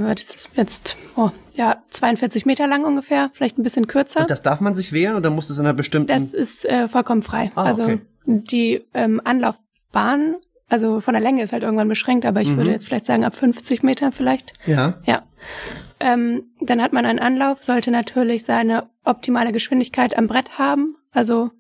jetzt 0.55 0.95
oh, 1.15 1.31
ja 1.55 1.81
42 1.87 2.45
Meter 2.45 2.67
lang 2.67 2.85
ungefähr, 2.85 3.31
vielleicht 3.33 3.57
ein 3.57 3.63
bisschen 3.63 3.87
kürzer. 3.87 4.21
Und 4.21 4.29
das 4.29 4.43
darf 4.43 4.61
man 4.61 4.75
sich 4.75 4.93
wählen 4.93 5.15
oder 5.15 5.31
muss 5.31 5.49
es 5.49 5.57
in 5.57 5.65
einer 5.65 5.73
bestimmten? 5.73 6.07
Das 6.07 6.35
ist 6.35 6.65
äh, 6.65 6.87
vollkommen 6.87 7.23
frei. 7.23 7.51
Ah, 7.55 7.63
also 7.63 7.85
okay. 7.85 8.01
die 8.25 8.85
ähm, 8.93 9.19
Anlaufbahn, 9.23 10.35
also 10.69 11.01
von 11.01 11.15
der 11.15 11.23
Länge 11.23 11.41
ist 11.41 11.51
halt 11.51 11.63
irgendwann 11.63 11.87
beschränkt, 11.87 12.27
aber 12.27 12.41
ich 12.41 12.49
mhm. 12.49 12.57
würde 12.57 12.71
jetzt 12.71 12.85
vielleicht 12.85 13.07
sagen 13.07 13.23
ab 13.23 13.35
50 13.35 13.81
Meter 13.81 14.11
vielleicht. 14.11 14.53
Ja. 14.67 14.99
Ja. 15.05 15.23
Ähm, 16.01 16.51
dann 16.59 16.81
hat 16.81 16.93
man 16.93 17.05
einen 17.05 17.19
Anlauf, 17.19 17.63
sollte 17.63 17.91
natürlich 17.91 18.43
seine 18.43 18.89
optimale 19.03 19.51
Geschwindigkeit 19.51 20.17
am 20.17 20.27
Brett 20.27 20.57
haben, 20.57 20.95
also 21.11 21.51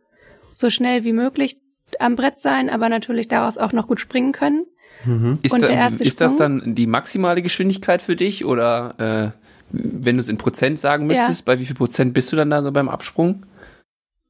so 0.55 0.69
schnell 0.69 1.03
wie 1.03 1.13
möglich 1.13 1.57
am 1.99 2.15
Brett 2.15 2.39
sein, 2.41 2.69
aber 2.69 2.89
natürlich 2.89 3.27
daraus 3.27 3.57
auch 3.57 3.71
noch 3.71 3.87
gut 3.87 3.99
springen 3.99 4.31
können. 4.31 4.65
Mhm. 5.05 5.39
Ist, 5.43 5.61
da, 5.61 5.87
ist 5.87 6.21
das 6.21 6.37
dann 6.37 6.75
die 6.75 6.87
maximale 6.87 7.41
Geschwindigkeit 7.41 8.01
für 8.01 8.15
dich 8.15 8.45
oder 8.45 9.33
äh, 9.33 9.37
wenn 9.71 10.17
du 10.17 10.21
es 10.21 10.29
in 10.29 10.37
Prozent 10.37 10.79
sagen 10.79 11.07
müsstest, 11.07 11.41
ja. 11.41 11.45
bei 11.45 11.59
wie 11.59 11.65
viel 11.65 11.75
Prozent 11.75 12.13
bist 12.13 12.31
du 12.31 12.35
dann 12.35 12.49
da 12.49 12.63
so 12.63 12.71
beim 12.71 12.89
Absprung? 12.89 13.45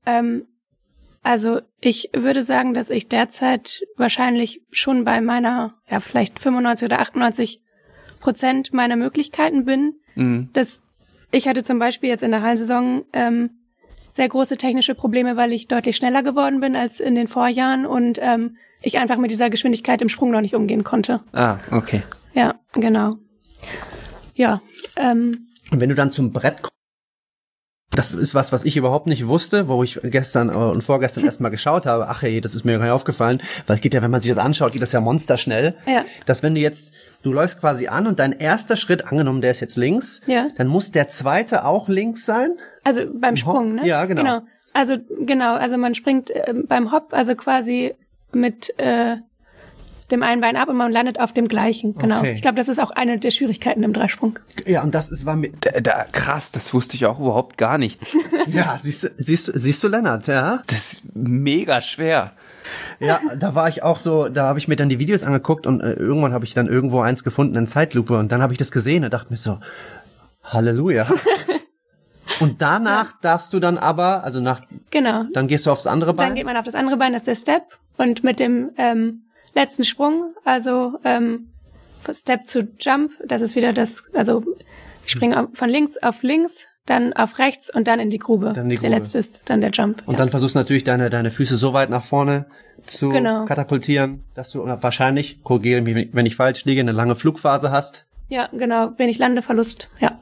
Ähm, 0.05 0.45
also 1.23 1.61
ich 1.79 2.09
würde 2.13 2.43
sagen, 2.43 2.73
dass 2.73 2.89
ich 2.89 3.07
derzeit 3.07 3.81
wahrscheinlich 3.95 4.61
schon 4.71 5.05
bei 5.05 5.21
meiner, 5.21 5.75
ja 5.89 5.99
vielleicht 5.99 6.39
95 6.39 6.85
oder 6.85 6.99
98 6.99 7.61
Prozent 8.21 8.73
meiner 8.73 8.95
Möglichkeiten 8.95 9.65
bin. 9.65 9.95
Mhm. 10.15 10.49
Das, 10.53 10.81
ich 11.31 11.47
hatte 11.47 11.63
zum 11.63 11.79
Beispiel 11.79 12.09
jetzt 12.09 12.23
in 12.23 12.31
der 12.31 12.41
Hallensaison 12.41 13.03
ähm, 13.11 13.49
sehr 14.13 14.29
große 14.29 14.57
technische 14.57 14.95
Probleme, 14.95 15.35
weil 15.35 15.51
ich 15.51 15.67
deutlich 15.67 15.97
schneller 15.97 16.23
geworden 16.23 16.61
bin 16.61 16.75
als 16.75 16.99
in 16.99 17.15
den 17.15 17.27
Vorjahren 17.27 17.85
und 17.85 18.19
ähm, 18.21 18.57
ich 18.81 18.97
einfach 18.97 19.17
mit 19.17 19.31
dieser 19.31 19.49
Geschwindigkeit 19.49 20.01
im 20.01 20.09
Sprung 20.09 20.31
noch 20.31 20.41
nicht 20.41 20.55
umgehen 20.55 20.83
konnte. 20.83 21.21
Ah, 21.33 21.57
okay. 21.71 22.03
Ja, 22.33 22.55
genau. 22.73 23.17
Ja. 24.33 24.61
Ähm, 24.95 25.47
und 25.71 25.79
wenn 25.79 25.89
du 25.89 25.95
dann 25.95 26.11
zum 26.11 26.31
Brett 26.31 26.61
kommst, 26.61 26.80
das 27.95 28.13
ist 28.13 28.33
was, 28.33 28.53
was 28.53 28.63
ich 28.63 28.77
überhaupt 28.77 29.07
nicht 29.07 29.27
wusste, 29.27 29.67
wo 29.67 29.83
ich 29.83 29.99
gestern 30.03 30.49
äh, 30.49 30.53
und 30.53 30.81
vorgestern 30.81 31.25
erst 31.25 31.41
mal 31.41 31.49
geschaut 31.49 31.85
habe. 31.85 32.07
Ach 32.07 32.21
hey, 32.21 32.39
das 32.39 32.55
ist 32.55 32.63
mir 32.63 32.77
gar 32.77 32.83
nicht 32.83 32.91
aufgefallen, 32.91 33.41
weil 33.67 33.75
es 33.75 33.81
geht 33.81 33.93
ja, 33.93 34.01
wenn 34.01 34.11
man 34.11 34.21
sich 34.21 34.31
das 34.31 34.37
anschaut, 34.37 34.71
geht 34.71 34.81
das 34.81 34.93
ja 34.93 35.01
monsterschnell. 35.01 35.75
Ja. 35.85 36.05
Dass 36.25 36.41
wenn 36.41 36.55
du 36.55 36.61
jetzt, 36.61 36.93
du 37.23 37.33
läufst 37.33 37.59
quasi 37.59 37.87
an 37.87 38.07
und 38.07 38.19
dein 38.19 38.31
erster 38.31 38.77
Schritt, 38.77 39.11
angenommen, 39.11 39.41
der 39.41 39.51
ist 39.51 39.59
jetzt 39.59 39.75
links, 39.75 40.21
ja. 40.25 40.47
dann 40.55 40.67
muss 40.67 40.91
der 40.91 41.09
zweite 41.09 41.65
auch 41.65 41.89
links 41.89 42.25
sein. 42.25 42.51
Also 42.83 43.01
beim 43.13 43.35
Sprung, 43.35 43.75
ne? 43.75 43.85
Ja, 43.85 44.05
genau. 44.05 44.21
genau. 44.21 44.41
Also 44.73 44.95
genau, 45.25 45.55
also 45.55 45.77
man 45.77 45.93
springt 45.93 46.31
äh, 46.31 46.53
beim 46.65 46.93
Hop, 46.93 47.09
also 47.11 47.35
quasi 47.35 47.93
mit 48.31 48.73
äh, 48.79 49.17
dem 50.11 50.23
einen 50.23 50.41
Bein 50.41 50.55
ab 50.55 50.69
und 50.69 50.77
man 50.77 50.91
landet 50.91 51.19
auf 51.19 51.33
dem 51.33 51.47
gleichen. 51.47 51.95
Genau. 51.95 52.19
Okay. 52.19 52.33
Ich 52.33 52.41
glaube, 52.41 52.55
das 52.55 52.67
ist 52.67 52.79
auch 52.79 52.91
eine 52.91 53.19
der 53.19 53.31
Schwierigkeiten 53.31 53.83
im 53.83 53.93
Dreisprung. 53.93 54.39
Ja, 54.65 54.83
und 54.83 54.93
das 54.93 55.11
ist 55.11 55.25
war 55.25 55.35
mir 55.35 55.51
da, 55.61 55.79
da, 55.81 56.05
krass, 56.11 56.51
das 56.51 56.73
wusste 56.73 56.95
ich 56.95 57.05
auch 57.05 57.19
überhaupt 57.19 57.57
gar 57.57 57.77
nicht. 57.77 58.01
ja, 58.47 58.77
siehst 58.79 59.03
du, 59.03 59.09
siehst 59.17 59.47
du, 59.47 59.59
siehst 59.59 59.83
du 59.83 59.87
Lennart, 59.87 60.27
ja? 60.27 60.61
Das 60.67 60.93
ist 60.93 61.15
mega 61.15 61.81
schwer. 61.81 62.33
Ja, 62.99 63.19
da 63.37 63.55
war 63.55 63.67
ich 63.67 63.83
auch 63.83 63.97
so, 63.97 64.29
da 64.29 64.45
habe 64.45 64.59
ich 64.59 64.67
mir 64.67 64.75
dann 64.75 64.89
die 64.89 64.99
Videos 64.99 65.23
angeguckt 65.23 65.65
und 65.65 65.81
äh, 65.81 65.93
irgendwann 65.93 66.33
habe 66.33 66.45
ich 66.45 66.53
dann 66.53 66.67
irgendwo 66.67 67.01
eins 67.01 67.23
gefunden 67.23 67.55
in 67.55 67.67
Zeitlupe 67.67 68.17
und 68.17 68.31
dann 68.31 68.41
habe 68.41 68.53
ich 68.53 68.59
das 68.59 68.71
gesehen 68.71 69.03
und 69.03 69.11
dachte 69.11 69.31
mir 69.31 69.37
so, 69.37 69.59
Halleluja. 70.43 71.07
Und 72.39 72.61
danach 72.61 73.11
ja. 73.11 73.17
darfst 73.21 73.53
du 73.53 73.59
dann 73.59 73.77
aber, 73.77 74.23
also 74.23 74.39
nach, 74.39 74.61
genau, 74.89 75.25
dann 75.33 75.47
gehst 75.47 75.65
du 75.65 75.71
aufs 75.71 75.85
andere 75.85 76.13
Bein. 76.13 76.29
Dann 76.29 76.35
geht 76.35 76.45
man 76.45 76.57
auf 76.57 76.65
das 76.65 76.75
andere 76.75 76.97
Bein, 76.97 77.13
das 77.13 77.23
ist 77.23 77.27
der 77.27 77.35
Step. 77.35 77.77
Und 77.97 78.23
mit 78.23 78.39
dem 78.39 78.71
ähm, 78.77 79.25
letzten 79.53 79.83
Sprung, 79.83 80.33
also 80.43 80.99
ähm, 81.03 81.47
Step 82.11 82.47
zu 82.47 82.67
Jump, 82.79 83.11
das 83.25 83.41
ist 83.41 83.55
wieder 83.55 83.73
das, 83.73 84.03
also 84.13 84.43
ich 85.05 85.11
springe 85.11 85.49
von 85.53 85.69
links 85.69 85.97
auf 85.97 86.23
links, 86.23 86.67
dann 86.85 87.13
auf 87.13 87.37
rechts 87.37 87.73
und 87.73 87.87
dann 87.87 87.99
in 87.99 88.09
die 88.09 88.17
Grube. 88.17 88.53
Dann 88.53 88.69
die 88.69 88.75
Grube. 88.75 88.89
Der 88.89 88.99
letzte 88.99 89.19
ist 89.19 89.49
dann 89.49 89.61
der 89.61 89.71
Jump. 89.71 90.03
Und 90.05 90.13
ja. 90.13 90.17
dann 90.17 90.29
versuchst 90.29 90.55
du 90.55 90.59
natürlich 90.59 90.83
deine, 90.83 91.09
deine 91.09 91.31
Füße 91.31 91.55
so 91.55 91.73
weit 91.73 91.89
nach 91.89 92.03
vorne 92.03 92.47
zu 92.87 93.09
genau. 93.09 93.45
katapultieren, 93.45 94.23
dass 94.33 94.51
du 94.51 94.65
wahrscheinlich, 94.65 95.43
korrigiere 95.43 95.81
mich, 95.81 96.09
wenn 96.13 96.25
ich 96.25 96.35
falsch 96.35 96.65
liege, 96.65 96.81
eine 96.81 96.91
lange 96.91 97.15
Flugphase 97.15 97.71
hast. 97.71 98.05
Ja, 98.29 98.49
genau, 98.51 98.97
wenig 98.97 99.19
Landeverlust, 99.19 99.89
ja. 99.99 100.19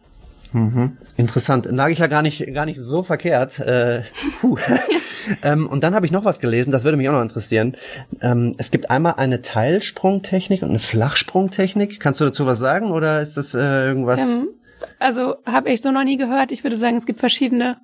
Mhm. 0.52 0.98
Interessant. 1.18 1.68
Lag 1.70 1.90
ich 1.90 2.00
ja 2.00 2.08
gar 2.08 2.22
nicht, 2.22 2.54
gar 2.54 2.66
nicht 2.66 2.80
so 2.80 3.04
verkehrt. 3.04 3.60
Äh, 3.60 4.04
ähm, 5.44 5.68
und 5.68 5.84
dann 5.84 5.94
habe 5.94 6.06
ich 6.06 6.12
noch 6.12 6.26
was 6.26 6.40
gelesen, 6.40 6.72
das 6.72 6.84
würde 6.84 6.98
mich 6.98 7.08
auch 7.10 7.14
noch 7.14 7.22
interessieren. 7.22 7.76
Ähm, 8.22 8.54
es 8.58 8.72
gibt 8.72 8.90
einmal 8.90 9.16
eine 9.18 9.42
Teilsprungtechnik 9.42 10.62
und 10.62 10.70
eine 10.70 10.80
Flachsprungtechnik. 10.80 12.00
Kannst 12.00 12.22
du 12.22 12.26
dazu 12.26 12.46
was 12.46 12.60
sagen 12.60 12.92
oder 12.92 13.22
ist 13.22 13.38
das 13.38 13.54
äh, 13.54 13.86
irgendwas? 13.86 14.22
Ähm, 14.22 14.50
also 14.98 15.36
habe 15.46 15.70
ich 15.70 15.82
so 15.82 15.92
noch 15.92 16.04
nie 16.04 16.18
gehört. 16.18 16.52
Ich 16.52 16.64
würde 16.64 16.78
sagen, 16.78 16.96
es 16.96 17.06
gibt 17.06 17.20
verschiedene 17.20 17.78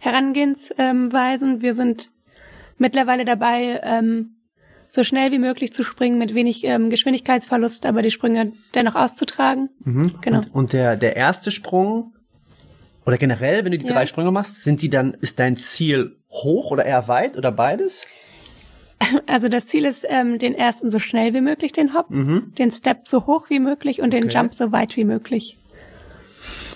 Herangehensweisen. 0.00 1.62
Wir 1.62 1.74
sind 1.74 2.10
mittlerweile 2.76 3.24
dabei, 3.24 3.80
ähm, 3.82 4.36
so 4.88 5.04
schnell 5.04 5.32
wie 5.32 5.38
möglich 5.38 5.72
zu 5.72 5.82
springen 5.82 6.18
mit 6.18 6.34
wenig 6.34 6.64
ähm, 6.64 6.90
Geschwindigkeitsverlust, 6.90 7.86
aber 7.86 8.02
die 8.02 8.10
Sprünge 8.10 8.52
dennoch 8.74 8.94
auszutragen. 8.94 9.70
Mhm. 9.84 10.14
Genau. 10.20 10.38
Und, 10.38 10.54
und, 10.54 10.72
der 10.72 10.96
der 10.96 11.16
erste 11.16 11.50
Sprung 11.50 12.14
oder 13.06 13.16
generell, 13.18 13.64
wenn 13.64 13.72
du 13.72 13.78
die 13.78 13.86
ja. 13.86 13.92
drei 13.92 14.06
Sprünge 14.06 14.30
machst, 14.30 14.62
sind 14.62 14.82
die 14.82 14.90
dann 14.90 15.14
ist 15.14 15.38
dein 15.38 15.56
Ziel 15.56 16.16
hoch 16.30 16.70
oder 16.70 16.84
eher 16.84 17.08
weit 17.08 17.36
oder 17.36 17.52
beides? 17.52 18.06
Also 19.26 19.48
das 19.48 19.66
Ziel 19.66 19.84
ist, 19.84 20.04
ähm, 20.08 20.40
den 20.40 20.54
ersten 20.54 20.90
so 20.90 20.98
schnell 20.98 21.32
wie 21.32 21.40
möglich, 21.40 21.70
den 21.70 21.94
Hop, 21.94 22.10
mhm. 22.10 22.52
den 22.58 22.72
Step 22.72 23.06
so 23.06 23.26
hoch 23.26 23.48
wie 23.48 23.60
möglich 23.60 24.02
und 24.02 24.08
okay. 24.08 24.20
den 24.20 24.28
Jump 24.28 24.54
so 24.54 24.72
weit 24.72 24.96
wie 24.96 25.04
möglich. 25.04 25.56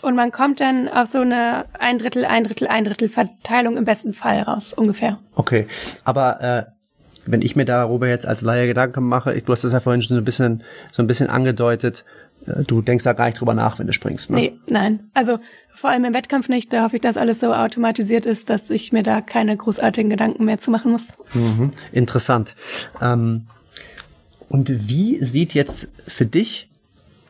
Und 0.03 0.17
man 0.17 0.33
kommt 0.33 0.61
dann 0.61 0.89
auf 0.89 1.09
so 1.09 1.21
eine 1.21 1.67
ein 1.79 1.99
Drittel, 1.99 2.25
ein 2.25 2.45
Drittel, 2.45 2.69
ein 2.69 2.85
Drittel 2.85 3.09
Verteilung 3.09 3.77
im 3.77 3.85
besten 3.85 4.15
Fall 4.15 4.41
raus, 4.43 4.73
ungefähr. 4.73 5.19
Okay, 5.35 5.67
aber 6.05 6.41
äh, 6.41 6.82
wenn 7.27 7.43
ich 7.43 7.57
mir 7.57 7.65
darüber 7.65 8.09
jetzt 8.09 8.27
als 8.27 8.43
Laie 8.43 8.67
Gedanken 8.67 9.05
mache, 9.05 9.35
ich, 9.35 9.45
du 9.45 9.53
hast 9.53 9.65
das 9.65 9.73
ja 9.73 9.81
vorhin 9.81 10.03
schon 10.03 10.17
so 10.17 10.21
ein 10.21 10.25
bisschen, 10.25 10.65
so 10.91 11.03
ein 11.03 11.07
bisschen 11.07 11.29
angedeutet, 11.29 12.05
äh, 12.47 12.65
du 12.65 12.83
denkst 12.83 13.05
da 13.05 13.13
gar 13.13 13.27
nicht 13.27 13.41
drüber 13.41 13.55
nach, 13.55 13.79
wenn 13.79 13.87
du 13.87 13.93
springst, 13.93 14.31
ne? 14.31 14.37
Nee, 14.37 14.53
nein. 14.67 15.11
Also 15.15 15.39
vor 15.73 15.91
allem 15.91 16.05
im 16.05 16.15
Wettkampf 16.15 16.49
nicht, 16.49 16.73
da 16.73 16.85
hoffe 16.85 16.97
ich, 16.97 17.03
dass 17.03 17.17
alles 17.17 17.41
so 17.41 17.53
automatisiert 17.53 18.27
ist, 18.27 18.51
dass 18.51 18.71
ich 18.71 18.93
mir 18.93 19.03
da 19.03 19.21
keine 19.21 19.57
großartigen 19.57 20.11
Gedanken 20.11 20.45
mehr 20.45 20.59
zu 20.59 20.71
machen 20.71 20.93
muss. 20.93 21.09
Mhm, 21.35 21.73
interessant. 21.93 22.55
Ähm, 23.01 23.47
und 24.49 24.89
wie 24.89 25.25
sieht 25.25 25.55
jetzt 25.55 25.91
für 26.07 26.27
dich 26.27 26.69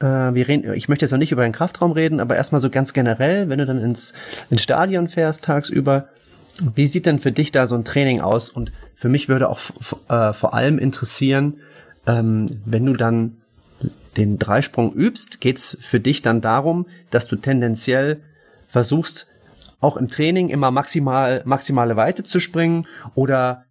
äh, 0.00 0.34
wir 0.34 0.48
reden, 0.48 0.74
ich 0.74 0.88
möchte 0.88 1.04
jetzt 1.04 1.12
noch 1.12 1.18
nicht 1.18 1.32
über 1.32 1.44
den 1.44 1.52
Kraftraum 1.52 1.92
reden, 1.92 2.18
aber 2.18 2.36
erstmal 2.36 2.60
so 2.60 2.68
ganz 2.68 2.92
generell, 2.92 3.48
wenn 3.48 3.58
du 3.58 3.66
dann 3.66 3.80
ins, 3.80 4.12
ins 4.50 4.62
Stadion 4.62 5.08
fährst 5.08 5.44
tagsüber, 5.44 6.08
wie 6.74 6.86
sieht 6.86 7.06
denn 7.06 7.18
für 7.18 7.32
dich 7.32 7.52
da 7.52 7.66
so 7.66 7.76
ein 7.76 7.84
Training 7.84 8.20
aus 8.20 8.50
und 8.50 8.72
für 9.02 9.08
mich 9.08 9.28
würde 9.28 9.48
auch 9.48 9.58
äh, 10.08 10.32
vor 10.32 10.54
allem 10.54 10.78
interessieren, 10.78 11.58
ähm, 12.06 12.60
wenn 12.64 12.86
du 12.86 12.92
dann 12.92 13.38
den 14.16 14.38
Dreisprung 14.38 14.92
übst, 14.94 15.40
geht's 15.40 15.76
für 15.80 15.98
dich 15.98 16.22
dann 16.22 16.40
darum, 16.40 16.86
dass 17.10 17.26
du 17.26 17.34
tendenziell 17.34 18.20
versuchst, 18.68 19.26
auch 19.80 19.96
im 19.96 20.08
Training 20.08 20.50
immer 20.50 20.70
maximal, 20.70 21.42
maximale 21.44 21.96
Weite 21.96 22.22
zu 22.22 22.38
springen 22.38 22.86
oder 23.16 23.64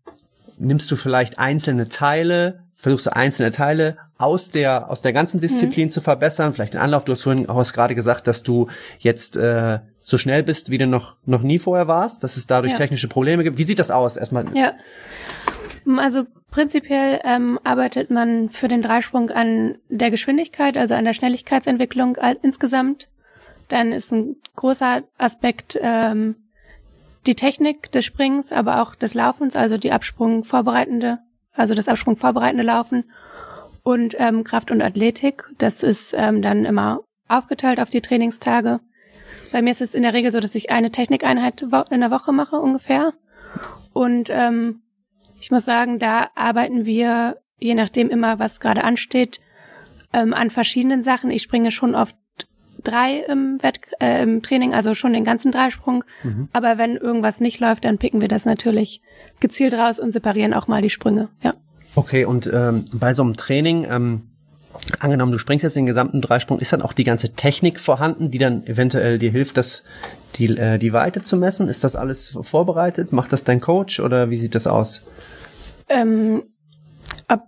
nimmst 0.57 0.91
du 0.91 0.97
vielleicht 0.97 1.39
einzelne 1.39 1.87
Teile, 1.87 2.63
versuchst 2.75 3.05
du 3.05 3.15
einzelne 3.15 3.51
Teile 3.51 3.95
aus 4.17 4.51
der, 4.51 4.91
aus 4.91 5.01
der 5.01 5.13
ganzen 5.13 5.39
Disziplin 5.39 5.87
mhm. 5.87 5.91
zu 5.91 6.01
verbessern, 6.01 6.51
vielleicht 6.51 6.73
den 6.73 6.81
Anlauf, 6.81 7.05
du 7.05 7.13
hast 7.13 7.21
vorhin 7.21 7.47
auch 7.47 7.71
gerade 7.71 7.95
gesagt, 7.95 8.27
dass 8.27 8.43
du 8.43 8.67
jetzt 8.99 9.37
äh, 9.37 9.79
so 10.03 10.17
schnell 10.17 10.43
bist, 10.43 10.69
wie 10.69 10.77
du 10.77 10.87
noch, 10.87 11.15
noch 11.25 11.41
nie 11.41 11.59
vorher 11.59 11.87
warst, 11.87 12.23
dass 12.23 12.37
es 12.37 12.47
dadurch 12.47 12.73
ja. 12.73 12.77
technische 12.77 13.07
Probleme 13.07 13.43
gibt. 13.43 13.57
Wie 13.57 13.63
sieht 13.63 13.79
das 13.79 13.91
aus 13.91 14.17
erstmal? 14.17 14.45
Ja. 14.55 14.73
Also 15.97 16.25
prinzipiell 16.51 17.19
ähm, 17.23 17.59
arbeitet 17.63 18.11
man 18.11 18.49
für 18.49 18.67
den 18.67 18.81
Dreisprung 18.81 19.29
an 19.29 19.77
der 19.89 20.11
Geschwindigkeit, 20.11 20.77
also 20.77 20.93
an 20.93 21.05
der 21.05 21.13
Schnelligkeitsentwicklung 21.13 22.17
insgesamt. 22.41 23.09
Dann 23.67 23.91
ist 23.91 24.11
ein 24.11 24.35
großer 24.55 25.03
Aspekt 25.17 25.79
ähm, 25.81 26.35
die 27.25 27.35
Technik 27.35 27.91
des 27.91 28.05
Springs, 28.05 28.51
aber 28.51 28.81
auch 28.81 28.95
des 28.95 29.13
Laufens, 29.13 29.55
also 29.55 29.77
die 29.77 29.91
Absprung 29.91 30.43
vorbereitende, 30.43 31.19
also 31.53 31.73
das 31.73 31.87
Absprung 31.87 32.17
vorbereitende 32.17 32.63
Laufen 32.63 33.11
und 33.83 34.15
ähm, 34.19 34.43
Kraft 34.43 34.71
und 34.71 34.81
Athletik. 34.81 35.45
Das 35.57 35.83
ist 35.83 36.13
ähm, 36.15 36.41
dann 36.41 36.65
immer 36.65 37.01
aufgeteilt 37.27 37.79
auf 37.79 37.89
die 37.89 38.01
Trainingstage. 38.01 38.81
Bei 39.51 39.61
mir 39.61 39.71
ist 39.71 39.81
es 39.81 39.93
in 39.93 40.03
der 40.03 40.13
Regel 40.13 40.31
so, 40.31 40.39
dass 40.39 40.55
ich 40.55 40.69
eine 40.69 40.91
Technikeinheit 40.91 41.61
in 41.61 41.99
der 41.99 42.11
Woche 42.11 42.31
mache 42.31 42.57
ungefähr. 42.57 43.13
Und 43.93 44.29
ähm, 44.29 44.81
ich 45.39 45.51
muss 45.51 45.65
sagen, 45.65 45.99
da 45.99 46.29
arbeiten 46.35 46.85
wir, 46.85 47.37
je 47.59 47.75
nachdem 47.75 48.09
immer, 48.09 48.39
was 48.39 48.59
gerade 48.59 48.83
ansteht, 48.83 49.39
ähm, 50.13 50.33
an 50.33 50.49
verschiedenen 50.49 51.03
Sachen. 51.03 51.31
Ich 51.31 51.41
springe 51.41 51.71
schon 51.71 51.95
oft 51.95 52.15
drei 52.83 53.19
im, 53.27 53.61
Wett 53.61 53.79
äh, 53.99 54.23
im 54.23 54.41
Training, 54.41 54.73
also 54.73 54.95
schon 54.95 55.13
den 55.13 55.23
ganzen 55.23 55.51
Dreisprung. 55.51 56.03
Mhm. 56.23 56.49
Aber 56.53 56.77
wenn 56.77 56.95
irgendwas 56.95 57.39
nicht 57.39 57.59
läuft, 57.59 57.85
dann 57.85 57.97
picken 57.97 58.21
wir 58.21 58.27
das 58.27 58.45
natürlich 58.45 59.01
gezielt 59.39 59.73
raus 59.73 59.99
und 59.99 60.11
separieren 60.13 60.53
auch 60.53 60.67
mal 60.67 60.81
die 60.81 60.89
Sprünge. 60.89 61.29
Ja. 61.43 61.53
Okay, 61.95 62.25
und 62.25 62.49
ähm, 62.51 62.85
bei 62.93 63.13
so 63.13 63.23
einem 63.23 63.35
Training, 63.35 63.85
ähm, 63.89 64.30
angenommen, 64.99 65.31
du 65.31 65.37
springst 65.37 65.63
jetzt 65.63 65.75
den 65.75 65.85
gesamten 65.85 66.21
Dreisprung, 66.21 66.59
ist 66.59 66.73
dann 66.73 66.81
auch 66.81 66.93
die 66.93 67.03
ganze 67.03 67.33
Technik 67.33 67.79
vorhanden, 67.79 68.31
die 68.31 68.37
dann 68.37 68.65
eventuell 68.65 69.19
dir 69.19 69.31
hilft, 69.31 69.57
das, 69.57 69.83
die, 70.35 70.57
äh, 70.57 70.77
die 70.77 70.93
Weite 70.93 71.21
zu 71.21 71.37
messen? 71.37 71.67
Ist 71.67 71.83
das 71.83 71.95
alles 71.95 72.37
vorbereitet? 72.41 73.11
Macht 73.11 73.33
das 73.33 73.43
dein 73.43 73.61
Coach 73.61 73.99
oder 73.99 74.29
wie 74.29 74.37
sieht 74.37 74.55
das 74.55 74.67
aus? 74.67 75.03
Ähm, 75.89 76.43
ob, 77.27 77.41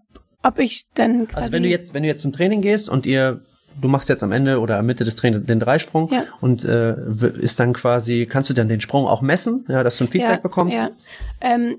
ob 0.44 0.60
ich 0.60 0.88
dann 0.94 1.28
Also 1.34 1.52
wenn 1.52 1.64
du 1.64 1.70
jetzt, 1.70 1.94
wenn 1.94 2.04
du 2.04 2.10
jetzt 2.10 2.22
zum 2.22 2.34
Training 2.34 2.62
gehst 2.62 2.90
und 2.90 3.06
ihr 3.06 3.42
du 3.80 3.88
machst 3.88 4.10
jetzt 4.10 4.24
am 4.24 4.32
Ende 4.32 4.60
oder 4.60 4.78
am 4.78 4.86
Mitte 4.86 5.04
des 5.04 5.16
Trainings 5.16 5.46
den 5.46 5.60
Dreisprung 5.60 6.10
ja. 6.12 6.26
und 6.42 6.64
äh, 6.66 6.96
ist 7.40 7.60
dann 7.60 7.74
quasi, 7.74 8.28
kannst 8.30 8.50
du 8.50 8.54
dann 8.54 8.68
den 8.68 8.82
Sprung 8.82 9.08
auch 9.08 9.22
messen, 9.22 9.66
ja, 9.68 9.84
dass 9.84 9.98
du 9.98 10.06
ein 10.06 10.12
Feedback 10.12 10.30
ja, 10.30 10.38
bekommst? 10.38 10.78
Ja. 10.78 10.92
Ähm, 11.42 11.78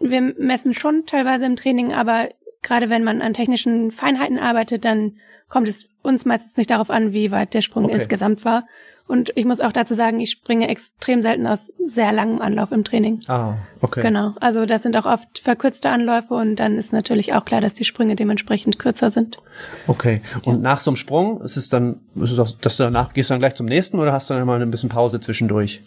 wir 0.00 0.20
messen 0.20 0.74
schon 0.74 1.04
teilweise 1.06 1.44
im 1.46 1.56
Training, 1.56 1.92
aber 1.92 2.28
gerade 2.62 2.90
wenn 2.90 3.04
man 3.04 3.22
an 3.22 3.34
technischen 3.34 3.90
Feinheiten 3.90 4.38
arbeitet, 4.38 4.84
dann 4.84 5.16
kommt 5.48 5.68
es 5.68 5.86
uns 6.02 6.24
meistens 6.24 6.56
nicht 6.56 6.70
darauf 6.70 6.90
an, 6.90 7.12
wie 7.12 7.30
weit 7.30 7.54
der 7.54 7.60
Sprung 7.60 7.84
okay. 7.84 7.94
insgesamt 7.94 8.44
war. 8.44 8.64
Und 9.08 9.32
ich 9.34 9.44
muss 9.44 9.60
auch 9.60 9.72
dazu 9.72 9.94
sagen, 9.94 10.20
ich 10.20 10.30
springe 10.30 10.68
extrem 10.68 11.20
selten 11.20 11.46
aus 11.46 11.72
sehr 11.84 12.12
langem 12.12 12.40
Anlauf 12.40 12.72
im 12.72 12.84
Training. 12.84 13.20
Ah, 13.26 13.56
okay. 13.80 14.00
Genau. 14.00 14.34
Also 14.40 14.64
das 14.64 14.82
sind 14.82 14.96
auch 14.96 15.06
oft 15.06 15.40
verkürzte 15.40 15.90
Anläufe 15.90 16.34
und 16.34 16.56
dann 16.56 16.78
ist 16.78 16.92
natürlich 16.92 17.34
auch 17.34 17.44
klar, 17.44 17.60
dass 17.60 17.72
die 17.72 17.84
Sprünge 17.84 18.16
dementsprechend 18.16 18.78
kürzer 18.78 19.10
sind. 19.10 19.38
Okay. 19.86 20.22
Und 20.44 20.54
ja. 20.54 20.60
nach 20.60 20.80
so 20.80 20.90
einem 20.90 20.96
Sprung 20.96 21.40
ist 21.42 21.56
es 21.56 21.68
dann, 21.68 22.00
ist 22.14 22.30
es 22.30 22.38
auch, 22.38 22.52
dass 22.52 22.76
du 22.76 22.84
danach 22.84 23.12
gehst 23.12 23.28
du 23.28 23.34
dann 23.34 23.40
gleich 23.40 23.54
zum 23.54 23.66
nächsten 23.66 23.98
oder 23.98 24.12
hast 24.12 24.30
du 24.30 24.34
dann 24.34 24.46
mal 24.46 24.62
ein 24.62 24.70
bisschen 24.70 24.88
Pause 24.88 25.20
zwischendurch? 25.20 25.82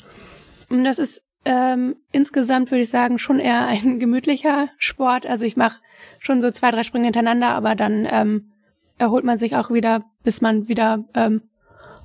Das 0.70 1.00
ist 1.00 1.22
ähm, 1.46 1.96
insgesamt 2.12 2.72
würde 2.72 2.82
ich 2.82 2.90
sagen 2.90 3.18
schon 3.18 3.40
eher 3.40 3.68
ein 3.68 4.00
gemütlicher 4.00 4.70
Sport. 4.78 5.26
Also 5.26 5.46
ich 5.46 5.56
mache 5.56 5.80
schon 6.26 6.42
so 6.42 6.52
zwei, 6.52 6.72
drei 6.72 6.84
Sprünge 6.84 7.06
hintereinander, 7.06 7.50
aber 7.50 7.76
dann 7.76 8.08
ähm, 8.10 8.52
erholt 8.98 9.24
man 9.24 9.38
sich 9.38 9.56
auch 9.56 9.72
wieder, 9.72 10.04
bis 10.24 10.42
man 10.42 10.68
wieder 10.68 11.04
ähm, 11.14 11.42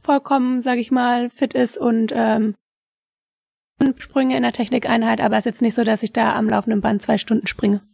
vollkommen, 0.02 0.62
sage 0.62 0.80
ich 0.80 0.90
mal, 0.90 1.30
fit 1.30 1.54
ist 1.54 1.76
und 1.76 2.12
ähm, 2.14 2.54
Sprünge 3.96 4.36
in 4.36 4.42
der 4.42 4.52
Technikeinheit, 4.52 5.20
aber 5.20 5.36
es 5.36 5.40
ist 5.40 5.52
jetzt 5.52 5.62
nicht 5.62 5.74
so, 5.74 5.84
dass 5.84 6.02
ich 6.02 6.12
da 6.12 6.34
am 6.34 6.48
laufenden 6.48 6.80
Band 6.80 7.02
zwei 7.02 7.18
Stunden 7.18 7.46
springe. 7.46 7.80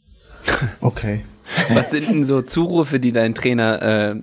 Okay. 0.81 1.25
Was 1.71 1.91
sind 1.91 2.09
denn 2.09 2.25
so 2.25 2.43
Zurufe, 2.43 2.99
die 2.99 3.13
dein 3.13 3.35
Trainer 3.35 3.83
äh, 3.83 4.17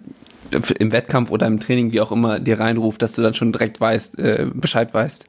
im 0.79 0.91
Wettkampf 0.91 1.31
oder 1.31 1.47
im 1.47 1.59
Training, 1.59 1.93
wie 1.93 2.01
auch 2.01 2.11
immer, 2.11 2.39
dir 2.39 2.59
reinruft, 2.59 3.01
dass 3.01 3.13
du 3.13 3.21
dann 3.21 3.33
schon 3.33 3.53
direkt 3.53 3.79
weißt, 3.79 4.19
äh, 4.19 4.47
Bescheid 4.53 4.93
weißt? 4.93 5.25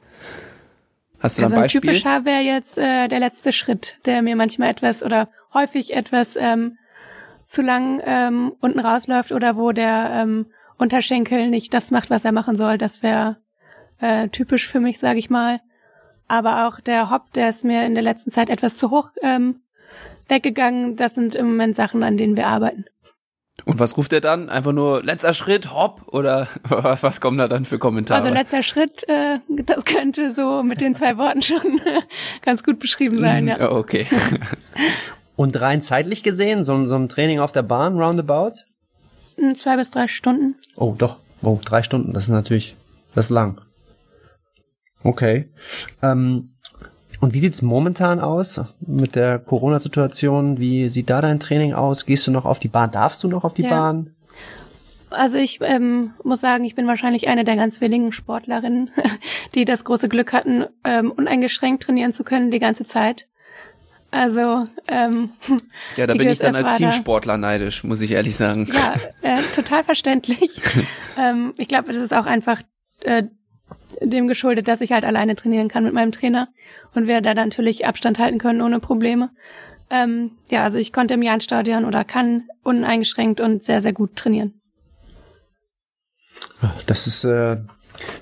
Hast 1.19 1.37
du 1.37 1.43
also 1.43 1.55
da 1.55 1.61
ein 1.61 1.63
Beispiel? 1.63 1.89
Ein 1.89 1.93
typischer 1.95 2.25
wäre 2.25 2.41
jetzt 2.41 2.77
äh, 2.77 3.07
der 3.07 3.19
letzte 3.19 3.51
Schritt, 3.53 3.95
der 4.05 4.21
mir 4.21 4.35
manchmal 4.35 4.69
etwas 4.69 5.03
oder 5.03 5.29
häufig 5.55 5.93
etwas 5.93 6.35
ähm, 6.35 6.77
zu 7.45 7.63
lang 7.63 8.01
ähm, 8.05 8.53
unten 8.59 8.79
rausläuft 8.79 9.31
oder 9.31 9.55
wo 9.55 9.71
der 9.71 10.11
ähm, 10.13 10.45
Unterschenkel 10.77 11.49
nicht 11.49 11.73
das 11.73 11.89
macht, 11.89 12.11
was 12.11 12.25
er 12.25 12.31
machen 12.31 12.55
soll. 12.55 12.77
Das 12.77 13.01
wäre 13.01 13.37
äh, 13.99 14.27
typisch 14.29 14.67
für 14.67 14.79
mich, 14.79 14.99
sage 14.99 15.17
ich 15.17 15.31
mal. 15.31 15.61
Aber 16.27 16.67
auch 16.67 16.79
der 16.79 17.09
Hop, 17.09 17.33
der 17.33 17.49
ist 17.49 17.63
mir 17.63 17.85
in 17.85 17.93
der 17.93 18.03
letzten 18.03 18.31
Zeit 18.31 18.49
etwas 18.49 18.77
zu 18.77 18.91
hoch 18.91 19.09
ähm, 19.21 19.61
weggegangen. 20.27 20.95
Das 20.95 21.15
sind 21.15 21.35
im 21.35 21.47
Moment 21.47 21.75
Sachen, 21.75 22.03
an 22.03 22.17
denen 22.17 22.35
wir 22.35 22.47
arbeiten. 22.47 22.85
Und 23.63 23.79
was 23.79 23.95
ruft 23.95 24.11
er 24.11 24.19
dann? 24.19 24.49
Einfach 24.49 24.73
nur 24.73 25.01
letzter 25.01 25.33
Schritt, 25.33 25.73
hopp? 25.73 26.01
Oder 26.07 26.47
was 26.67 27.21
kommen 27.21 27.37
da 27.37 27.47
dann 27.47 27.63
für 27.63 27.79
Kommentare? 27.79 28.21
Also 28.21 28.33
letzter 28.33 28.63
Schritt, 28.63 29.07
äh, 29.07 29.39
das 29.47 29.85
könnte 29.85 30.33
so 30.33 30.61
mit 30.61 30.81
den 30.81 30.93
zwei 30.93 31.17
Worten 31.17 31.41
schon 31.41 31.79
ganz 32.41 32.63
gut 32.63 32.79
beschrieben 32.79 33.19
sein, 33.19 33.47
ja. 33.47 33.71
Okay. 33.71 34.07
Und 35.35 35.59
rein 35.59 35.81
zeitlich 35.81 36.23
gesehen, 36.23 36.63
so, 36.63 36.85
so 36.85 36.95
ein 36.95 37.09
Training 37.09 37.39
auf 37.39 37.51
der 37.51 37.63
Bahn, 37.63 37.99
roundabout? 37.99 38.53
Zwei 39.53 39.75
bis 39.75 39.91
drei 39.91 40.07
Stunden. 40.07 40.55
Oh, 40.77 40.95
doch. 40.97 41.17
Oh, 41.41 41.59
drei 41.63 41.83
Stunden, 41.83 42.13
das 42.13 42.23
ist 42.23 42.29
natürlich, 42.29 42.75
das 43.13 43.25
ist 43.25 43.31
lang. 43.31 43.61
Okay. 45.03 45.49
Ähm, 46.01 46.55
und 47.19 47.33
wie 47.33 47.39
sieht's 47.39 47.61
momentan 47.61 48.19
aus 48.19 48.61
mit 48.79 49.15
der 49.15 49.39
Corona-Situation? 49.39 50.57
Wie 50.57 50.89
sieht 50.89 51.09
da 51.09 51.21
dein 51.21 51.39
Training 51.39 51.73
aus? 51.73 52.05
Gehst 52.05 52.25
du 52.27 52.31
noch 52.31 52.45
auf 52.45 52.59
die 52.59 52.67
Bahn? 52.67 52.91
Darfst 52.91 53.23
du 53.23 53.27
noch 53.27 53.43
auf 53.43 53.53
die 53.53 53.63
ja. 53.63 53.69
Bahn? 53.69 54.15
Also 55.11 55.37
ich 55.37 55.59
ähm, 55.61 56.13
muss 56.23 56.41
sagen, 56.41 56.65
ich 56.65 56.75
bin 56.75 56.87
wahrscheinlich 56.87 57.27
eine 57.27 57.43
der 57.43 57.55
ganz 57.55 57.79
wenigen 57.79 58.11
Sportlerinnen, 58.11 58.89
die 59.55 59.65
das 59.65 59.83
große 59.83 60.09
Glück 60.09 60.33
hatten, 60.33 60.65
ähm, 60.83 61.11
uneingeschränkt 61.11 61.83
trainieren 61.83 62.13
zu 62.13 62.23
können 62.23 62.51
die 62.51 62.59
ganze 62.59 62.85
Zeit. 62.85 63.27
Also 64.15 64.65
ähm, 64.87 65.31
ja, 65.97 66.07
da 66.07 66.13
bin 66.13 66.29
ich 66.29 66.39
dann 66.39 66.55
als 66.55 66.71
Teamsportler 66.71 67.37
neidisch, 67.37 67.83
muss 67.83 67.99
ich 67.99 68.11
ehrlich 68.11 68.37
sagen. 68.37 68.65
Ja, 68.73 68.93
äh, 69.21 69.41
total 69.53 69.83
verständlich. 69.83 70.51
ähm, 71.17 71.53
ich 71.57 71.67
glaube, 71.67 71.91
das 71.91 71.97
ist 71.97 72.13
auch 72.13 72.25
einfach 72.25 72.61
äh, 73.01 73.23
dem 73.99 74.29
geschuldet, 74.29 74.69
dass 74.69 74.79
ich 74.79 74.93
halt 74.93 75.03
alleine 75.03 75.35
trainieren 75.35 75.67
kann 75.67 75.83
mit 75.83 75.93
meinem 75.93 76.13
Trainer 76.13 76.47
und 76.93 77.07
wir 77.07 77.19
da 77.19 77.33
natürlich 77.33 77.85
Abstand 77.85 78.17
halten 78.17 78.37
können 78.37 78.61
ohne 78.61 78.79
Probleme. 78.79 79.31
Ähm, 79.89 80.31
ja, 80.49 80.63
also 80.63 80.77
ich 80.77 80.93
konnte 80.93 81.15
im 81.15 81.21
Jahnstadion 81.21 81.83
oder 81.83 82.05
kann 82.05 82.45
uneingeschränkt 82.63 83.41
und 83.41 83.65
sehr, 83.65 83.81
sehr 83.81 83.93
gut 83.93 84.15
trainieren. 84.15 84.53
Das 86.85 87.05
ist 87.05 87.25
äh, 87.25 87.57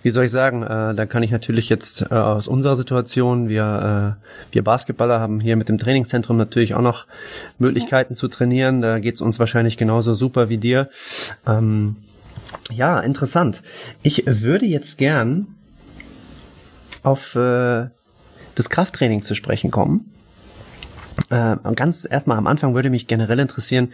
wie 0.01 0.09
soll 0.09 0.25
ich 0.25 0.31
sagen, 0.31 0.63
äh, 0.63 0.93
da 0.95 1.05
kann 1.05 1.23
ich 1.23 1.31
natürlich 1.31 1.69
jetzt 1.69 2.03
äh, 2.09 2.15
aus 2.15 2.47
unserer 2.47 2.75
Situation, 2.75 3.49
wir, 3.49 4.17
äh, 4.19 4.53
wir 4.53 4.63
Basketballer 4.63 5.19
haben 5.19 5.39
hier 5.39 5.55
mit 5.55 5.69
dem 5.69 5.77
Trainingszentrum 5.77 6.37
natürlich 6.37 6.75
auch 6.75 6.81
noch 6.81 7.05
Möglichkeiten 7.59 8.13
ja. 8.13 8.17
zu 8.17 8.27
trainieren. 8.27 8.81
Da 8.81 8.99
geht's 8.99 9.21
uns 9.21 9.39
wahrscheinlich 9.39 9.77
genauso 9.77 10.13
super 10.13 10.49
wie 10.49 10.57
dir. 10.57 10.89
Ähm, 11.47 11.95
ja, 12.71 12.99
interessant. 12.99 13.61
Ich 14.03 14.23
würde 14.25 14.65
jetzt 14.65 14.97
gern 14.97 15.47
auf 17.03 17.35
äh, 17.35 17.87
das 18.55 18.69
Krafttraining 18.69 19.21
zu 19.21 19.35
sprechen 19.35 19.71
kommen. 19.71 20.12
Äh, 21.29 21.55
ganz 21.75 22.07
erstmal 22.09 22.37
am 22.37 22.47
Anfang 22.47 22.75
würde 22.75 22.89
mich 22.89 23.07
generell 23.07 23.39
interessieren, 23.39 23.93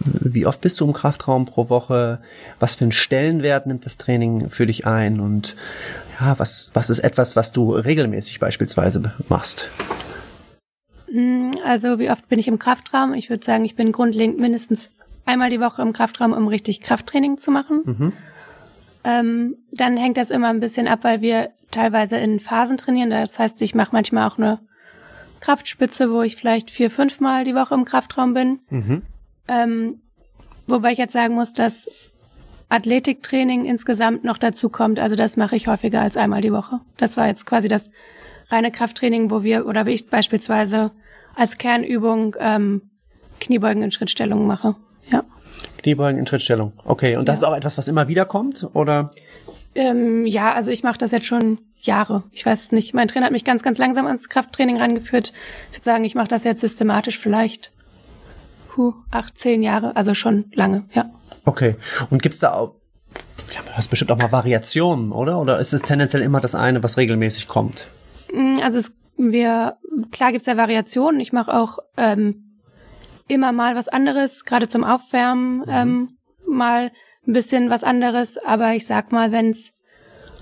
wie 0.00 0.46
oft 0.46 0.60
bist 0.60 0.80
du 0.80 0.86
im 0.86 0.92
Kraftraum 0.92 1.44
pro 1.44 1.68
Woche? 1.68 2.20
Was 2.58 2.74
für 2.74 2.84
einen 2.84 2.92
Stellenwert 2.92 3.66
nimmt 3.66 3.86
das 3.86 3.98
Training 3.98 4.50
für 4.50 4.66
dich 4.66 4.86
ein? 4.86 5.20
Und 5.20 5.56
ja, 6.20 6.38
was, 6.38 6.70
was 6.74 6.90
ist 6.90 7.00
etwas, 7.00 7.36
was 7.36 7.52
du 7.52 7.72
regelmäßig 7.72 8.40
beispielsweise 8.40 9.14
machst? 9.28 9.68
Hm, 11.10 11.52
also, 11.64 11.98
wie 11.98 12.10
oft 12.10 12.28
bin 12.28 12.38
ich 12.38 12.48
im 12.48 12.58
Kraftraum? 12.58 13.14
Ich 13.14 13.30
würde 13.30 13.44
sagen, 13.44 13.64
ich 13.64 13.76
bin 13.76 13.92
grundlegend 13.92 14.38
mindestens 14.38 14.90
einmal 15.26 15.50
die 15.50 15.60
Woche 15.60 15.82
im 15.82 15.92
Kraftraum, 15.92 16.32
um 16.32 16.48
richtig 16.48 16.80
Krafttraining 16.80 17.38
zu 17.38 17.50
machen. 17.50 17.82
Mhm. 17.84 18.12
Ähm, 19.02 19.56
dann 19.72 19.96
hängt 19.96 20.16
das 20.16 20.30
immer 20.30 20.48
ein 20.48 20.60
bisschen 20.60 20.88
ab, 20.88 21.00
weil 21.02 21.20
wir 21.20 21.50
teilweise 21.70 22.16
in 22.16 22.38
Phasen 22.38 22.76
trainieren. 22.76 23.10
Das 23.10 23.38
heißt, 23.38 23.60
ich 23.62 23.74
mache 23.74 23.90
manchmal 23.92 24.28
auch 24.28 24.38
eine 24.38 24.60
Kraftspitze, 25.40 26.12
wo 26.12 26.22
ich 26.22 26.36
vielleicht 26.36 26.70
vier, 26.70 26.90
fünf 26.90 27.20
Mal 27.20 27.44
die 27.44 27.54
Woche 27.54 27.74
im 27.74 27.84
Kraftraum 27.84 28.34
bin. 28.34 28.60
Mhm. 28.70 29.02
Ähm, 29.48 30.00
wobei 30.66 30.92
ich 30.92 30.98
jetzt 30.98 31.12
sagen 31.12 31.34
muss, 31.34 31.52
dass 31.52 31.88
Athletiktraining 32.68 33.64
insgesamt 33.64 34.22
noch 34.24 34.38
dazu 34.38 34.68
kommt. 34.68 35.00
Also 35.00 35.16
das 35.16 35.36
mache 35.36 35.56
ich 35.56 35.66
häufiger 35.66 36.00
als 36.00 36.16
einmal 36.16 36.40
die 36.40 36.52
Woche. 36.52 36.80
Das 36.96 37.16
war 37.16 37.26
jetzt 37.26 37.46
quasi 37.46 37.68
das 37.68 37.90
reine 38.48 38.70
Krafttraining, 38.70 39.30
wo 39.30 39.42
wir 39.42 39.66
oder 39.66 39.86
wie 39.86 39.90
ich 39.90 40.08
beispielsweise 40.08 40.92
als 41.34 41.58
Kernübung 41.58 42.36
ähm, 42.38 42.82
Kniebeugen 43.40 43.82
in 43.82 43.90
Schrittstellung 43.90 44.46
mache. 44.46 44.76
Ja. 45.10 45.24
Kniebeugen 45.78 46.18
in 46.18 46.26
Schrittstellung. 46.26 46.72
Okay. 46.84 47.16
Und 47.16 47.28
das 47.28 47.40
ja. 47.40 47.46
ist 47.46 47.52
auch 47.52 47.56
etwas, 47.56 47.78
was 47.78 47.88
immer 47.88 48.08
wieder 48.08 48.24
kommt, 48.24 48.68
oder? 48.72 49.10
Ähm, 49.74 50.26
ja, 50.26 50.52
also 50.52 50.70
ich 50.70 50.82
mache 50.82 50.98
das 50.98 51.12
jetzt 51.12 51.26
schon 51.26 51.58
Jahre. 51.76 52.24
Ich 52.32 52.44
weiß 52.44 52.64
es 52.64 52.72
nicht. 52.72 52.92
Mein 52.94 53.08
Trainer 53.08 53.26
hat 53.26 53.32
mich 53.32 53.44
ganz, 53.44 53.62
ganz 53.62 53.78
langsam 53.78 54.06
ans 54.06 54.28
Krafttraining 54.28 54.78
rangeführt. 54.78 55.32
Ich 55.70 55.78
würde 55.78 55.84
sagen, 55.84 56.04
ich 56.04 56.14
mache 56.14 56.28
das 56.28 56.44
jetzt 56.44 56.60
systematisch 56.60 57.18
vielleicht 57.18 57.70
huh, 58.76 58.94
acht, 59.10 59.38
zehn 59.38 59.62
Jahre, 59.62 59.96
also 59.96 60.14
schon 60.14 60.46
lange, 60.54 60.84
ja. 60.92 61.10
Okay. 61.44 61.76
Und 62.10 62.22
gibt's 62.22 62.38
da 62.38 62.52
auch, 62.52 62.74
ja, 63.54 63.60
du 63.62 63.72
hast 63.76 63.88
bestimmt 63.88 64.12
auch 64.12 64.18
mal 64.18 64.32
Variationen, 64.32 65.12
oder? 65.12 65.40
Oder 65.40 65.58
ist 65.58 65.72
es 65.72 65.82
tendenziell 65.82 66.22
immer 66.22 66.40
das 66.40 66.54
eine, 66.54 66.82
was 66.82 66.96
regelmäßig 66.96 67.48
kommt? 67.48 67.88
Mm, 68.32 68.58
also 68.62 68.78
es, 68.78 68.94
wir, 69.16 69.76
klar 70.10 70.32
gibt's 70.32 70.46
ja 70.46 70.56
Variationen. 70.56 71.20
Ich 71.20 71.32
mache 71.32 71.52
auch 71.52 71.78
ähm, 71.96 72.58
immer 73.28 73.52
mal 73.52 73.74
was 73.74 73.88
anderes, 73.88 74.44
gerade 74.44 74.68
zum 74.68 74.84
Aufwärmen 74.84 75.58
mhm. 75.58 75.64
ähm, 75.68 76.08
mal 76.46 76.90
ein 77.30 77.32
bisschen 77.32 77.70
was 77.70 77.84
anderes. 77.84 78.38
Aber 78.38 78.74
ich 78.74 78.86
sag 78.86 79.12
mal, 79.12 79.32
wenn's 79.32 79.72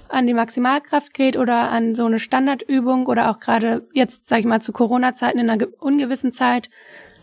an 0.09 0.27
die 0.27 0.35
Maximalkraft 0.35 1.13
geht 1.13 1.37
oder 1.37 1.71
an 1.71 1.95
so 1.95 2.07
eine 2.07 2.19
Standardübung 2.19 3.07
oder 3.07 3.31
auch 3.31 3.41
gerade 3.41 3.87
jetzt, 3.93 4.29
sag 4.29 4.41
ich 4.41 4.47
mal, 4.47 4.61
zu 4.61 4.73
Corona-Zeiten 4.73 5.39
in 5.39 5.51
einer 5.51 5.67
ungewissen 5.81 6.33
Zeit, 6.33 6.71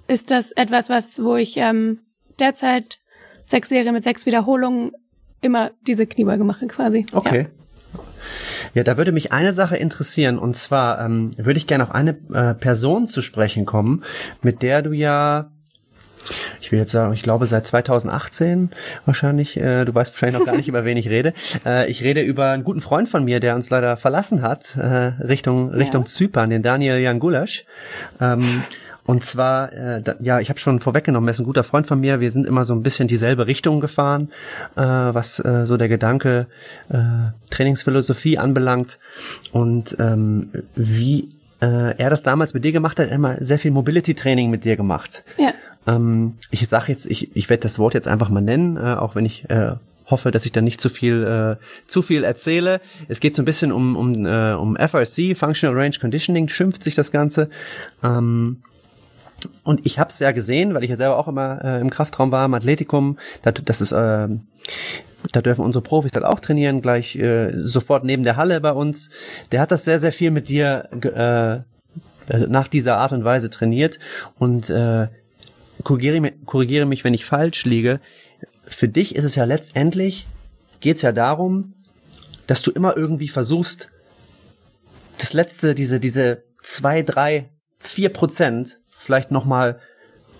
ist 0.07 0.29
das 0.29 0.51
etwas, 0.51 0.87
was, 0.89 1.21
wo 1.21 1.35
ich 1.35 1.57
ähm, 1.57 2.01
derzeit 2.39 2.99
sechs 3.45 3.69
Serien 3.69 3.93
mit 3.93 4.03
sechs 4.03 4.27
Wiederholungen 4.27 4.91
immer 5.41 5.71
diese 5.87 6.05
Kniebeuge 6.05 6.43
mache 6.43 6.67
quasi. 6.67 7.07
Okay. 7.11 7.47
Ja. 7.93 7.99
ja. 8.75 8.83
da 8.83 8.97
würde 8.97 9.11
mich 9.11 9.31
eine 9.31 9.53
Sache 9.53 9.77
interessieren 9.77 10.37
und 10.37 10.55
zwar 10.55 11.03
ähm, 11.03 11.31
würde 11.37 11.57
ich 11.57 11.65
gerne 11.65 11.83
auf 11.83 11.91
eine 11.91 12.17
äh, 12.33 12.53
Person 12.53 13.07
zu 13.07 13.23
sprechen 13.23 13.65
kommen, 13.65 14.03
mit 14.43 14.61
der 14.61 14.83
du 14.83 14.91
ja 14.91 15.51
ich 16.61 16.71
will 16.71 16.79
jetzt 16.79 16.91
sagen, 16.91 17.13
ich 17.13 17.23
glaube 17.23 17.47
seit 17.47 17.67
2018 17.67 18.71
wahrscheinlich, 19.05 19.57
äh, 19.57 19.85
du 19.85 19.93
weißt 19.93 20.13
wahrscheinlich 20.13 20.39
noch 20.39 20.45
gar 20.45 20.55
nicht, 20.55 20.67
über 20.69 20.85
wen 20.85 20.97
ich 20.97 21.09
rede. 21.09 21.33
Äh, 21.65 21.89
ich 21.89 22.03
rede 22.03 22.21
über 22.21 22.51
einen 22.51 22.63
guten 22.63 22.81
Freund 22.81 23.09
von 23.09 23.23
mir, 23.23 23.39
der 23.39 23.55
uns 23.55 23.69
leider 23.69 23.97
verlassen 23.97 24.41
hat, 24.41 24.75
äh, 24.75 24.85
Richtung, 25.23 25.69
Richtung 25.69 26.03
ja. 26.03 26.07
Zypern, 26.07 26.49
den 26.49 26.61
Daniel 26.61 26.99
Jan 26.99 27.19
Gulasch. 27.19 27.65
Ähm, 28.19 28.43
und 29.05 29.23
zwar, 29.23 29.71
äh, 29.71 30.01
da, 30.01 30.15
ja, 30.19 30.39
ich 30.39 30.49
habe 30.49 30.59
schon 30.59 30.79
vorweggenommen, 30.79 31.27
er 31.27 31.31
ist 31.31 31.39
ein 31.39 31.45
guter 31.45 31.63
Freund 31.63 31.85
von 31.85 31.99
mir. 31.99 32.19
Wir 32.19 32.31
sind 32.31 32.47
immer 32.47 32.65
so 32.65 32.73
ein 32.73 32.81
bisschen 32.81 33.07
dieselbe 33.07 33.45
Richtung 33.45 33.79
gefahren, 33.79 34.29
äh, 34.75 34.81
was 34.81 35.39
äh, 35.39 35.65
so 35.65 35.77
der 35.77 35.89
Gedanke 35.89 36.47
äh, 36.89 36.97
Trainingsphilosophie 37.51 38.39
anbelangt. 38.39 38.97
Und 39.51 39.95
ähm, 39.99 40.49
wie 40.75 41.29
äh, 41.61 41.95
er 41.97 42.09
das 42.09 42.23
damals 42.23 42.55
mit 42.55 42.63
dir 42.65 42.71
gemacht 42.71 42.99
hat, 42.99 43.11
immer 43.11 43.37
sehr 43.43 43.59
viel 43.59 43.71
Mobility-Training 43.71 44.49
mit 44.49 44.65
dir 44.65 44.75
gemacht. 44.75 45.23
Ja. 45.37 45.53
Ähm, 45.87 46.35
ich 46.51 46.67
sage 46.67 46.91
jetzt, 46.91 47.05
ich, 47.05 47.35
ich 47.35 47.49
werde 47.49 47.61
das 47.61 47.79
Wort 47.79 47.93
jetzt 47.93 48.07
einfach 48.07 48.29
mal 48.29 48.41
nennen, 48.41 48.77
äh, 48.77 48.95
auch 48.95 49.15
wenn 49.15 49.25
ich 49.25 49.49
äh, 49.49 49.75
hoffe, 50.07 50.31
dass 50.31 50.45
ich 50.45 50.51
da 50.51 50.61
nicht 50.61 50.79
zu 50.79 50.89
viel 50.89 51.23
äh, 51.23 51.63
zu 51.87 52.01
viel 52.01 52.23
erzähle. 52.23 52.81
Es 53.07 53.19
geht 53.19 53.35
so 53.35 53.41
ein 53.41 53.45
bisschen 53.45 53.71
um 53.71 53.95
um 53.95 54.25
äh, 54.25 54.53
um 54.53 54.75
FRC, 54.75 55.35
Functional 55.35 55.77
Range 55.77 55.95
Conditioning, 55.99 56.47
schimpft 56.47 56.83
sich 56.83 56.95
das 56.95 57.11
Ganze. 57.11 57.49
Ähm, 58.03 58.61
und 59.63 59.85
ich 59.85 59.99
habe 59.99 60.09
es 60.09 60.19
ja 60.19 60.31
gesehen, 60.31 60.73
weil 60.73 60.83
ich 60.83 60.89
ja 60.89 60.95
selber 60.95 61.17
auch 61.17 61.27
immer 61.27 61.63
äh, 61.63 61.81
im 61.81 61.89
Kraftraum 61.89 62.31
war, 62.31 62.45
im 62.45 62.53
Athletikum. 62.53 63.17
Das, 63.41 63.53
das 63.63 63.81
ist, 63.81 63.91
äh, 63.91 64.27
da 65.31 65.41
dürfen 65.41 65.65
unsere 65.65 65.83
Profis 65.83 66.11
dann 66.11 66.23
auch 66.23 66.39
trainieren, 66.39 66.81
gleich 66.81 67.15
äh, 67.15 67.51
sofort 67.61 68.03
neben 68.03 68.23
der 68.23 68.37
Halle 68.37 68.61
bei 68.61 68.71
uns. 68.71 69.09
Der 69.51 69.61
hat 69.61 69.71
das 69.71 69.85
sehr, 69.85 69.99
sehr 69.99 70.11
viel 70.11 70.31
mit 70.31 70.49
dir 70.49 70.89
äh, 70.91 72.37
nach 72.47 72.67
dieser 72.67 72.97
Art 72.97 73.11
und 73.11 73.23
Weise 73.23 73.49
trainiert. 73.49 73.99
Und 74.39 74.69
äh, 74.69 75.07
korrigiere, 75.83 76.31
korrigiere 76.45 76.85
mich, 76.85 77.03
wenn 77.03 77.13
ich 77.13 77.25
falsch 77.25 77.65
liege. 77.65 77.99
Für 78.65 78.87
dich 78.87 79.15
ist 79.15 79.23
es 79.23 79.35
ja 79.35 79.45
letztendlich, 79.45 80.27
geht 80.79 80.97
es 80.97 81.01
ja 81.01 81.11
darum, 81.11 81.73
dass 82.47 82.61
du 82.61 82.71
immer 82.71 82.95
irgendwie 82.95 83.27
versuchst, 83.27 83.89
das 85.19 85.33
letzte, 85.33 85.75
diese, 85.75 85.99
diese 85.99 86.43
zwei, 86.61 87.01
drei, 87.01 87.49
vier 87.79 88.09
Prozent 88.09 88.79
vielleicht 88.97 89.31
nochmal 89.31 89.79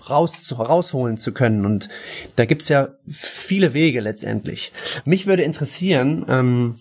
raus, 0.08 0.54
rausholen 0.56 1.16
zu 1.16 1.32
können. 1.32 1.64
Und 1.64 1.88
da 2.36 2.44
gibt's 2.44 2.68
ja 2.68 2.88
viele 3.08 3.74
Wege 3.74 4.00
letztendlich. 4.00 4.72
Mich 5.04 5.26
würde 5.26 5.42
interessieren, 5.42 6.24
ähm, 6.28 6.78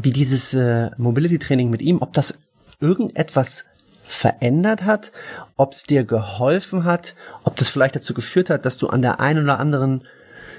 wie 0.00 0.12
dieses 0.12 0.54
äh, 0.54 0.90
Mobility-Training 0.98 1.70
mit 1.70 1.82
ihm, 1.82 2.02
ob 2.02 2.12
das 2.12 2.38
irgendetwas 2.80 3.64
verändert 4.04 4.84
hat, 4.84 5.12
ob 5.56 5.72
es 5.72 5.84
dir 5.84 6.04
geholfen 6.04 6.84
hat, 6.84 7.14
ob 7.44 7.56
das 7.56 7.68
vielleicht 7.68 7.96
dazu 7.96 8.14
geführt 8.14 8.50
hat, 8.50 8.64
dass 8.64 8.78
du 8.78 8.88
an 8.88 9.02
der 9.02 9.20
einen 9.20 9.44
oder 9.44 9.58
anderen 9.58 10.04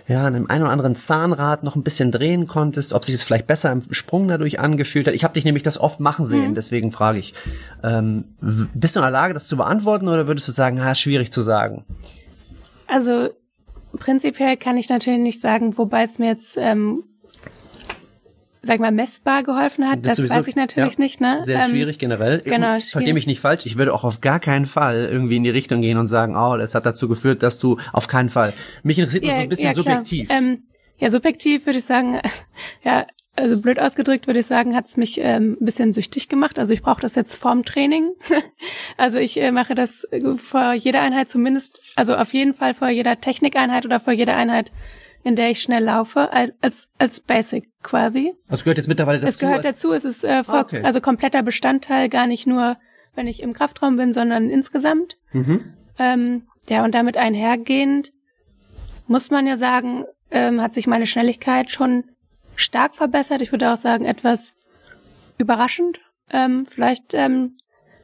ja, 0.07 0.23
an 0.23 0.33
dem 0.33 0.49
einen 0.49 0.63
oder 0.63 0.71
anderen 0.71 0.95
Zahnrad 0.95 1.63
noch 1.63 1.75
ein 1.75 1.83
bisschen 1.83 2.11
drehen 2.11 2.47
konntest, 2.47 2.93
ob 2.93 3.03
sich 3.03 3.13
es 3.13 3.23
vielleicht 3.23 3.45
besser 3.45 3.73
im 3.73 3.83
Sprung 3.91 4.27
dadurch 4.29 4.59
angefühlt 4.59 5.05
hat. 5.05 5.13
Ich 5.13 5.25
habe 5.25 5.33
dich 5.33 5.43
nämlich 5.43 5.63
das 5.63 5.77
oft 5.77 5.99
machen 5.99 6.23
sehen, 6.23 6.51
mhm. 6.51 6.55
deswegen 6.55 6.93
frage 6.93 7.19
ich. 7.19 7.33
Ähm, 7.83 8.23
bist 8.39 8.95
du 8.95 8.99
in 8.99 9.03
der 9.03 9.11
Lage, 9.11 9.33
das 9.33 9.47
zu 9.47 9.57
beantworten 9.57 10.07
oder 10.07 10.25
würdest 10.27 10.47
du 10.47 10.53
sagen, 10.53 10.81
ha, 10.81 10.95
schwierig 10.95 11.33
zu 11.33 11.41
sagen? 11.41 11.83
Also 12.87 13.31
prinzipiell 13.99 14.55
kann 14.55 14.77
ich 14.77 14.87
natürlich 14.87 15.19
nicht 15.19 15.41
sagen, 15.41 15.77
wobei 15.77 16.03
es 16.03 16.19
mir 16.19 16.27
jetzt 16.27 16.55
ähm, 16.57 17.03
sag 18.68 18.80
mal, 18.80 18.91
messbar 18.91 19.43
geholfen 19.43 19.89
hat, 19.89 20.05
das, 20.05 20.18
das 20.18 20.30
weiß 20.30 20.47
ich 20.47 20.55
natürlich 20.55 20.95
ja, 20.95 21.03
nicht, 21.03 21.22
ne? 21.22 21.39
Sehr 21.43 21.59
ähm, 21.59 21.72
schwierig 21.72 21.97
generell. 21.97 22.41
Genau. 22.41 22.80
Verstehe 22.80 23.13
mich 23.13 23.28
nicht 23.28 23.39
falsch. 23.39 23.65
Ich 23.65 23.78
würde 23.78 23.93
auch 23.93 24.03
auf 24.03 24.22
gar 24.22 24.39
keinen 24.39 24.65
Fall 24.65 25.07
irgendwie 25.11 25.38
in 25.38 25.43
die 25.43 25.49
Richtung 25.49 25.82
gehen 25.82 25.97
und 25.97 26.07
sagen, 26.07 26.36
oh, 26.36 26.57
das 26.57 26.76
hat 26.76 26.86
dazu 26.86 27.07
geführt, 27.07 27.43
dass 27.43 27.59
du 27.59 27.80
auf 27.93 28.07
keinen 28.07 28.30
Fall. 28.30 28.53
Mich 28.84 28.99
interessiert 28.99 29.24
ja, 29.24 29.30
nur 29.30 29.38
so 29.38 29.43
ein 29.43 29.49
bisschen 29.49 29.65
ja, 29.70 29.74
subjektiv. 29.74 30.30
Ähm, 30.30 30.63
ja, 30.99 31.11
subjektiv 31.11 31.65
würde 31.65 31.80
ich 31.80 31.86
sagen, 31.86 32.20
ja, 32.84 33.05
also 33.38 33.59
blöd 33.59 33.80
ausgedrückt 33.80 34.28
würde 34.28 34.39
ich 34.39 34.47
sagen, 34.47 34.76
hat 34.76 34.88
es 34.88 34.97
mich 34.97 35.20
ähm, 35.20 35.57
ein 35.61 35.65
bisschen 35.65 35.93
süchtig 35.93 36.28
gemacht. 36.28 36.57
Also 36.57 36.74
ich 36.74 36.82
brauche 36.82 37.01
das 37.01 37.15
jetzt 37.15 37.38
vorm 37.38 37.63
Training. 37.63 38.11
also 38.97 39.20
ich 39.20 39.39
äh, 39.39 39.51
mache 39.51 39.76
das 39.76 40.07
vor 40.38 40.74
jeder 40.74 41.01
Einheit 41.01 41.30
zumindest, 41.30 41.82
also 41.95 42.15
auf 42.15 42.34
jeden 42.34 42.53
Fall 42.55 42.74
vor 42.74 42.89
jeder 42.89 43.22
Technikeinheit 43.22 43.86
oder 43.86 43.99
vor 43.99 44.13
jeder 44.13 44.36
Einheit 44.36 44.72
in 45.24 45.36
der 45.36 45.49
ich 45.49 45.61
schnell 45.61 45.84
laufe, 45.84 46.32
als, 46.32 46.88
als 46.97 47.20
Basic 47.20 47.70
quasi. 47.84 48.34
Also 48.47 48.63
gehört 48.63 48.78
jetzt 48.78 48.88
mittlerweile 48.88 49.20
dazu? 49.20 49.30
Es 49.30 49.39
gehört 49.39 49.65
dazu, 49.65 49.93
es 49.93 50.05
ist 50.05 50.24
äh, 50.24 50.43
voll, 50.43 50.55
ah, 50.55 50.61
okay. 50.61 50.82
also 50.84 51.01
kompletter 51.01 51.43
Bestandteil, 51.43 52.09
gar 52.09 52.28
nicht 52.28 52.47
nur, 52.47 52.78
wenn 53.15 53.28
ich 53.28 53.41
im 53.41 53.53
Kraftraum 53.53 53.97
bin, 53.97 54.13
sondern 54.13 54.49
insgesamt. 54.49 55.18
Mhm. 55.34 55.74
Ähm, 55.99 56.47
ja, 56.70 56.84
und 56.84 56.95
damit 56.95 57.18
einhergehend 57.18 58.13
muss 59.07 59.32
man 59.32 59.47
ja 59.47 59.57
sagen, 59.57 60.05
ähm, 60.32 60.61
hat 60.61 60.74
sich 60.74 60.88
meine 60.88 61.07
Schnelligkeit 61.07 61.72
schon 61.72 62.03
stark 62.55 62.95
verbessert. 62.95 63.41
Ich 63.41 63.51
würde 63.51 63.72
auch 63.72 63.78
sagen, 63.78 64.05
etwas 64.05 64.53
überraschend. 65.38 65.99
Ähm, 66.32 66.65
vielleicht 66.70 67.13
ähm, 67.13 67.57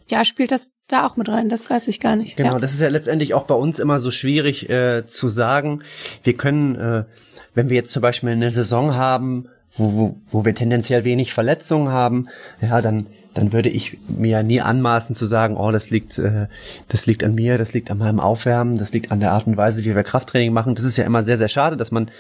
ja, 0.08 0.26
spielt 0.26 0.52
das 0.52 0.73
da 0.88 1.08
auch 1.08 1.16
mit 1.16 1.30
rein, 1.30 1.50
das 1.50 1.70
weiß 1.70 1.88
ich 1.88 2.00
gar 2.00 2.16
nicht. 2.16 2.36
Genau, 2.38 2.54
ja. 2.54 2.60
das 2.60 2.74
ist 2.74 2.82
ja 2.82 2.90
letztendlich 2.90 3.34
auch 3.34 3.44
bei 3.44 3.56
uns 3.56 3.80
immer 3.80 4.00
so 4.00 4.12
schwierig 4.12 4.70
äh, 4.70 5.06
zu 5.06 5.28
sagen. 5.28 5.84
Wir 6.24 6.36
können, 6.36 6.76
äh, 6.76 7.06
wenn 7.54 7.70
wir 7.70 7.76
jetzt 7.76 7.94
zum 7.94 8.02
Beispiel 8.02 8.30
eine 8.30 8.52
Saison 8.52 8.96
haben, 8.96 9.50
wo, 9.76 9.94
wo, 9.94 10.16
wo 10.30 10.46
wir 10.46 10.54
tendenziell 10.54 11.04
wenig 11.04 11.34
Verletzungen 11.34 11.90
haben, 11.90 12.28
ja, 12.62 12.82
dann 12.82 13.08
dann 13.34 13.52
würde 13.52 13.70
ich 13.70 13.98
mir 14.08 14.44
nie 14.44 14.62
anmaßen 14.62 15.16
zu 15.16 15.26
sagen, 15.26 15.58
oh, 15.58 15.72
das 15.72 15.90
liegt, 15.90 16.18
äh, 16.18 16.48
das 16.88 17.06
liegt 17.06 17.24
an 17.24 17.34
mir, 17.34 17.58
das 17.58 17.74
liegt 17.74 17.90
an 17.90 17.98
meinem 17.98 18.20
Aufwärmen, 18.20 18.78
das 18.78 18.94
liegt 18.94 19.12
an 19.12 19.20
der 19.20 19.32
Art 19.32 19.48
und 19.48 19.58
Weise, 19.58 19.84
wie 19.86 19.96
wir 19.96 20.04
Krafttraining 20.04 20.54
machen. 20.54 20.76
Das 20.76 20.86
ist 20.86 20.98
ja 20.98 21.04
immer 21.06 21.24
sehr, 21.24 21.38
sehr 21.38 21.48
schade, 21.48 21.78
dass 21.78 21.92
man, 21.92 22.12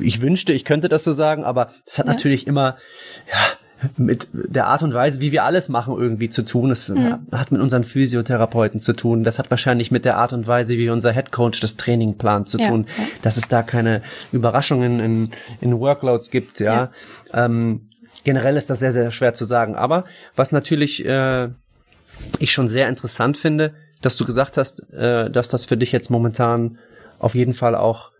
ich 0.00 0.20
wünschte, 0.20 0.52
ich 0.52 0.64
könnte 0.64 0.88
das 0.88 1.04
so 1.04 1.12
sagen, 1.12 1.44
aber 1.44 1.70
es 1.84 1.98
hat 1.98 2.06
ja. 2.06 2.12
natürlich 2.12 2.46
immer, 2.46 2.76
ja, 3.30 3.38
mit 3.96 4.28
der 4.32 4.66
Art 4.66 4.82
und 4.82 4.94
Weise, 4.94 5.20
wie 5.20 5.32
wir 5.32 5.44
alles 5.44 5.68
machen, 5.68 5.96
irgendwie 5.96 6.28
zu 6.28 6.42
tun. 6.42 6.70
Es 6.70 6.88
mhm. 6.88 7.26
hat 7.32 7.52
mit 7.52 7.60
unseren 7.60 7.84
Physiotherapeuten 7.84 8.80
zu 8.80 8.92
tun. 8.92 9.24
Das 9.24 9.38
hat 9.38 9.50
wahrscheinlich 9.50 9.90
mit 9.90 10.04
der 10.04 10.16
Art 10.16 10.32
und 10.32 10.46
Weise, 10.46 10.76
wie 10.76 10.90
unser 10.90 11.12
Headcoach 11.12 11.60
das 11.60 11.76
Training 11.76 12.16
plant, 12.16 12.48
zu 12.48 12.58
ja, 12.58 12.68
tun. 12.68 12.86
Dass 13.22 13.36
es 13.36 13.48
da 13.48 13.62
keine 13.62 14.02
Überraschungen 14.32 15.00
in, 15.00 15.30
in 15.60 15.78
Workloads 15.78 16.30
gibt, 16.30 16.60
ja. 16.60 16.90
ja. 17.32 17.44
Ähm, 17.46 17.88
generell 18.24 18.56
ist 18.56 18.70
das 18.70 18.80
sehr, 18.80 18.92
sehr 18.92 19.10
schwer 19.10 19.34
zu 19.34 19.44
sagen. 19.44 19.74
Aber 19.74 20.04
was 20.36 20.52
natürlich 20.52 21.04
äh, 21.04 21.48
ich 22.38 22.52
schon 22.52 22.68
sehr 22.68 22.88
interessant 22.88 23.36
finde, 23.36 23.74
dass 24.02 24.16
du 24.16 24.24
gesagt 24.24 24.56
hast, 24.56 24.80
äh, 24.92 25.30
dass 25.30 25.48
das 25.48 25.64
für 25.64 25.76
dich 25.76 25.92
jetzt 25.92 26.10
momentan 26.10 26.78
auf 27.18 27.34
jeden 27.34 27.54
Fall 27.54 27.74
auch 27.74 28.10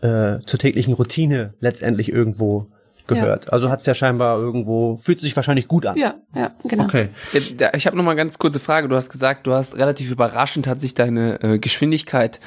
äh, 0.00 0.38
zur 0.46 0.58
täglichen 0.58 0.94
Routine 0.94 1.54
letztendlich 1.60 2.10
irgendwo 2.10 2.68
gehört. 3.08 3.46
Ja. 3.46 3.52
Also 3.52 3.70
hat 3.70 3.80
es 3.80 3.86
ja 3.86 3.94
scheinbar 3.94 4.38
irgendwo, 4.38 4.98
fühlt 5.02 5.20
sich 5.20 5.34
wahrscheinlich 5.34 5.66
gut 5.66 5.86
an. 5.86 5.96
Ja, 5.96 6.14
ja, 6.34 6.52
genau. 6.64 6.84
Okay. 6.84 7.08
Ich 7.32 7.86
habe 7.86 7.96
noch 7.96 8.04
mal 8.04 8.14
ganz 8.14 8.38
kurze 8.38 8.60
Frage. 8.60 8.88
Du 8.88 8.94
hast 8.94 9.10
gesagt, 9.10 9.46
du 9.46 9.52
hast 9.52 9.76
relativ 9.76 10.10
überraschend 10.10 10.66
hat 10.66 10.80
sich 10.80 10.94
deine 10.94 11.42
äh, 11.42 11.58
Geschwindigkeit 11.58 12.40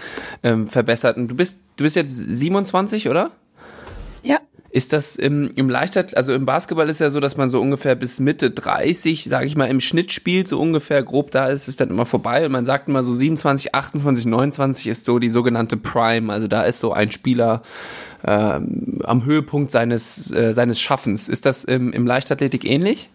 ähm, 0.44 0.68
verbessert. 0.68 1.18
Und 1.18 1.28
du 1.28 1.36
bist, 1.36 1.60
du 1.76 1.84
bist 1.84 1.96
jetzt 1.96 2.16
27, 2.16 3.10
oder? 3.10 3.32
Ja. 4.24 4.40
Ist 4.70 4.94
das 4.94 5.18
im, 5.18 5.52
im 5.56 5.70
Leichtathletik, 5.70 6.18
also 6.18 6.34
im 6.34 6.46
Basketball 6.46 6.88
ist 6.88 7.02
ja 7.02 7.10
so, 7.10 7.20
dass 7.20 7.36
man 7.36 7.50
so 7.50 7.60
ungefähr 7.60 7.96
bis 7.96 8.22
Mitte 8.22 8.52
30, 8.52 9.26
sage 9.26 9.46
ich 9.46 9.58
mal, 9.58 9.66
im 9.66 9.82
Schnitt 9.82 10.14
spielt, 10.14 10.48
so 10.48 10.62
ungefähr 10.62 11.04
grob 11.04 11.32
da 11.32 11.48
ist 11.48 11.68
es 11.68 11.76
dann 11.76 11.90
immer 11.90 12.06
vorbei 12.06 12.46
und 12.46 12.54
man 12.54 12.66
sagt 12.66 12.88
immer 12.88 13.04
so 13.04 13.14
27, 13.14 13.76
28, 13.76 14.26
29 14.28 14.88
ist 14.88 15.04
so 15.04 15.20
die 15.20 15.28
sogenannte 15.28 15.76
Prime, 15.76 16.32
also 16.32 16.48
da 16.48 16.64
ist 16.64 16.80
so 16.80 16.94
ein 16.94 17.12
Spieler 17.12 17.64
äh, 17.64 18.11
am 18.30 19.26
Höhepunkt 19.26 19.72
seines, 19.72 20.32
äh, 20.32 20.54
seines 20.54 20.80
Schaffens. 20.80 21.28
Ist 21.30 21.46
das 21.46 21.64
im, 21.64 21.92
im 21.92 22.06
Leichtathletik 22.06 22.66
ähnlich? 22.66 23.10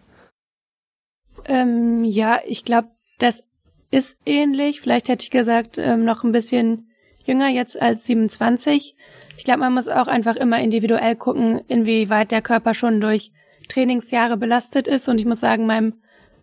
Ähm, 1.45 2.05
ja, 2.05 2.41
ich 2.47 2.65
glaube, 2.65 2.89
das 3.19 3.45
ist 3.91 4.17
ähnlich. 4.27 4.81
Vielleicht 4.81 5.09
hätte 5.09 5.23
ich 5.23 5.31
gesagt, 5.31 5.79
ähm, 5.79 6.05
noch 6.05 6.25
ein 6.25 6.33
bisschen 6.33 6.91
jünger 7.25 7.49
jetzt 7.49 7.81
als 7.81 8.05
27. 8.05 8.97
Ich 9.37 9.45
glaube, 9.45 9.61
man 9.61 9.75
muss 9.75 9.89
auch 9.89 10.07
einfach 10.07 10.37
immer 10.37 10.61
individuell 10.61 11.17
gucken, 11.17 11.61
inwieweit 11.69 12.33
der 12.33 12.43
Körper 12.43 12.75
schon 12.75 13.01
durch 13.01 13.33
Trainingsjahre 13.69 14.37
belastet 14.37 14.89
ist. 14.89 15.09
Und 15.09 15.21
ich 15.21 15.27
muss 15.27 15.41
sagen, 15.41 15.67
meinem 15.67 15.95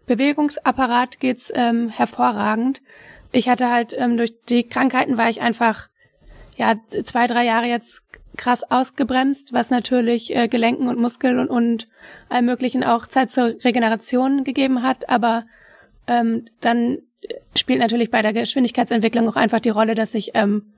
Bewegungsapparat 0.05 1.20
geht's 1.20 1.51
ähm, 1.53 1.89
hervorragend. 1.89 2.82
Ich 3.32 3.49
hatte 3.49 3.72
halt 3.72 3.95
ähm, 3.97 4.18
durch 4.18 4.34
die 4.47 4.64
Krankheiten 4.68 5.18
war 5.18 5.30
ich 5.30 5.41
einfach 5.41 5.89
ja 6.55 6.76
zwei 7.03 7.26
drei 7.26 7.45
Jahre 7.45 7.66
jetzt 7.66 8.03
krass 8.38 8.63
ausgebremst, 8.69 9.53
was 9.53 9.69
natürlich 9.69 10.36
äh, 10.36 10.47
Gelenken 10.47 10.88
und 10.88 10.99
Muskeln 10.99 11.39
und, 11.39 11.49
und 11.49 11.88
allem 12.29 12.45
möglichen 12.45 12.84
auch 12.84 13.07
Zeit 13.07 13.31
zur 13.31 13.55
Regeneration 13.63 14.43
gegeben 14.43 14.84
hat. 14.84 15.09
Aber 15.09 15.45
ähm, 16.07 16.45
dann 16.61 16.99
spielt 17.55 17.79
natürlich 17.79 18.11
bei 18.11 18.21
der 18.21 18.34
Geschwindigkeitsentwicklung 18.34 19.29
auch 19.29 19.36
einfach 19.36 19.59
die 19.59 19.69
Rolle, 19.69 19.95
dass 19.95 20.13
ich 20.13 20.31
ähm, 20.34 20.73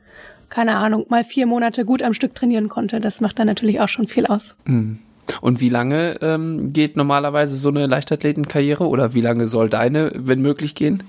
keine 0.49 0.76
Ahnung, 0.76 1.06
mal 1.10 1.24
vier 1.24 1.47
Monate 1.47 1.86
gut 1.86 2.01
am 2.03 2.14
Stück 2.14 2.36
trainieren 2.36 2.70
konnte. 2.70 2.99
Das 2.99 3.22
macht 3.22 3.39
dann 3.39 3.47
natürlich 3.47 3.80
auch 3.80 3.89
schon 3.89 4.08
viel 4.08 4.26
aus. 4.26 4.56
Mhm. 4.66 4.99
Und 5.41 5.60
wie 5.60 5.70
lange 5.70 6.20
ähm, 6.22 6.72
geht 6.72 6.97
normalerweise 6.97 7.56
so 7.56 7.70
eine 7.70 7.88
Leichtathletenkarriere 7.88 8.88
oder 8.88 9.16
wie 9.16 9.22
lange 9.22 9.47
soll 9.47 9.70
deine, 9.70 10.12
wenn 10.14 10.41
möglich, 10.41 10.76
gehen? 10.76 11.03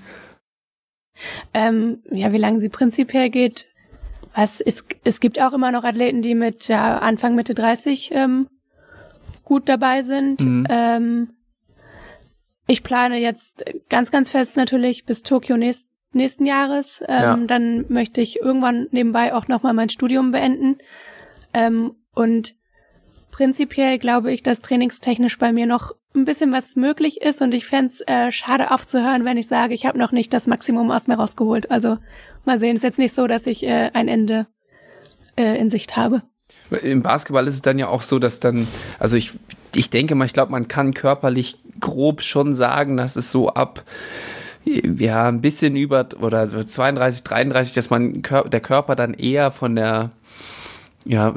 Ähm, 1.53 1.99
ja, 2.11 2.31
wie 2.31 2.37
lange 2.37 2.59
sie 2.59 2.69
prinzipiell 2.69 3.29
geht. 3.29 3.67
Was, 4.37 4.61
es, 4.61 4.85
es 5.03 5.19
gibt 5.19 5.41
auch 5.41 5.51
immer 5.51 5.71
noch 5.71 5.83
Athleten, 5.83 6.21
die 6.21 6.35
mit 6.35 6.67
ja, 6.67 6.99
Anfang, 6.99 7.33
Mitte 7.33 7.55
30 7.55 8.11
ähm, 8.13 8.47
gut 9.43 9.67
dabei 9.67 10.03
sind. 10.03 10.41
Mhm. 10.41 10.67
Ähm, 10.69 11.29
ich 12.67 12.83
plane 12.83 13.17
jetzt 13.17 13.65
ganz, 13.89 14.11
ganz 14.11 14.29
fest 14.29 14.55
natürlich 14.55 15.07
bis 15.07 15.23
Tokio 15.23 15.57
nächst, 15.57 15.87
nächsten 16.13 16.45
Jahres. 16.45 17.01
Ähm, 17.07 17.23
ja. 17.23 17.37
Dann 17.47 17.85
möchte 17.89 18.21
ich 18.21 18.39
irgendwann 18.39 18.85
nebenbei 18.91 19.33
auch 19.33 19.47
nochmal 19.47 19.73
mein 19.73 19.89
Studium 19.89 20.29
beenden. 20.29 20.77
Ähm, 21.55 21.95
und 22.13 22.53
prinzipiell 23.31 23.97
glaube 23.97 24.31
ich, 24.31 24.43
dass 24.43 24.61
trainingstechnisch 24.61 25.39
bei 25.39 25.51
mir 25.51 25.65
noch 25.65 25.95
ein 26.13 26.25
bisschen 26.25 26.51
was 26.51 26.75
möglich 26.75 27.21
ist 27.21 27.41
und 27.41 27.55
ich 27.55 27.65
fände 27.65 27.91
äh, 28.05 28.31
schade 28.31 28.69
aufzuhören, 28.69 29.25
wenn 29.25 29.37
ich 29.37 29.47
sage, 29.47 29.73
ich 29.73 29.87
habe 29.87 29.97
noch 29.97 30.11
nicht 30.11 30.31
das 30.31 30.45
Maximum 30.45 30.91
aus 30.91 31.07
mir 31.07 31.15
rausgeholt. 31.15 31.71
Also 31.71 31.97
mal 32.47 32.59
sehen, 32.59 32.75
ist 32.75 32.83
jetzt 32.83 32.99
nicht 32.99 33.15
so, 33.15 33.27
dass 33.27 33.45
ich 33.45 33.63
äh, 33.63 33.91
ein 33.93 34.07
Ende 34.07 34.47
äh, 35.37 35.59
in 35.59 35.69
Sicht 35.69 35.95
habe. 35.95 36.23
Im 36.81 37.03
Basketball 37.03 37.47
ist 37.47 37.53
es 37.53 37.61
dann 37.61 37.77
ja 37.77 37.87
auch 37.87 38.01
so, 38.01 38.19
dass 38.19 38.39
dann, 38.39 38.67
also 38.99 39.15
ich, 39.15 39.31
ich 39.75 39.89
denke 39.89 40.15
mal, 40.15 40.25
ich 40.25 40.33
glaube, 40.33 40.51
man 40.51 40.67
kann 40.67 40.93
körperlich 40.93 41.59
grob 41.79 42.21
schon 42.21 42.53
sagen, 42.53 42.97
dass 42.97 43.15
es 43.15 43.31
so 43.31 43.49
ab 43.49 43.83
ja, 44.65 45.27
ein 45.27 45.41
bisschen 45.41 45.75
über 45.75 46.07
oder 46.19 46.45
32, 46.67 47.23
33, 47.23 47.73
dass 47.73 47.89
man 47.89 48.21
der 48.21 48.59
Körper 48.59 48.95
dann 48.95 49.13
eher 49.13 49.51
von 49.51 49.75
der 49.75 50.11
ja, 51.05 51.33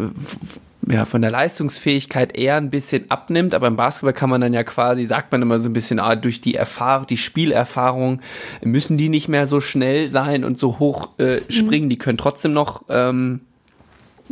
ja, 0.88 1.04
von 1.04 1.20
der 1.20 1.30
Leistungsfähigkeit 1.30 2.36
eher 2.36 2.56
ein 2.56 2.70
bisschen 2.70 3.10
abnimmt, 3.10 3.54
aber 3.54 3.66
im 3.66 3.76
Basketball 3.76 4.12
kann 4.12 4.30
man 4.30 4.40
dann 4.40 4.54
ja 4.54 4.64
quasi, 4.64 5.04
sagt 5.04 5.30
man 5.30 5.42
immer 5.42 5.58
so 5.58 5.68
ein 5.68 5.72
bisschen, 5.72 6.00
ah, 6.00 6.16
durch 6.16 6.40
die 6.40 6.54
Erfahrung, 6.54 7.06
die 7.06 7.18
Spielerfahrung 7.18 8.20
müssen 8.62 8.96
die 8.96 9.08
nicht 9.08 9.28
mehr 9.28 9.46
so 9.46 9.60
schnell 9.60 10.08
sein 10.08 10.42
und 10.42 10.58
so 10.58 10.78
hoch 10.78 11.18
äh, 11.18 11.40
springen, 11.50 11.86
mhm. 11.86 11.90
die 11.90 11.98
können 11.98 12.18
trotzdem 12.18 12.52
noch 12.52 12.84
ähm, 12.88 13.40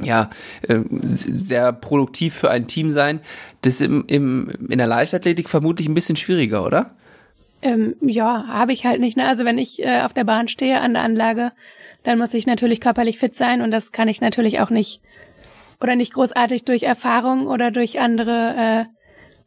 ja, 0.01 0.31
äh, 0.63 0.81
sehr 0.91 1.73
produktiv 1.73 2.35
für 2.35 2.51
ein 2.51 2.67
Team 2.67 2.93
sein. 2.93 3.21
Das 3.63 3.75
ist 3.75 3.81
im, 3.83 4.05
im, 4.07 4.51
in 4.69 4.79
der 4.79 4.87
Leichtathletik 4.87 5.49
vermutlich 5.49 5.89
ein 5.89 5.95
bisschen 5.95 6.17
schwieriger, 6.17 6.65
oder? 6.65 6.93
Ähm, 7.61 7.97
ja, 8.01 8.47
habe 8.47 8.73
ich 8.73 8.87
halt 8.87 9.01
nicht. 9.01 9.17
Ne? 9.17 9.27
Also 9.27 9.45
wenn 9.45 9.59
ich 9.59 9.83
äh, 9.83 10.03
auf 10.03 10.13
der 10.13 10.25
Bahn 10.25 10.49
stehe 10.49 10.81
an 10.81 10.95
der 10.95 11.03
Anlage, 11.03 11.53
dann 12.05 12.19
muss 12.19 12.33
ich 12.33 12.47
natürlich 12.47 12.81
körperlich 12.81 13.19
fit 13.19 13.37
sein 13.37 13.61
und 13.61 13.71
das 13.71 13.93
kann 13.93 14.09
ich 14.09 14.21
natürlich 14.21 14.61
auch 14.61 14.71
nicht 14.71 15.01
oder 15.81 15.97
nicht 15.97 16.15
großartig 16.15 16.65
durch 16.65 16.83
Erfahrung 16.83 17.47
oder 17.47 17.71
durch 17.71 18.01
andere 18.01 18.55
äh, 18.57 18.85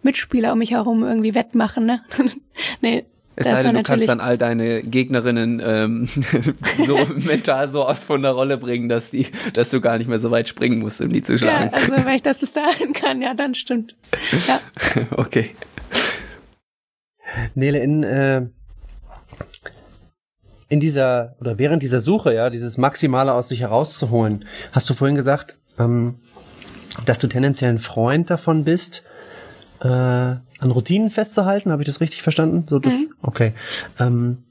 Mitspieler 0.03 0.53
um 0.53 0.59
mich 0.59 0.71
herum 0.71 1.03
irgendwie 1.03 1.35
wettmachen. 1.35 1.85
Ne? 1.85 2.01
nee, 2.81 3.05
es 3.35 3.45
sei 3.45 3.63
denn, 3.63 3.75
du 3.75 3.83
kannst 3.83 4.09
dann 4.09 4.19
all 4.19 4.37
deine 4.37 4.83
Gegnerinnen 4.83 5.61
ähm, 5.63 6.07
so 6.85 6.97
mental 7.15 7.67
so 7.67 7.85
aus 7.85 8.03
von 8.03 8.21
der 8.21 8.31
Rolle 8.31 8.57
bringen, 8.57 8.89
dass 8.89 9.11
die, 9.11 9.27
dass 9.53 9.69
du 9.69 9.81
gar 9.81 9.97
nicht 9.97 10.07
mehr 10.09 10.19
so 10.19 10.31
weit 10.31 10.47
springen 10.47 10.79
musst, 10.79 11.01
um 11.01 11.09
die 11.09 11.21
zu 11.21 11.37
schlagen. 11.37 11.71
Ja, 11.71 11.77
also 11.77 12.05
wenn 12.05 12.15
ich 12.15 12.23
das 12.23 12.39
bis 12.39 12.51
dahin 12.51 12.93
kann, 12.93 13.21
ja, 13.21 13.33
dann 13.33 13.55
stimmt. 13.55 13.95
Ja. 14.47 14.59
okay. 15.17 15.51
Nele, 17.55 17.79
in, 17.79 18.03
äh, 18.03 18.47
in 20.67 20.79
dieser 20.81 21.35
oder 21.39 21.57
während 21.57 21.81
dieser 21.81 22.01
Suche, 22.01 22.33
ja, 22.33 22.49
dieses 22.49 22.77
Maximale 22.77 23.33
aus 23.33 23.49
sich 23.49 23.61
herauszuholen, 23.61 24.45
hast 24.73 24.89
du 24.89 24.93
vorhin 24.93 25.15
gesagt, 25.15 25.57
ähm, 25.83 26.15
dass 27.05 27.19
du 27.19 27.27
tendenziell 27.27 27.71
ein 27.71 27.79
Freund 27.79 28.29
davon 28.29 28.63
bist, 28.63 29.03
äh, 29.81 29.87
an 29.87 30.71
Routinen 30.71 31.09
festzuhalten. 31.09 31.71
Habe 31.71 31.81
ich 31.81 31.87
das 31.87 32.01
richtig 32.01 32.21
verstanden? 32.21 32.65
So, 32.69 32.79
das, 32.79 32.93
mhm. 32.93 33.13
Okay. 33.21 33.53
Ähm, 33.99 34.43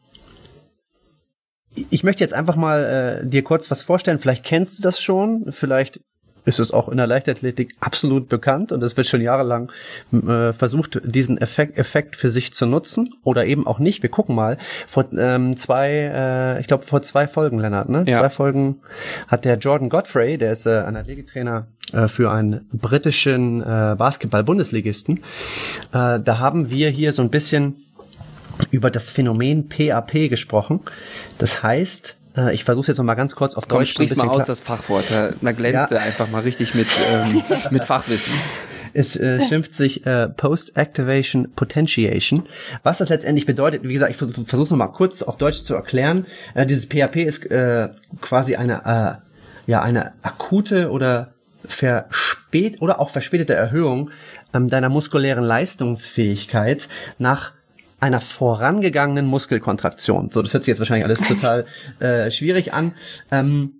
ich 1.90 2.02
möchte 2.02 2.24
jetzt 2.24 2.34
einfach 2.34 2.56
mal 2.56 3.22
äh, 3.22 3.26
dir 3.26 3.44
kurz 3.44 3.70
was 3.70 3.82
vorstellen. 3.82 4.18
Vielleicht 4.18 4.44
kennst 4.44 4.78
du 4.78 4.82
das 4.82 5.00
schon. 5.00 5.52
Vielleicht 5.52 6.00
ist 6.44 6.60
es 6.60 6.72
auch 6.72 6.88
in 6.88 6.96
der 6.96 7.06
Leichtathletik 7.06 7.70
absolut 7.80 8.28
bekannt 8.28 8.72
und 8.72 8.82
es 8.82 8.96
wird 8.96 9.06
schon 9.06 9.20
jahrelang 9.20 9.70
äh, 10.12 10.52
versucht, 10.52 11.00
diesen 11.04 11.38
Effekt, 11.38 11.78
Effekt 11.78 12.16
für 12.16 12.28
sich 12.28 12.52
zu 12.52 12.66
nutzen 12.66 13.14
oder 13.24 13.44
eben 13.46 13.66
auch 13.66 13.78
nicht. 13.78 14.02
Wir 14.02 14.10
gucken 14.10 14.34
mal. 14.34 14.58
Vor 14.86 15.06
ähm, 15.16 15.56
zwei, 15.56 15.90
äh, 15.90 16.60
ich 16.60 16.66
glaube 16.66 16.84
vor 16.84 17.02
zwei 17.02 17.26
Folgen, 17.26 17.58
Lennart, 17.58 17.88
ne? 17.88 18.04
Ja. 18.06 18.18
Zwei 18.18 18.30
Folgen 18.30 18.80
hat 19.28 19.44
der 19.44 19.58
Jordan 19.58 19.88
Godfrey, 19.88 20.38
der 20.38 20.52
ist 20.52 20.66
äh, 20.66 20.80
ein 20.80 20.96
Athletiktrainer 20.96 21.66
äh, 21.92 22.08
für 22.08 22.30
einen 22.30 22.68
britischen 22.72 23.60
äh, 23.62 23.94
Basketball-Bundesligisten. 23.96 25.18
Äh, 25.92 26.20
da 26.20 26.38
haben 26.38 26.70
wir 26.70 26.90
hier 26.90 27.12
so 27.12 27.22
ein 27.22 27.30
bisschen 27.30 27.76
über 28.70 28.90
das 28.90 29.10
Phänomen 29.10 29.68
PAP 29.68 30.28
gesprochen. 30.28 30.80
Das 31.38 31.62
heißt, 31.62 32.16
äh, 32.48 32.54
ich 32.54 32.64
versuche 32.64 32.88
jetzt 32.88 32.98
noch 32.98 33.04
mal 33.04 33.14
ganz 33.14 33.34
kurz 33.34 33.54
auf 33.54 33.68
Komm, 33.68 33.78
Deutsch. 33.78 33.94
Komm, 33.94 34.06
sprich's 34.06 34.16
mal 34.16 34.28
aus, 34.28 34.46
das 34.46 34.60
Fachwort. 34.60 35.04
Da, 35.10 35.52
glänzt 35.52 35.90
ja. 35.90 35.98
einfach 35.98 36.28
mal 36.30 36.42
richtig 36.42 36.74
mit, 36.74 36.86
ähm, 37.10 37.42
mit 37.70 37.84
Fachwissen. 37.84 38.34
Es 38.92 39.16
äh, 39.16 39.40
schimpft 39.46 39.74
sich 39.74 40.04
äh, 40.06 40.28
Post-Activation 40.28 41.52
Potentiation. 41.54 42.46
Was 42.82 42.98
das 42.98 43.08
letztendlich 43.08 43.46
bedeutet, 43.46 43.84
wie 43.84 43.92
gesagt, 43.92 44.10
ich 44.10 44.16
versuche 44.16 44.62
es 44.62 44.70
nochmal 44.70 44.92
kurz 44.92 45.22
auf 45.22 45.36
Deutsch 45.36 45.62
zu 45.62 45.74
erklären. 45.74 46.26
Äh, 46.54 46.66
dieses 46.66 46.86
PHP 46.86 47.16
ist 47.24 47.50
äh, 47.50 47.90
quasi 48.20 48.56
eine, 48.56 49.20
äh, 49.66 49.70
ja, 49.70 49.82
eine 49.82 50.12
akute 50.22 50.90
oder 50.90 51.34
verspät 51.64 52.80
oder 52.80 53.00
auch 53.00 53.10
verspätete 53.10 53.54
Erhöhung 53.54 54.10
ähm, 54.54 54.68
deiner 54.68 54.88
muskulären 54.88 55.44
Leistungsfähigkeit 55.44 56.88
nach 57.18 57.52
einer 58.00 58.20
vorangegangenen 58.20 59.26
Muskelkontraktion. 59.26 60.30
So, 60.32 60.42
das 60.42 60.52
hört 60.52 60.64
sich 60.64 60.72
jetzt 60.72 60.78
wahrscheinlich 60.78 61.04
alles 61.04 61.20
total 61.20 61.66
äh, 62.00 62.30
schwierig 62.30 62.72
an. 62.72 62.92
Ähm, 63.30 63.74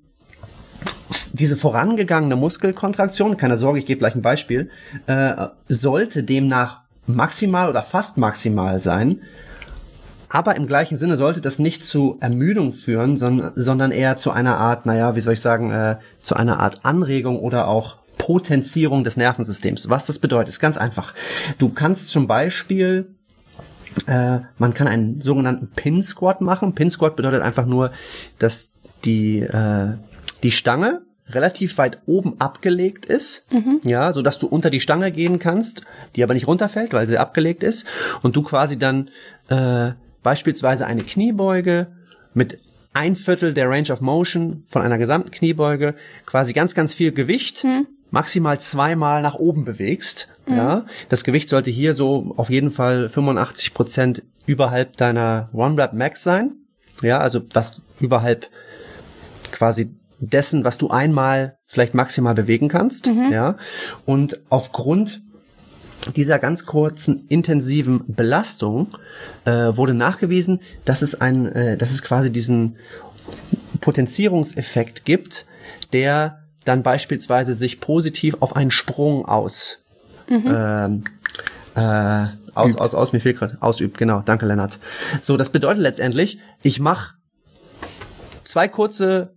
diese 1.33 1.57
vorangegangene 1.57 2.37
Muskelkontraktion, 2.37 3.37
keine 3.37 3.57
Sorge, 3.57 3.79
ich 3.79 3.87
gebe 3.87 4.01
gleich 4.01 4.15
ein 4.15 4.23
Beispiel, 4.23 4.71
äh, 5.07 5.49
sollte 5.69 6.23
demnach 6.23 6.83
maximal 7.07 7.69
oder 7.69 7.83
fast 7.83 8.19
maximal 8.19 8.81
sein. 8.81 9.23
Aber 10.29 10.55
im 10.55 10.69
gleichen 10.69 10.97
Sinne 10.97 11.17
sollte 11.17 11.41
das 11.41 11.59
nicht 11.59 11.85
zu 11.85 12.17
Ermüdung 12.21 12.73
führen, 12.73 13.17
sondern, 13.17 13.53
sondern 13.57 13.91
eher 13.91 14.17
zu 14.17 14.31
einer 14.31 14.59
Art, 14.59 14.87
naja, 14.87 15.17
wie 15.17 15.21
soll 15.21 15.33
ich 15.33 15.41
sagen, 15.41 15.73
äh, 15.73 15.97
zu 16.23 16.37
einer 16.37 16.61
Art 16.61 16.85
Anregung 16.85 17.41
oder 17.41 17.67
auch 17.67 17.97
Potenzierung 18.17 19.03
des 19.03 19.17
Nervensystems. 19.17 19.89
Was 19.89 20.07
das 20.07 20.21
bedeutet, 20.21 20.51
ist 20.51 20.61
ganz 20.61 20.77
einfach. 20.77 21.15
Du 21.59 21.71
kannst 21.71 22.09
zum 22.09 22.29
Beispiel 22.29 23.17
äh, 24.07 24.41
man 24.59 24.75
kann 24.75 24.87
einen 24.89 25.21
sogenannten 25.21 25.69
Pin 25.69 26.03
Squat 26.03 26.41
machen. 26.41 26.75
Pin 26.75 26.91
Squat 26.91 27.17
bedeutet 27.17 27.43
einfach 27.43 27.67
nur, 27.67 27.93
dass 28.39 28.71
die, 29.05 29.41
äh, 29.41 29.95
die 30.43 30.51
Stange 30.51 31.03
relativ 31.29 31.79
weit 31.79 31.99
oben 32.07 32.41
abgelegt 32.41 33.07
ist, 33.07 33.53
Mhm. 33.53 33.81
ja, 33.85 34.13
so 34.13 34.21
dass 34.23 34.39
du 34.39 34.47
unter 34.49 34.69
die 34.71 34.81
Stange 34.81 35.13
gehen 35.13 35.39
kannst, 35.39 35.83
die 36.17 36.25
aber 36.25 36.35
nicht 36.35 36.47
runterfällt, 36.49 36.93
weil 36.93 37.07
sie 37.07 37.19
abgelegt 37.19 37.63
ist 37.63 37.87
und 38.23 38.35
du 38.35 38.43
quasi 38.43 38.79
dann 38.79 39.11
äh, 39.49 39.93
beispielsweise 40.23 40.87
eine 40.87 41.05
Kniebeuge 41.05 41.87
mit 42.35 42.59
ein 42.93 43.15
Viertel 43.15 43.55
der 43.55 43.71
Range 43.71 43.93
of 43.93 44.01
Motion 44.01 44.65
von 44.67 44.83
einer 44.83 44.99
gesamten 44.99 45.31
Kniebeuge 45.31 45.95
quasi 46.27 46.53
ganz, 46.53 46.75
ganz 46.75 46.93
viel 46.95 47.13
Gewicht 47.13 47.65
maximal 48.11 48.61
zweimal 48.61 49.23
nach 49.23 49.35
oben 49.35 49.65
bewegst. 49.65 50.29
Ja, 50.49 50.85
das 51.09 51.25
Gewicht 51.25 51.49
sollte 51.49 51.71
hier 51.71 51.95
so 51.95 52.35
auf 52.37 52.51
jeden 52.51 52.71
Fall 52.71 53.09
85 53.09 53.73
Prozent 53.73 54.23
überhalb 54.47 54.97
deiner 54.97 55.49
One 55.53 55.81
Rep 55.81 55.93
Max 55.93 56.23
sein. 56.23 56.57
Ja, 57.03 57.19
also 57.19 57.41
was 57.53 57.81
überhalb 58.01 58.49
quasi 59.53 59.95
dessen, 60.19 60.65
was 60.65 60.79
du 60.79 60.91
einmal 60.91 61.57
vielleicht 61.67 61.95
maximal 61.95 62.35
bewegen 62.35 62.69
kannst. 62.69 63.07
Ja, 63.31 63.57
und 64.07 64.41
aufgrund 64.49 65.23
dieser 66.17 66.39
ganz 66.39 66.67
kurzen 66.67 67.27
intensiven 67.29 68.05
Belastung 68.07 68.97
äh, 69.45 69.51
wurde 69.51 69.95
nachgewiesen, 69.95 70.63
dass 70.85 71.03
es 71.03 71.21
ein, 71.21 71.47
äh, 71.47 71.77
dass 71.77 71.91
es 71.91 72.03
quasi 72.03 72.33
diesen 72.33 72.77
Potenzierungseffekt 73.81 75.05
gibt, 75.05 75.47
der 75.93 76.45
dann 76.65 76.83
beispielsweise 76.83 77.55
sich 77.55 77.81
positiv 77.81 78.37
auf 78.41 78.57
einen 78.57 78.71
Sprung 78.71 79.25
aus 79.27 79.85
ähm, 80.29 81.05
äh, 81.75 82.27
aus, 82.55 82.77
aus, 82.77 82.95
aus, 82.95 83.13
mir 83.13 83.21
fehlt 83.21 83.39
gerade, 83.39 83.57
ausübt, 83.61 83.97
genau, 83.99 84.23
danke 84.25 84.47
Lennart. 84.47 84.79
So, 85.21 85.37
das 85.37 85.51
bedeutet 85.51 85.83
letztendlich, 85.83 86.39
ich 86.63 86.81
mache 86.81 87.15
zwei 88.45 88.69
kurze 88.69 89.35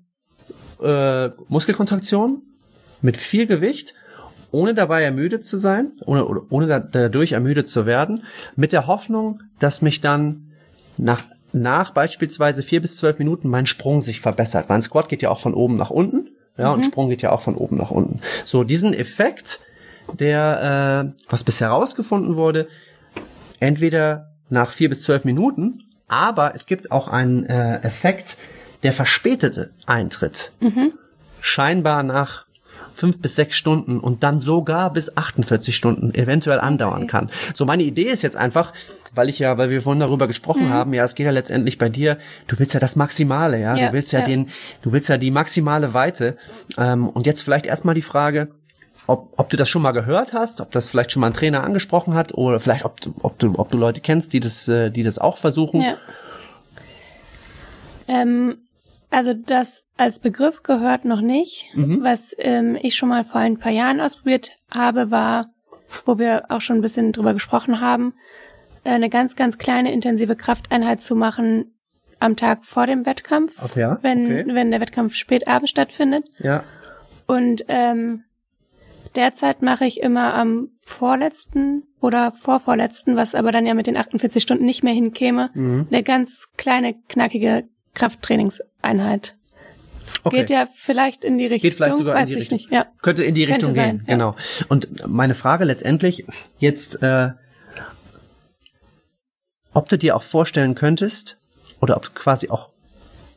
äh, 0.82 1.30
Muskelkontraktionen 1.48 2.42
mit 3.02 3.18
viel 3.18 3.46
Gewicht, 3.48 3.94
ohne 4.52 4.74
dabei 4.74 5.04
ermüdet 5.04 5.46
zu 5.46 5.58
sein, 5.58 5.94
ohne, 6.06 6.26
ohne 6.26 6.68
da- 6.68 6.80
dadurch 6.80 7.32
ermüdet 7.32 7.68
zu 7.70 7.86
werden, 7.86 8.24
mit 8.56 8.72
der 8.72 8.88
Hoffnung, 8.88 9.42
dass 9.60 9.82
mich 9.82 10.02
dann 10.02 10.52
nach, 10.98 11.24
nach 11.54 11.92
beispielsweise 11.92 12.62
vier 12.62 12.82
bis 12.82 12.98
zwölf 12.98 13.18
Minuten 13.20 13.48
mein 13.48 13.66
Sprung 13.66 14.02
sich 14.02 14.22
verbessert. 14.22 14.70
Weil 14.70 14.78
ein 14.78 14.82
Squat 14.82 15.10
geht 15.10 15.22
ja 15.22 15.30
auch 15.30 15.40
von 15.40 15.54
oben 15.54 15.76
nach 15.76 15.90
unten, 15.90 16.30
ja, 16.58 16.72
und 16.72 16.86
Sprung 16.86 17.10
geht 17.10 17.22
ja 17.22 17.32
auch 17.32 17.42
von 17.42 17.56
oben 17.56 17.78
nach 17.78 17.92
unten. 17.92 18.22
So, 18.46 18.64
diesen 18.64 18.94
Effekt, 18.94 19.62
der, 20.20 21.14
äh, 21.16 21.24
was 21.30 21.44
bisher 21.44 21.70
herausgefunden 21.70 22.36
wurde, 22.36 22.68
entweder 23.60 24.34
nach 24.50 24.72
vier 24.72 24.90
bis 24.90 25.04
zwölf 25.04 25.24
Minuten, 25.24 25.84
aber 26.08 26.54
es 26.54 26.66
gibt 26.66 26.92
auch 26.92 27.08
einen 27.08 27.46
äh, 27.46 27.78
Effekt, 27.78 28.38
der 28.84 28.94
verspätete 28.94 29.72
eintritt. 29.86 30.52
Scheinbar 31.40 32.04
nach 32.04 32.46
fünf 32.94 33.20
bis 33.20 33.36
sechs 33.36 33.56
Stunden 33.56 34.00
und 34.00 34.24
dann 34.24 34.40
sogar 34.40 34.94
bis 34.94 35.18
48 35.18 35.76
Stunden 35.76 36.14
eventuell 36.14 36.60
andauern 36.60 37.08
kann. 37.08 37.32
So 37.54 37.66
meine 37.66 37.84
Idee 37.84 38.10
ist 38.10 38.22
jetzt 38.22 38.36
einfach, 38.36 38.74
weil 39.16 39.30
ich 39.30 39.40
ja, 39.40 39.58
weil 39.58 39.70
wir 39.70 39.82
vorhin 39.82 40.00
darüber 40.00 40.28
gesprochen 40.28 40.70
haben, 40.70 40.94
ja, 40.94 41.04
es 41.04 41.16
geht 41.16 41.26
ja 41.26 41.32
letztendlich 41.32 41.78
bei 41.78 41.90
dir, 41.90 42.18
du 42.48 42.58
willst 42.60 42.74
ja 42.74 42.80
das 42.80 42.96
Maximale, 42.96 43.60
ja, 43.60 43.76
Ja, 43.76 43.88
du 43.88 43.94
willst 43.94 44.12
ja, 44.12 44.20
ja. 44.20 44.26
den, 44.26 44.50
du 44.82 44.92
willst 44.92 45.10
ja 45.10 45.18
die 45.18 45.32
maximale 45.32 45.94
Weite. 45.94 46.38
Ähm, 46.78 47.10
und 47.10 47.26
jetzt 47.26 47.42
vielleicht 47.42 47.66
erstmal 47.66 47.96
die 47.96 48.02
Frage, 48.02 48.50
ob, 49.08 49.34
ob 49.38 49.50
du 49.50 49.58
das 49.58 49.70
schon 49.70 49.82
mal 49.82 49.92
gehört 49.92 50.34
hast, 50.34 50.62
ob 50.62 50.72
das 50.72 50.90
vielleicht 50.90 51.12
schon 51.12 51.22
mal 51.22 51.28
ein 51.28 51.34
Trainer 51.34 51.64
angesprochen 51.64 52.14
hat 52.14 52.34
oder 52.34 52.60
vielleicht 52.60 52.86
ob 52.86 53.02
du, 53.02 53.14
ob 53.22 53.38
du, 53.40 53.54
ob 53.58 53.70
du 53.70 53.78
Leute 53.78 54.02
kennst, 54.02 54.34
die 54.34 54.40
das, 54.40 54.68
äh, 54.68 54.90
die 54.90 55.04
das 55.04 55.20
auch 55.20 55.38
versuchen. 55.38 55.82
Ja. 55.82 55.98
Ähm, 58.08 58.58
also 59.10 59.34
das 59.34 59.84
als 59.98 60.20
Begriff 60.20 60.64
gehört 60.64 61.06
noch 61.06 61.22
nicht. 61.22 61.66
Was 61.76 62.34
ähm, 62.40 62.78
ich 62.82 62.96
schon 62.96 63.10
mal 63.10 63.24
vor 63.24 63.42
ein 63.42 63.60
paar 63.60 63.72
Jahren 63.72 64.02
ausprobiert 64.02 64.58
habe, 64.72 65.12
war, 65.12 65.46
wo 66.06 66.18
wir 66.18 66.46
auch 66.50 66.62
schon 66.62 66.78
ein 66.78 66.82
bisschen 66.82 67.12
drüber 67.12 67.34
gesprochen 67.34 67.80
haben, 67.80 68.14
eine 68.84 69.10
ganz, 69.10 69.36
ganz 69.36 69.58
kleine 69.58 69.92
intensive 69.94 70.36
Krafteinheit 70.36 71.04
zu 71.04 71.16
machen 71.16 71.74
am 72.20 72.36
Tag 72.36 72.66
vor 72.66 72.88
dem 72.88 73.06
Wettkampf, 73.06 73.54
Ach 73.58 73.76
ja, 73.76 74.00
wenn, 74.02 74.26
okay. 74.26 74.46
wenn 74.48 74.72
der 74.72 74.80
Wettkampf 74.82 75.16
spät 75.16 75.48
abends 75.48 75.72
stattfindet. 75.72 76.26
Ja. 76.40 76.64
Und 77.28 77.66
ähm, 77.68 78.24
derzeit 79.16 79.62
mache 79.62 79.86
ich 79.86 80.00
immer 80.02 80.34
am 80.34 80.70
vorletzten 80.82 81.84
oder 82.02 82.32
vorvorletzten, 82.34 83.16
was 83.16 83.36
aber 83.36 83.52
dann 83.52 83.66
ja 83.66 83.74
mit 83.74 83.88
den 83.88 83.98
48 83.98 84.42
Stunden 84.42 84.66
nicht 84.66 84.84
mehr 84.84 84.94
hinkäme, 84.94 85.50
Mhm. 85.54 85.88
eine 85.92 86.04
ganz 86.04 86.48
kleine, 86.58 86.96
knackige 87.10 87.66
Krafttrainingseinheit. 87.94 89.36
Okay. 90.24 90.38
Geht 90.38 90.50
ja 90.50 90.68
vielleicht 90.76 91.24
in 91.24 91.38
die 91.38 91.46
Richtung, 91.46 91.70
Geht 91.70 91.76
vielleicht 91.78 91.96
sogar 91.98 92.16
weiß 92.16 92.24
in 92.24 92.28
die 92.28 92.34
ich 92.34 92.40
Richtung. 92.52 92.58
nicht. 92.58 92.72
Ja. 92.72 92.88
Könnte 93.02 93.24
in 93.24 93.36
die 93.36 93.46
Könnte 93.46 93.68
Richtung 93.68 93.76
sein, 93.76 93.98
gehen, 94.00 94.06
ja. 94.08 94.14
genau. 94.14 94.36
Und 94.70 95.08
meine 95.08 95.34
Frage 95.34 95.64
letztendlich 95.66 96.26
jetzt, 96.60 97.02
äh, 97.02 97.30
ob 99.74 99.90
du 99.90 99.98
dir 99.98 100.16
auch 100.16 100.24
vorstellen 100.24 100.76
könntest 100.76 101.38
oder 101.82 101.98
ob 101.98 102.04
du 102.06 102.12
quasi 102.14 102.50
auch 102.50 102.70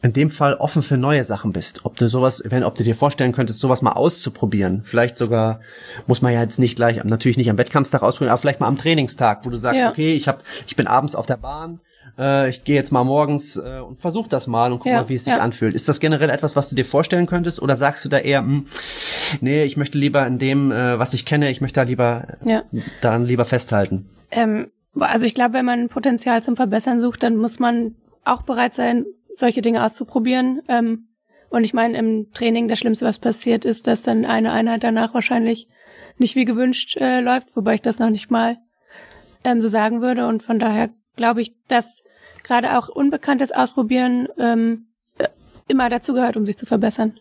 in 0.02 0.12
dem 0.12 0.30
Fall 0.30 0.54
offen 0.54 0.82
für 0.82 0.96
neue 0.96 1.24
Sachen 1.24 1.52
bist. 1.52 1.84
Ob 1.84 1.96
du 1.96 2.08
sowas, 2.08 2.42
wenn, 2.44 2.62
ob 2.62 2.74
du 2.76 2.84
dir 2.84 2.94
vorstellen 2.94 3.32
könntest, 3.32 3.60
sowas 3.60 3.82
mal 3.82 3.92
auszuprobieren. 3.92 4.82
Vielleicht 4.84 5.16
sogar, 5.16 5.60
muss 6.06 6.22
man 6.22 6.32
ja 6.32 6.42
jetzt 6.42 6.58
nicht 6.58 6.76
gleich, 6.76 7.02
natürlich 7.02 7.36
nicht 7.38 7.50
am 7.50 7.58
Wettkampfstag 7.58 8.02
ausprobieren, 8.02 8.30
aber 8.30 8.40
vielleicht 8.40 8.60
mal 8.60 8.68
am 8.68 8.76
Trainingstag, 8.76 9.44
wo 9.44 9.50
du 9.50 9.56
sagst, 9.56 9.80
Ja. 9.80 9.88
okay, 9.90 10.14
ich 10.14 10.28
hab, 10.28 10.42
ich 10.66 10.76
bin 10.76 10.86
abends 10.86 11.14
auf 11.16 11.26
der 11.26 11.38
Bahn, 11.38 11.80
äh, 12.18 12.48
ich 12.50 12.62
gehe 12.62 12.76
jetzt 12.76 12.92
mal 12.92 13.02
morgens 13.04 13.56
äh, 13.56 13.80
und 13.80 13.98
versuch 13.98 14.28
das 14.28 14.46
mal 14.46 14.70
und 14.70 14.78
guck 14.80 14.92
Ja, 14.92 15.00
mal, 15.00 15.08
wie 15.08 15.14
es 15.14 15.24
sich 15.24 15.32
ja. 15.34 15.40
anfühlt. 15.40 15.74
Ist 15.74 15.88
das 15.88 15.98
generell 15.98 16.30
etwas, 16.30 16.54
was 16.54 16.68
du 16.68 16.76
dir 16.76 16.84
vorstellen 16.84 17.26
könntest 17.26 17.60
oder 17.60 17.74
sagst 17.76 18.04
du 18.04 18.08
da 18.08 18.18
eher, 18.18 18.40
hm, 18.40 18.66
nee, 19.40 19.64
ich 19.64 19.76
möchte 19.76 19.98
lieber 19.98 20.24
in 20.26 20.38
dem, 20.38 20.70
äh, 20.70 20.98
was 21.00 21.14
ich 21.14 21.24
kenne, 21.24 21.50
ich 21.50 21.60
möchte 21.60 21.80
da 21.80 21.84
lieber 21.84 22.26
Ja. 22.44 22.62
daran 23.00 23.24
lieber 23.24 23.46
festhalten? 23.46 24.08
Ähm, 24.30 24.68
also 24.98 25.26
ich 25.26 25.34
glaube, 25.34 25.54
wenn 25.54 25.64
man 25.64 25.88
Potenzial 25.88 26.42
zum 26.42 26.56
Verbessern 26.56 27.00
sucht, 27.00 27.22
dann 27.22 27.36
muss 27.36 27.58
man 27.58 27.96
auch 28.24 28.42
bereit 28.42 28.74
sein, 28.74 29.06
solche 29.36 29.62
Dinge 29.62 29.84
auszuprobieren. 29.84 30.62
Ähm, 30.68 31.08
und 31.50 31.64
ich 31.64 31.74
meine, 31.74 31.98
im 31.98 32.32
Training 32.32 32.68
das 32.68 32.78
Schlimmste, 32.78 33.06
was 33.06 33.18
passiert, 33.18 33.64
ist, 33.64 33.86
dass 33.86 34.02
dann 34.02 34.24
eine 34.24 34.52
Einheit 34.52 34.84
danach 34.84 35.14
wahrscheinlich 35.14 35.68
nicht 36.18 36.34
wie 36.34 36.44
gewünscht 36.44 36.96
äh, 36.96 37.20
läuft, 37.20 37.54
wobei 37.54 37.74
ich 37.74 37.82
das 37.82 37.98
noch 37.98 38.10
nicht 38.10 38.30
mal 38.30 38.58
ähm, 39.44 39.60
so 39.60 39.68
sagen 39.68 40.00
würde. 40.00 40.26
Und 40.26 40.42
von 40.42 40.58
daher 40.58 40.90
glaube 41.14 41.42
ich, 41.42 41.54
dass 41.68 42.02
gerade 42.42 42.78
auch 42.78 42.88
Unbekanntes 42.88 43.52
ausprobieren 43.52 44.28
ähm, 44.38 44.86
äh, 45.18 45.28
immer 45.68 45.88
dazu 45.88 46.14
gehört, 46.14 46.36
um 46.36 46.46
sich 46.46 46.56
zu 46.56 46.66
verbessern. 46.66 47.18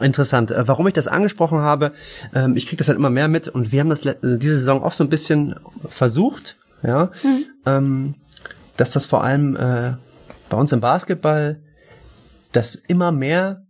Interessant. 0.00 0.50
Äh, 0.50 0.66
Warum 0.68 0.86
ich 0.86 0.94
das 0.94 1.08
angesprochen 1.08 1.58
habe, 1.58 1.92
ähm, 2.34 2.56
ich 2.56 2.66
kriege 2.66 2.76
das 2.76 2.88
halt 2.88 2.98
immer 2.98 3.10
mehr 3.10 3.28
mit 3.28 3.48
und 3.48 3.72
wir 3.72 3.80
haben 3.80 3.90
das 3.90 4.04
äh, 4.04 4.14
diese 4.22 4.58
Saison 4.58 4.82
auch 4.82 4.92
so 4.92 5.04
ein 5.04 5.10
bisschen 5.10 5.54
versucht, 5.88 6.56
ja, 6.82 7.10
ähm, 7.66 8.14
dass 8.76 8.92
das 8.92 9.06
vor 9.06 9.22
allem 9.22 9.56
äh, 9.56 9.94
bei 10.48 10.56
uns 10.56 10.72
im 10.72 10.80
Basketball, 10.80 11.60
dass 12.52 12.74
immer 12.74 13.12
mehr 13.12 13.62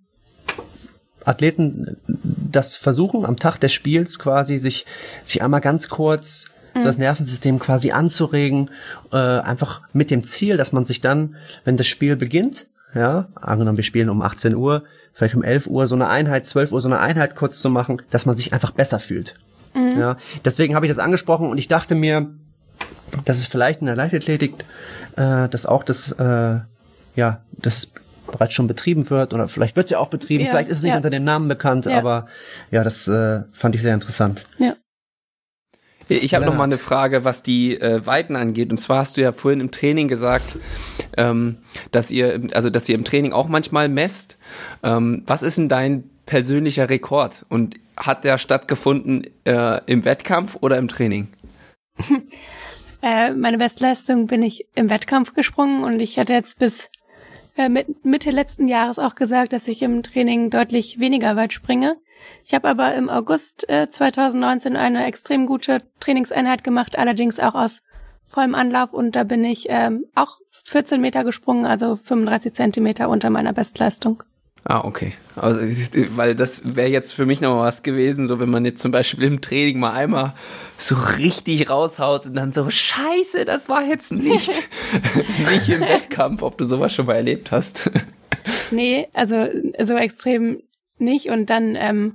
Athleten 1.25 1.97
das 2.07 2.77
versuchen, 2.77 3.27
am 3.27 3.37
Tag 3.37 3.59
des 3.59 3.73
Spiels 3.73 4.19
quasi 4.19 4.57
sich, 4.57 4.87
sich 5.25 5.43
einmal 5.43 5.61
ganz 5.61 5.89
kurz 5.89 6.47
so 6.75 6.85
das 6.85 6.99
Nervensystem 6.99 7.59
quasi 7.59 7.91
anzuregen, 7.91 8.71
einfach 9.11 9.83
mit 9.93 10.11
dem 10.11 10.25
Ziel, 10.25 10.57
dass 10.57 10.73
man 10.73 10.87
sich 10.87 11.03
dann, 11.03 11.37
wenn 11.65 11.77
das 11.77 11.89
Spiel 11.89 12.17
beginnt, 12.17 12.69
ja, 12.95 13.29
angenommen 13.35 13.77
wir 13.77 13.85
spielen 13.85 14.09
um 14.09 14.23
18 14.23 14.55
Uhr, 14.55 14.85
vielleicht 15.21 15.35
um 15.35 15.43
11 15.45 15.67
Uhr 15.67 15.87
so 15.87 15.95
eine 15.95 16.09
Einheit, 16.09 16.47
12 16.47 16.73
Uhr 16.73 16.81
so 16.81 16.89
eine 16.89 16.99
Einheit 16.99 17.37
kurz 17.37 17.61
zu 17.61 17.69
machen, 17.69 18.01
dass 18.11 18.25
man 18.25 18.37
sich 18.37 18.55
einfach 18.55 18.71
besser 18.71 18.99
fühlt. 18.99 19.35
Ja, 19.75 20.17
deswegen 20.45 20.75
habe 20.75 20.87
ich 20.87 20.91
das 20.91 20.99
angesprochen 20.99 21.49
und 21.51 21.59
ich 21.59 21.69
dachte 21.69 21.95
mir, 21.95 22.31
dass 23.27 23.37
es 23.37 23.47
vielleicht 23.47 23.81
in 23.81 23.87
der 23.87 23.95
Leichtathletik, 23.97 24.55
äh, 25.17 25.49
dass 25.49 25.67
auch 25.67 25.85
das, 25.85 26.11
äh, 26.13 26.61
ja, 27.17 27.41
das 27.59 27.93
bereits 28.27 28.55
schon 28.55 28.67
betrieben 28.67 29.11
wird 29.11 29.35
oder 29.35 29.47
vielleicht 29.47 29.77
wird 29.77 29.85
es 29.85 29.91
ja 29.91 29.99
auch 29.99 30.09
betrieben, 30.09 30.45
Ja, 30.45 30.51
vielleicht 30.51 30.71
ist 30.71 30.79
es 30.79 30.83
nicht 30.83 30.93
ja. 30.93 30.97
unter 30.97 31.11
dem 31.11 31.23
Namen 31.25 31.49
bekannt, 31.49 31.85
Ja. 31.87 31.99
aber 31.99 32.27
ja, 32.71 32.83
das 32.83 33.07
äh, 33.09 33.43
fand 33.53 33.75
ich 33.75 33.83
sehr 33.83 33.93
interessant. 33.95 34.47
Ja. 34.59 34.75
Ich 36.11 36.35
habe 36.35 36.45
noch 36.45 36.57
mal 36.57 36.65
eine 36.65 36.79
Frage, 36.79 37.25
was 37.25 37.43
die 37.43 37.81
äh, 37.81 38.05
Weiten 38.05 38.37
angeht. 38.37 38.71
Und 38.71 38.77
zwar 38.77 38.99
hast 38.99 39.17
du 39.17 39.21
ja 39.21 39.33
vorhin 39.33 39.61
im 39.61 39.71
Training 39.71 40.09
gesagt, 40.09 40.57
ähm, 41.17 41.59
dass 41.93 42.11
ihr, 42.11 42.49
also 42.53 42.71
dass 42.71 42.89
ihr 42.89 42.97
im 42.97 43.05
Training 43.05 43.33
auch 43.33 43.49
manchmal 43.49 43.89
messt. 43.89 44.39
Ähm, 44.83 45.23
was 45.27 45.43
ist 45.43 45.59
denn 45.59 45.69
dein 45.69 46.05
persönlicher 46.27 46.91
Rekord? 46.91 47.47
Und 47.49 47.77
hat 47.97 48.25
der 48.25 48.39
stattgefunden 48.39 49.25
äh, 49.45 49.81
im 49.87 50.05
Wettkampf 50.05 50.57
oder 50.61 50.79
im 50.79 50.89
Training? 50.89 51.29
Äh, 53.03 53.33
meine 53.33 53.57
Bestleistung 53.57 54.27
bin 54.27 54.43
ich 54.43 54.67
im 54.75 54.91
Wettkampf 54.91 55.33
gesprungen 55.33 55.85
und 55.85 56.01
ich 56.01 56.19
hatte 56.19 56.35
jetzt 56.35 56.59
bis 56.59 56.91
äh, 57.57 57.69
mit, 57.69 58.05
Mitte 58.05 58.31
letzten 58.31 58.69
Jahres 58.69 58.99
auch 58.99 59.15
gesagt, 59.15 59.53
dass 59.53 59.69
ich 59.69 59.83
im 59.83 60.03
Training 60.03 60.51
deutlich 60.51 61.01
weniger 61.01 61.35
weit 61.37 61.53
springe. 61.53 61.97
Ich 62.45 62.55
habe 62.55 62.69
aber 62.69 62.95
im 62.95 63.09
August 63.09 63.69
äh, 63.69 63.89
2019 63.91 64.77
eine 64.77 65.07
extrem 65.07 65.47
gute 65.47 65.83
Trainingseinheit 66.01 66.65
gemacht, 66.65 66.99
allerdings 66.99 67.39
auch 67.39 67.55
aus 67.55 67.83
vollem 68.25 68.55
Anlauf 68.55 68.93
und 68.93 69.17
da 69.17 69.25
bin 69.25 69.45
ich 69.45 69.67
ähm, 69.69 70.05
auch 70.15 70.39
14 70.65 71.01
Meter 71.01 71.25
gesprungen, 71.25 71.67
also 71.67 71.97
35 71.97 72.55
Zentimeter 72.55 73.09
unter 73.09 73.31
meiner 73.31 73.53
Bestleistung. 73.53 74.23
Ah, 74.65 74.83
okay. 74.85 75.15
Also, 75.37 75.61
weil 76.17 76.35
das 76.35 76.77
wäre 76.77 76.89
jetzt 76.89 77.13
für 77.13 77.25
mich 77.25 77.41
noch 77.41 77.57
mal 77.57 77.65
was 77.65 77.83
gewesen, 77.83 78.27
so 78.29 78.41
wenn 78.41 78.51
man 78.51 78.65
jetzt 78.65 78.83
zum 78.83 78.93
Beispiel 78.93 79.25
im 79.25 79.41
Training 79.41 79.79
mal 79.79 79.93
einmal 79.93 80.35
so 80.77 80.97
richtig 81.19 81.71
raushaut 81.71 82.27
und 82.27 82.35
dann 82.35 82.53
so, 82.53 82.69
scheiße, 82.69 83.47
das 83.47 83.69
war 83.71 83.85
jetzt 83.85 84.13
nicht, 84.13 84.51
nicht 85.51 85.69
im 85.71 85.81
Wettkampf, 85.81 86.43
ob 86.43 86.59
du 86.59 86.65
sowas 86.65 86.93
schon 86.93 87.07
mal 87.07 87.15
erlebt 87.15 87.51
hast. 87.51 87.91
Nee, 88.71 89.09
also 89.13 89.47
so 89.83 89.97
extrem 89.97 90.63
nicht. 91.01 91.29
Und 91.29 91.51
dann, 91.51 91.77
ähm, 91.77 92.15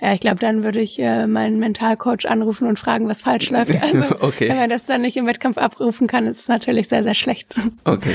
ja, 0.00 0.12
ich 0.12 0.20
glaube, 0.20 0.38
dann 0.38 0.62
würde 0.62 0.80
ich 0.80 0.98
äh, 0.98 1.26
meinen 1.26 1.58
Mentalcoach 1.58 2.26
anrufen 2.26 2.66
und 2.66 2.78
fragen, 2.78 3.08
was 3.08 3.22
falsch 3.22 3.50
läuft. 3.50 3.82
Also, 3.82 4.20
okay. 4.20 4.48
Wenn 4.48 4.58
man 4.58 4.70
das 4.70 4.84
dann 4.84 5.02
nicht 5.02 5.16
im 5.16 5.26
Wettkampf 5.26 5.58
abrufen 5.58 6.06
kann, 6.06 6.26
ist 6.26 6.40
es 6.40 6.48
natürlich 6.48 6.88
sehr, 6.88 7.02
sehr 7.02 7.14
schlecht. 7.14 7.56
Okay. 7.84 8.14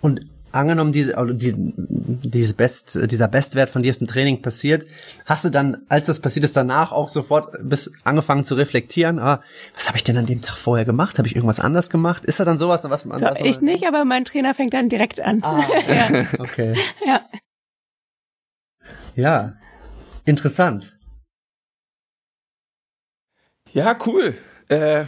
Und 0.00 0.20
angenommen, 0.52 0.92
diese, 0.92 1.16
also 1.16 1.32
die, 1.32 1.54
diese 1.56 2.54
Best, 2.54 2.98
dieser 3.10 3.28
Bestwert 3.28 3.70
von 3.70 3.82
dir 3.82 3.94
im 3.98 4.06
Training 4.06 4.42
passiert, 4.42 4.86
hast 5.26 5.44
du 5.44 5.50
dann, 5.50 5.78
als 5.88 6.06
das 6.06 6.20
passiert 6.20 6.44
ist, 6.44 6.56
danach 6.56 6.92
auch 6.92 7.08
sofort 7.08 7.54
bis 7.62 7.92
angefangen 8.04 8.44
zu 8.44 8.54
reflektieren, 8.54 9.18
ah, 9.18 9.42
was 9.74 9.88
habe 9.88 9.96
ich 9.96 10.04
denn 10.04 10.16
an 10.16 10.26
dem 10.26 10.42
Tag 10.42 10.56
vorher 10.58 10.84
gemacht? 10.84 11.18
Habe 11.18 11.28
ich 11.28 11.36
irgendwas 11.36 11.60
anders 11.60 11.90
gemacht? 11.90 12.24
Ist 12.24 12.40
da 12.40 12.44
dann 12.44 12.58
sowas, 12.58 12.84
was 12.88 13.04
man 13.04 13.20
ja, 13.20 13.34
Ich 13.44 13.60
nicht, 13.60 13.86
aber 13.86 14.04
mein 14.04 14.24
Trainer 14.24 14.54
fängt 14.54 14.74
dann 14.74 14.88
direkt 14.88 15.20
an. 15.20 15.42
Ah, 15.42 15.62
ja. 15.88 16.26
okay. 16.38 16.74
Ja. 17.06 17.20
Ja, 19.14 19.54
interessant. 20.24 20.96
Ja, 23.72 23.96
cool. 24.06 24.34
Äh, 24.68 25.04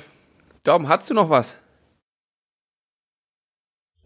Dom, 0.64 0.88
hast 0.88 1.10
du 1.10 1.14
noch 1.14 1.30
was? 1.30 1.58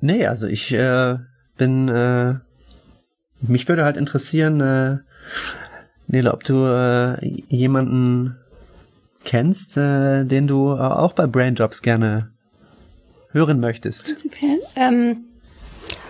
Nee, 0.00 0.26
also 0.26 0.46
ich 0.46 0.72
äh, 0.72 1.18
bin, 1.56 1.88
äh, 1.88 2.34
mich 3.40 3.68
würde 3.68 3.84
halt 3.84 3.96
interessieren, 3.96 4.60
äh, 4.60 4.98
Nele, 6.06 6.32
ob 6.32 6.44
du 6.44 6.64
äh, 6.66 7.26
jemanden 7.48 8.36
kennst, 9.24 9.76
äh, 9.76 10.24
den 10.24 10.46
du 10.46 10.72
äh, 10.72 10.78
auch 10.78 11.12
bei 11.12 11.26
Brainjobs 11.26 11.82
gerne 11.82 12.30
hören 13.32 13.60
möchtest. 13.60 14.06
Prinzipiell. 14.06 14.58
Ähm, 14.76 15.24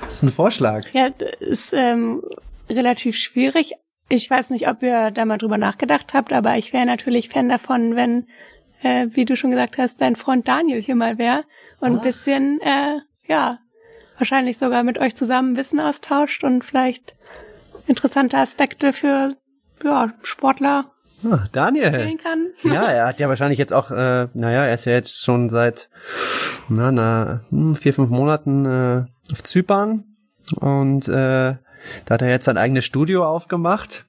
das 0.02 0.14
ist 0.16 0.22
ein 0.22 0.30
Vorschlag. 0.30 0.84
Ja, 0.92 1.06
ist 1.40 1.72
ähm, 1.72 2.22
relativ 2.68 3.16
schwierig. 3.16 3.72
Ich 4.08 4.30
weiß 4.30 4.50
nicht, 4.50 4.68
ob 4.68 4.82
ihr 4.82 5.10
da 5.10 5.24
mal 5.24 5.38
drüber 5.38 5.58
nachgedacht 5.58 6.14
habt, 6.14 6.32
aber 6.32 6.56
ich 6.56 6.72
wäre 6.72 6.86
natürlich 6.86 7.28
Fan 7.28 7.48
davon, 7.48 7.96
wenn, 7.96 8.26
äh, 8.82 9.08
wie 9.10 9.24
du 9.24 9.36
schon 9.36 9.50
gesagt 9.50 9.78
hast, 9.78 10.00
dein 10.00 10.16
Freund 10.16 10.46
Daniel 10.46 10.80
hier 10.80 10.94
mal 10.94 11.18
wäre 11.18 11.44
und 11.80 11.92
ein 11.96 12.00
bisschen, 12.02 12.60
äh, 12.60 13.00
ja, 13.26 13.58
wahrscheinlich 14.18 14.58
sogar 14.58 14.82
mit 14.84 14.98
euch 14.98 15.16
zusammen 15.16 15.56
Wissen 15.56 15.80
austauscht 15.80 16.44
und 16.44 16.64
vielleicht 16.64 17.16
interessante 17.86 18.38
Aspekte 18.38 18.92
für 18.92 19.36
ja, 19.84 20.12
Sportler 20.22 20.92
ah, 21.30 21.46
Daniel. 21.52 22.16
kann. 22.22 22.46
Ja, 22.62 22.84
er 22.84 23.06
hat 23.08 23.20
ja 23.20 23.28
wahrscheinlich 23.28 23.58
jetzt 23.58 23.72
auch, 23.72 23.90
äh, 23.90 24.28
naja, 24.34 24.64
er 24.64 24.74
ist 24.74 24.84
ja 24.84 24.92
jetzt 24.92 25.22
schon 25.22 25.48
seit 25.50 25.90
na, 26.68 26.92
na, 26.92 27.44
hm, 27.50 27.76
vier, 27.76 27.92
fünf 27.92 28.10
Monaten 28.10 28.64
äh, 28.64 29.04
auf 29.32 29.42
Zypern 29.42 30.04
und 30.60 31.08
äh, 31.08 31.56
da 32.04 32.14
hat 32.14 32.22
er 32.22 32.28
jetzt 32.28 32.44
sein 32.44 32.56
eigenes 32.58 32.84
Studio 32.84 33.24
aufgemacht. 33.26 34.04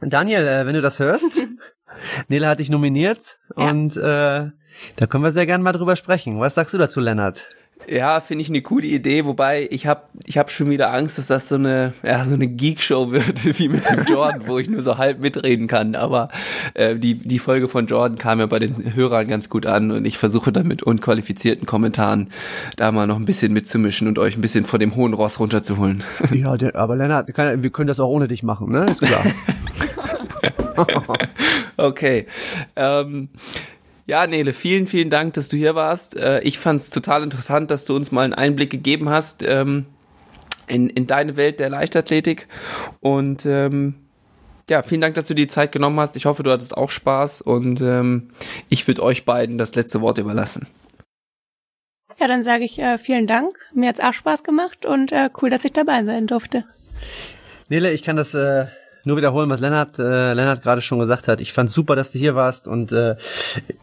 Daniel, 0.00 0.42
äh, 0.46 0.66
wenn 0.66 0.74
du 0.74 0.80
das 0.82 0.98
hörst, 0.98 1.40
Nele 2.28 2.48
hat 2.48 2.60
dich 2.60 2.70
nominiert 2.70 3.38
Ja. 3.56 3.70
und 3.70 3.96
äh, 3.96 4.50
da 4.96 5.06
können 5.08 5.22
wir 5.24 5.32
sehr 5.32 5.46
gerne 5.46 5.62
mal 5.62 5.72
drüber 5.72 5.96
sprechen. 5.96 6.40
Was 6.40 6.54
sagst 6.54 6.74
du 6.74 6.78
dazu, 6.78 7.00
Lennart? 7.00 7.44
Ja, 7.88 8.20
finde 8.20 8.42
ich 8.42 8.48
eine 8.48 8.62
coole 8.62 8.86
Idee, 8.86 9.24
wobei 9.24 9.68
ich 9.70 9.86
habe 9.86 10.02
ich 10.24 10.38
hab 10.38 10.50
schon 10.50 10.70
wieder 10.70 10.92
Angst, 10.92 11.18
dass 11.18 11.26
das 11.26 11.48
so 11.48 11.56
eine 11.56 11.92
ja 12.02 12.24
so 12.24 12.34
eine 12.34 12.46
Geek-Show 12.46 13.10
wird 13.10 13.44
wie 13.58 13.68
mit 13.68 13.88
dem 13.88 14.04
Jordan, 14.04 14.46
wo 14.46 14.58
ich 14.58 14.68
nur 14.68 14.82
so 14.82 14.98
halb 14.98 15.20
mitreden 15.20 15.66
kann. 15.66 15.94
Aber 15.94 16.28
äh, 16.74 16.96
die 16.96 17.14
die 17.14 17.38
Folge 17.38 17.68
von 17.68 17.86
Jordan 17.86 18.18
kam 18.18 18.40
ja 18.40 18.46
bei 18.46 18.58
den 18.58 18.94
Hörern 18.94 19.28
ganz 19.28 19.48
gut 19.48 19.66
an 19.66 19.90
und 19.90 20.06
ich 20.06 20.18
versuche 20.18 20.52
dann 20.52 20.66
mit 20.66 20.82
unqualifizierten 20.82 21.66
Kommentaren 21.66 22.30
da 22.76 22.92
mal 22.92 23.06
noch 23.06 23.16
ein 23.16 23.24
bisschen 23.24 23.52
mitzumischen 23.52 24.08
und 24.08 24.18
euch 24.18 24.36
ein 24.36 24.40
bisschen 24.40 24.64
von 24.64 24.80
dem 24.80 24.94
hohen 24.94 25.14
Ross 25.14 25.38
runterzuholen. 25.38 26.02
Ja, 26.32 26.56
der, 26.56 26.76
aber 26.76 26.96
Lennart, 26.96 27.32
kann, 27.34 27.62
wir 27.62 27.70
können 27.70 27.88
das 27.88 28.00
auch 28.00 28.08
ohne 28.08 28.26
dich 28.26 28.42
machen, 28.42 28.72
ne? 28.72 28.86
Ist 28.86 29.02
klar. 29.02 29.22
Okay. 31.76 32.26
Ähm, 32.76 33.28
ja, 34.06 34.26
Nele, 34.26 34.52
vielen, 34.52 34.86
vielen 34.86 35.10
Dank, 35.10 35.34
dass 35.34 35.48
du 35.48 35.56
hier 35.56 35.74
warst. 35.74 36.16
Äh, 36.16 36.40
ich 36.40 36.58
fand 36.58 36.80
es 36.80 36.90
total 36.90 37.22
interessant, 37.22 37.70
dass 37.70 37.84
du 37.84 37.94
uns 37.94 38.10
mal 38.10 38.22
einen 38.22 38.34
Einblick 38.34 38.70
gegeben 38.70 39.08
hast 39.08 39.42
ähm, 39.42 39.86
in, 40.66 40.88
in 40.88 41.06
deine 41.06 41.36
Welt 41.36 41.60
der 41.60 41.70
Leichtathletik. 41.70 42.48
Und 43.00 43.46
ähm, 43.46 43.94
ja, 44.68 44.82
vielen 44.82 45.00
Dank, 45.00 45.14
dass 45.14 45.28
du 45.28 45.34
die 45.34 45.46
Zeit 45.46 45.72
genommen 45.72 45.98
hast. 46.00 46.16
Ich 46.16 46.26
hoffe, 46.26 46.42
du 46.42 46.50
hattest 46.50 46.76
auch 46.76 46.90
Spaß 46.90 47.42
und 47.42 47.80
ähm, 47.80 48.28
ich 48.68 48.86
würde 48.88 49.02
euch 49.02 49.24
beiden 49.24 49.58
das 49.58 49.74
letzte 49.74 50.00
Wort 50.00 50.18
überlassen. 50.18 50.66
Ja, 52.18 52.28
dann 52.28 52.44
sage 52.44 52.64
ich 52.64 52.78
äh, 52.78 52.98
vielen 52.98 53.26
Dank. 53.26 53.54
Mir 53.74 53.88
hat's 53.88 54.00
auch 54.00 54.14
Spaß 54.14 54.44
gemacht 54.44 54.86
und 54.86 55.12
äh, 55.12 55.30
cool, 55.40 55.50
dass 55.50 55.64
ich 55.64 55.72
dabei 55.72 56.04
sein 56.04 56.26
durfte. 56.26 56.64
Nele, 57.68 57.92
ich 57.92 58.02
kann 58.02 58.16
das 58.16 58.34
äh, 58.34 58.66
nur 59.04 59.16
wiederholen, 59.16 59.50
was 59.50 59.60
Lennart, 59.60 59.98
äh, 59.98 60.32
Lennart 60.34 60.62
gerade 60.62 60.80
schon 60.80 60.98
gesagt 60.98 61.28
hat. 61.28 61.40
Ich 61.40 61.52
fand 61.52 61.70
super, 61.70 61.96
dass 61.96 62.12
du 62.12 62.18
hier 62.18 62.34
warst 62.34 62.68
und 62.68 62.92
äh, 62.92 63.16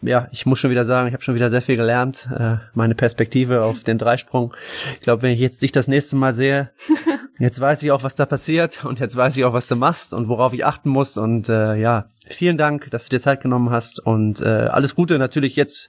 ja, 0.02 0.28
ich 0.32 0.46
muss 0.46 0.58
schon 0.58 0.70
wieder 0.70 0.84
sagen, 0.84 1.08
ich 1.08 1.14
habe 1.14 1.22
schon 1.22 1.34
wieder 1.34 1.50
sehr 1.50 1.62
viel 1.62 1.76
gelernt. 1.76 2.28
Äh, 2.36 2.56
meine 2.74 2.94
Perspektive 2.94 3.64
auf 3.64 3.84
den 3.84 3.98
Dreisprung. 3.98 4.54
Ich 4.94 5.00
glaube, 5.00 5.22
wenn 5.22 5.32
ich 5.32 5.40
jetzt 5.40 5.60
dich 5.62 5.72
das 5.72 5.88
nächste 5.88 6.16
Mal 6.16 6.34
sehe, 6.34 6.70
jetzt 7.38 7.60
weiß 7.60 7.82
ich 7.82 7.92
auch, 7.92 8.02
was 8.02 8.14
da 8.14 8.26
passiert 8.26 8.84
und 8.84 8.98
jetzt 8.98 9.16
weiß 9.16 9.36
ich 9.36 9.44
auch, 9.44 9.52
was 9.52 9.68
du 9.68 9.76
machst 9.76 10.14
und 10.14 10.28
worauf 10.28 10.52
ich 10.52 10.64
achten 10.64 10.90
muss 10.90 11.16
und 11.16 11.48
äh, 11.48 11.74
ja, 11.76 12.06
vielen 12.26 12.56
Dank, 12.56 12.90
dass 12.90 13.04
du 13.04 13.16
dir 13.16 13.20
Zeit 13.20 13.40
genommen 13.42 13.70
hast 13.70 14.00
und 14.00 14.40
äh, 14.40 14.44
alles 14.44 14.94
Gute 14.94 15.18
natürlich 15.18 15.56
jetzt, 15.56 15.88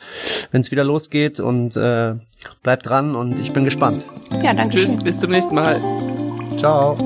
wenn 0.51 0.61
es 0.61 0.71
wieder 0.71 0.83
losgeht 0.83 1.39
und 1.39 1.75
äh, 1.77 2.15
bleib 2.63 2.83
dran 2.83 3.15
und 3.15 3.39
ich 3.39 3.53
bin 3.53 3.65
gespannt. 3.65 4.05
Ja, 4.43 4.53
danke 4.53 4.77
Tschüss, 4.77 4.97
bis 5.03 5.19
zum 5.19 5.31
nächsten 5.31 5.55
Mal. 5.55 5.81
Ciao. 6.57 6.97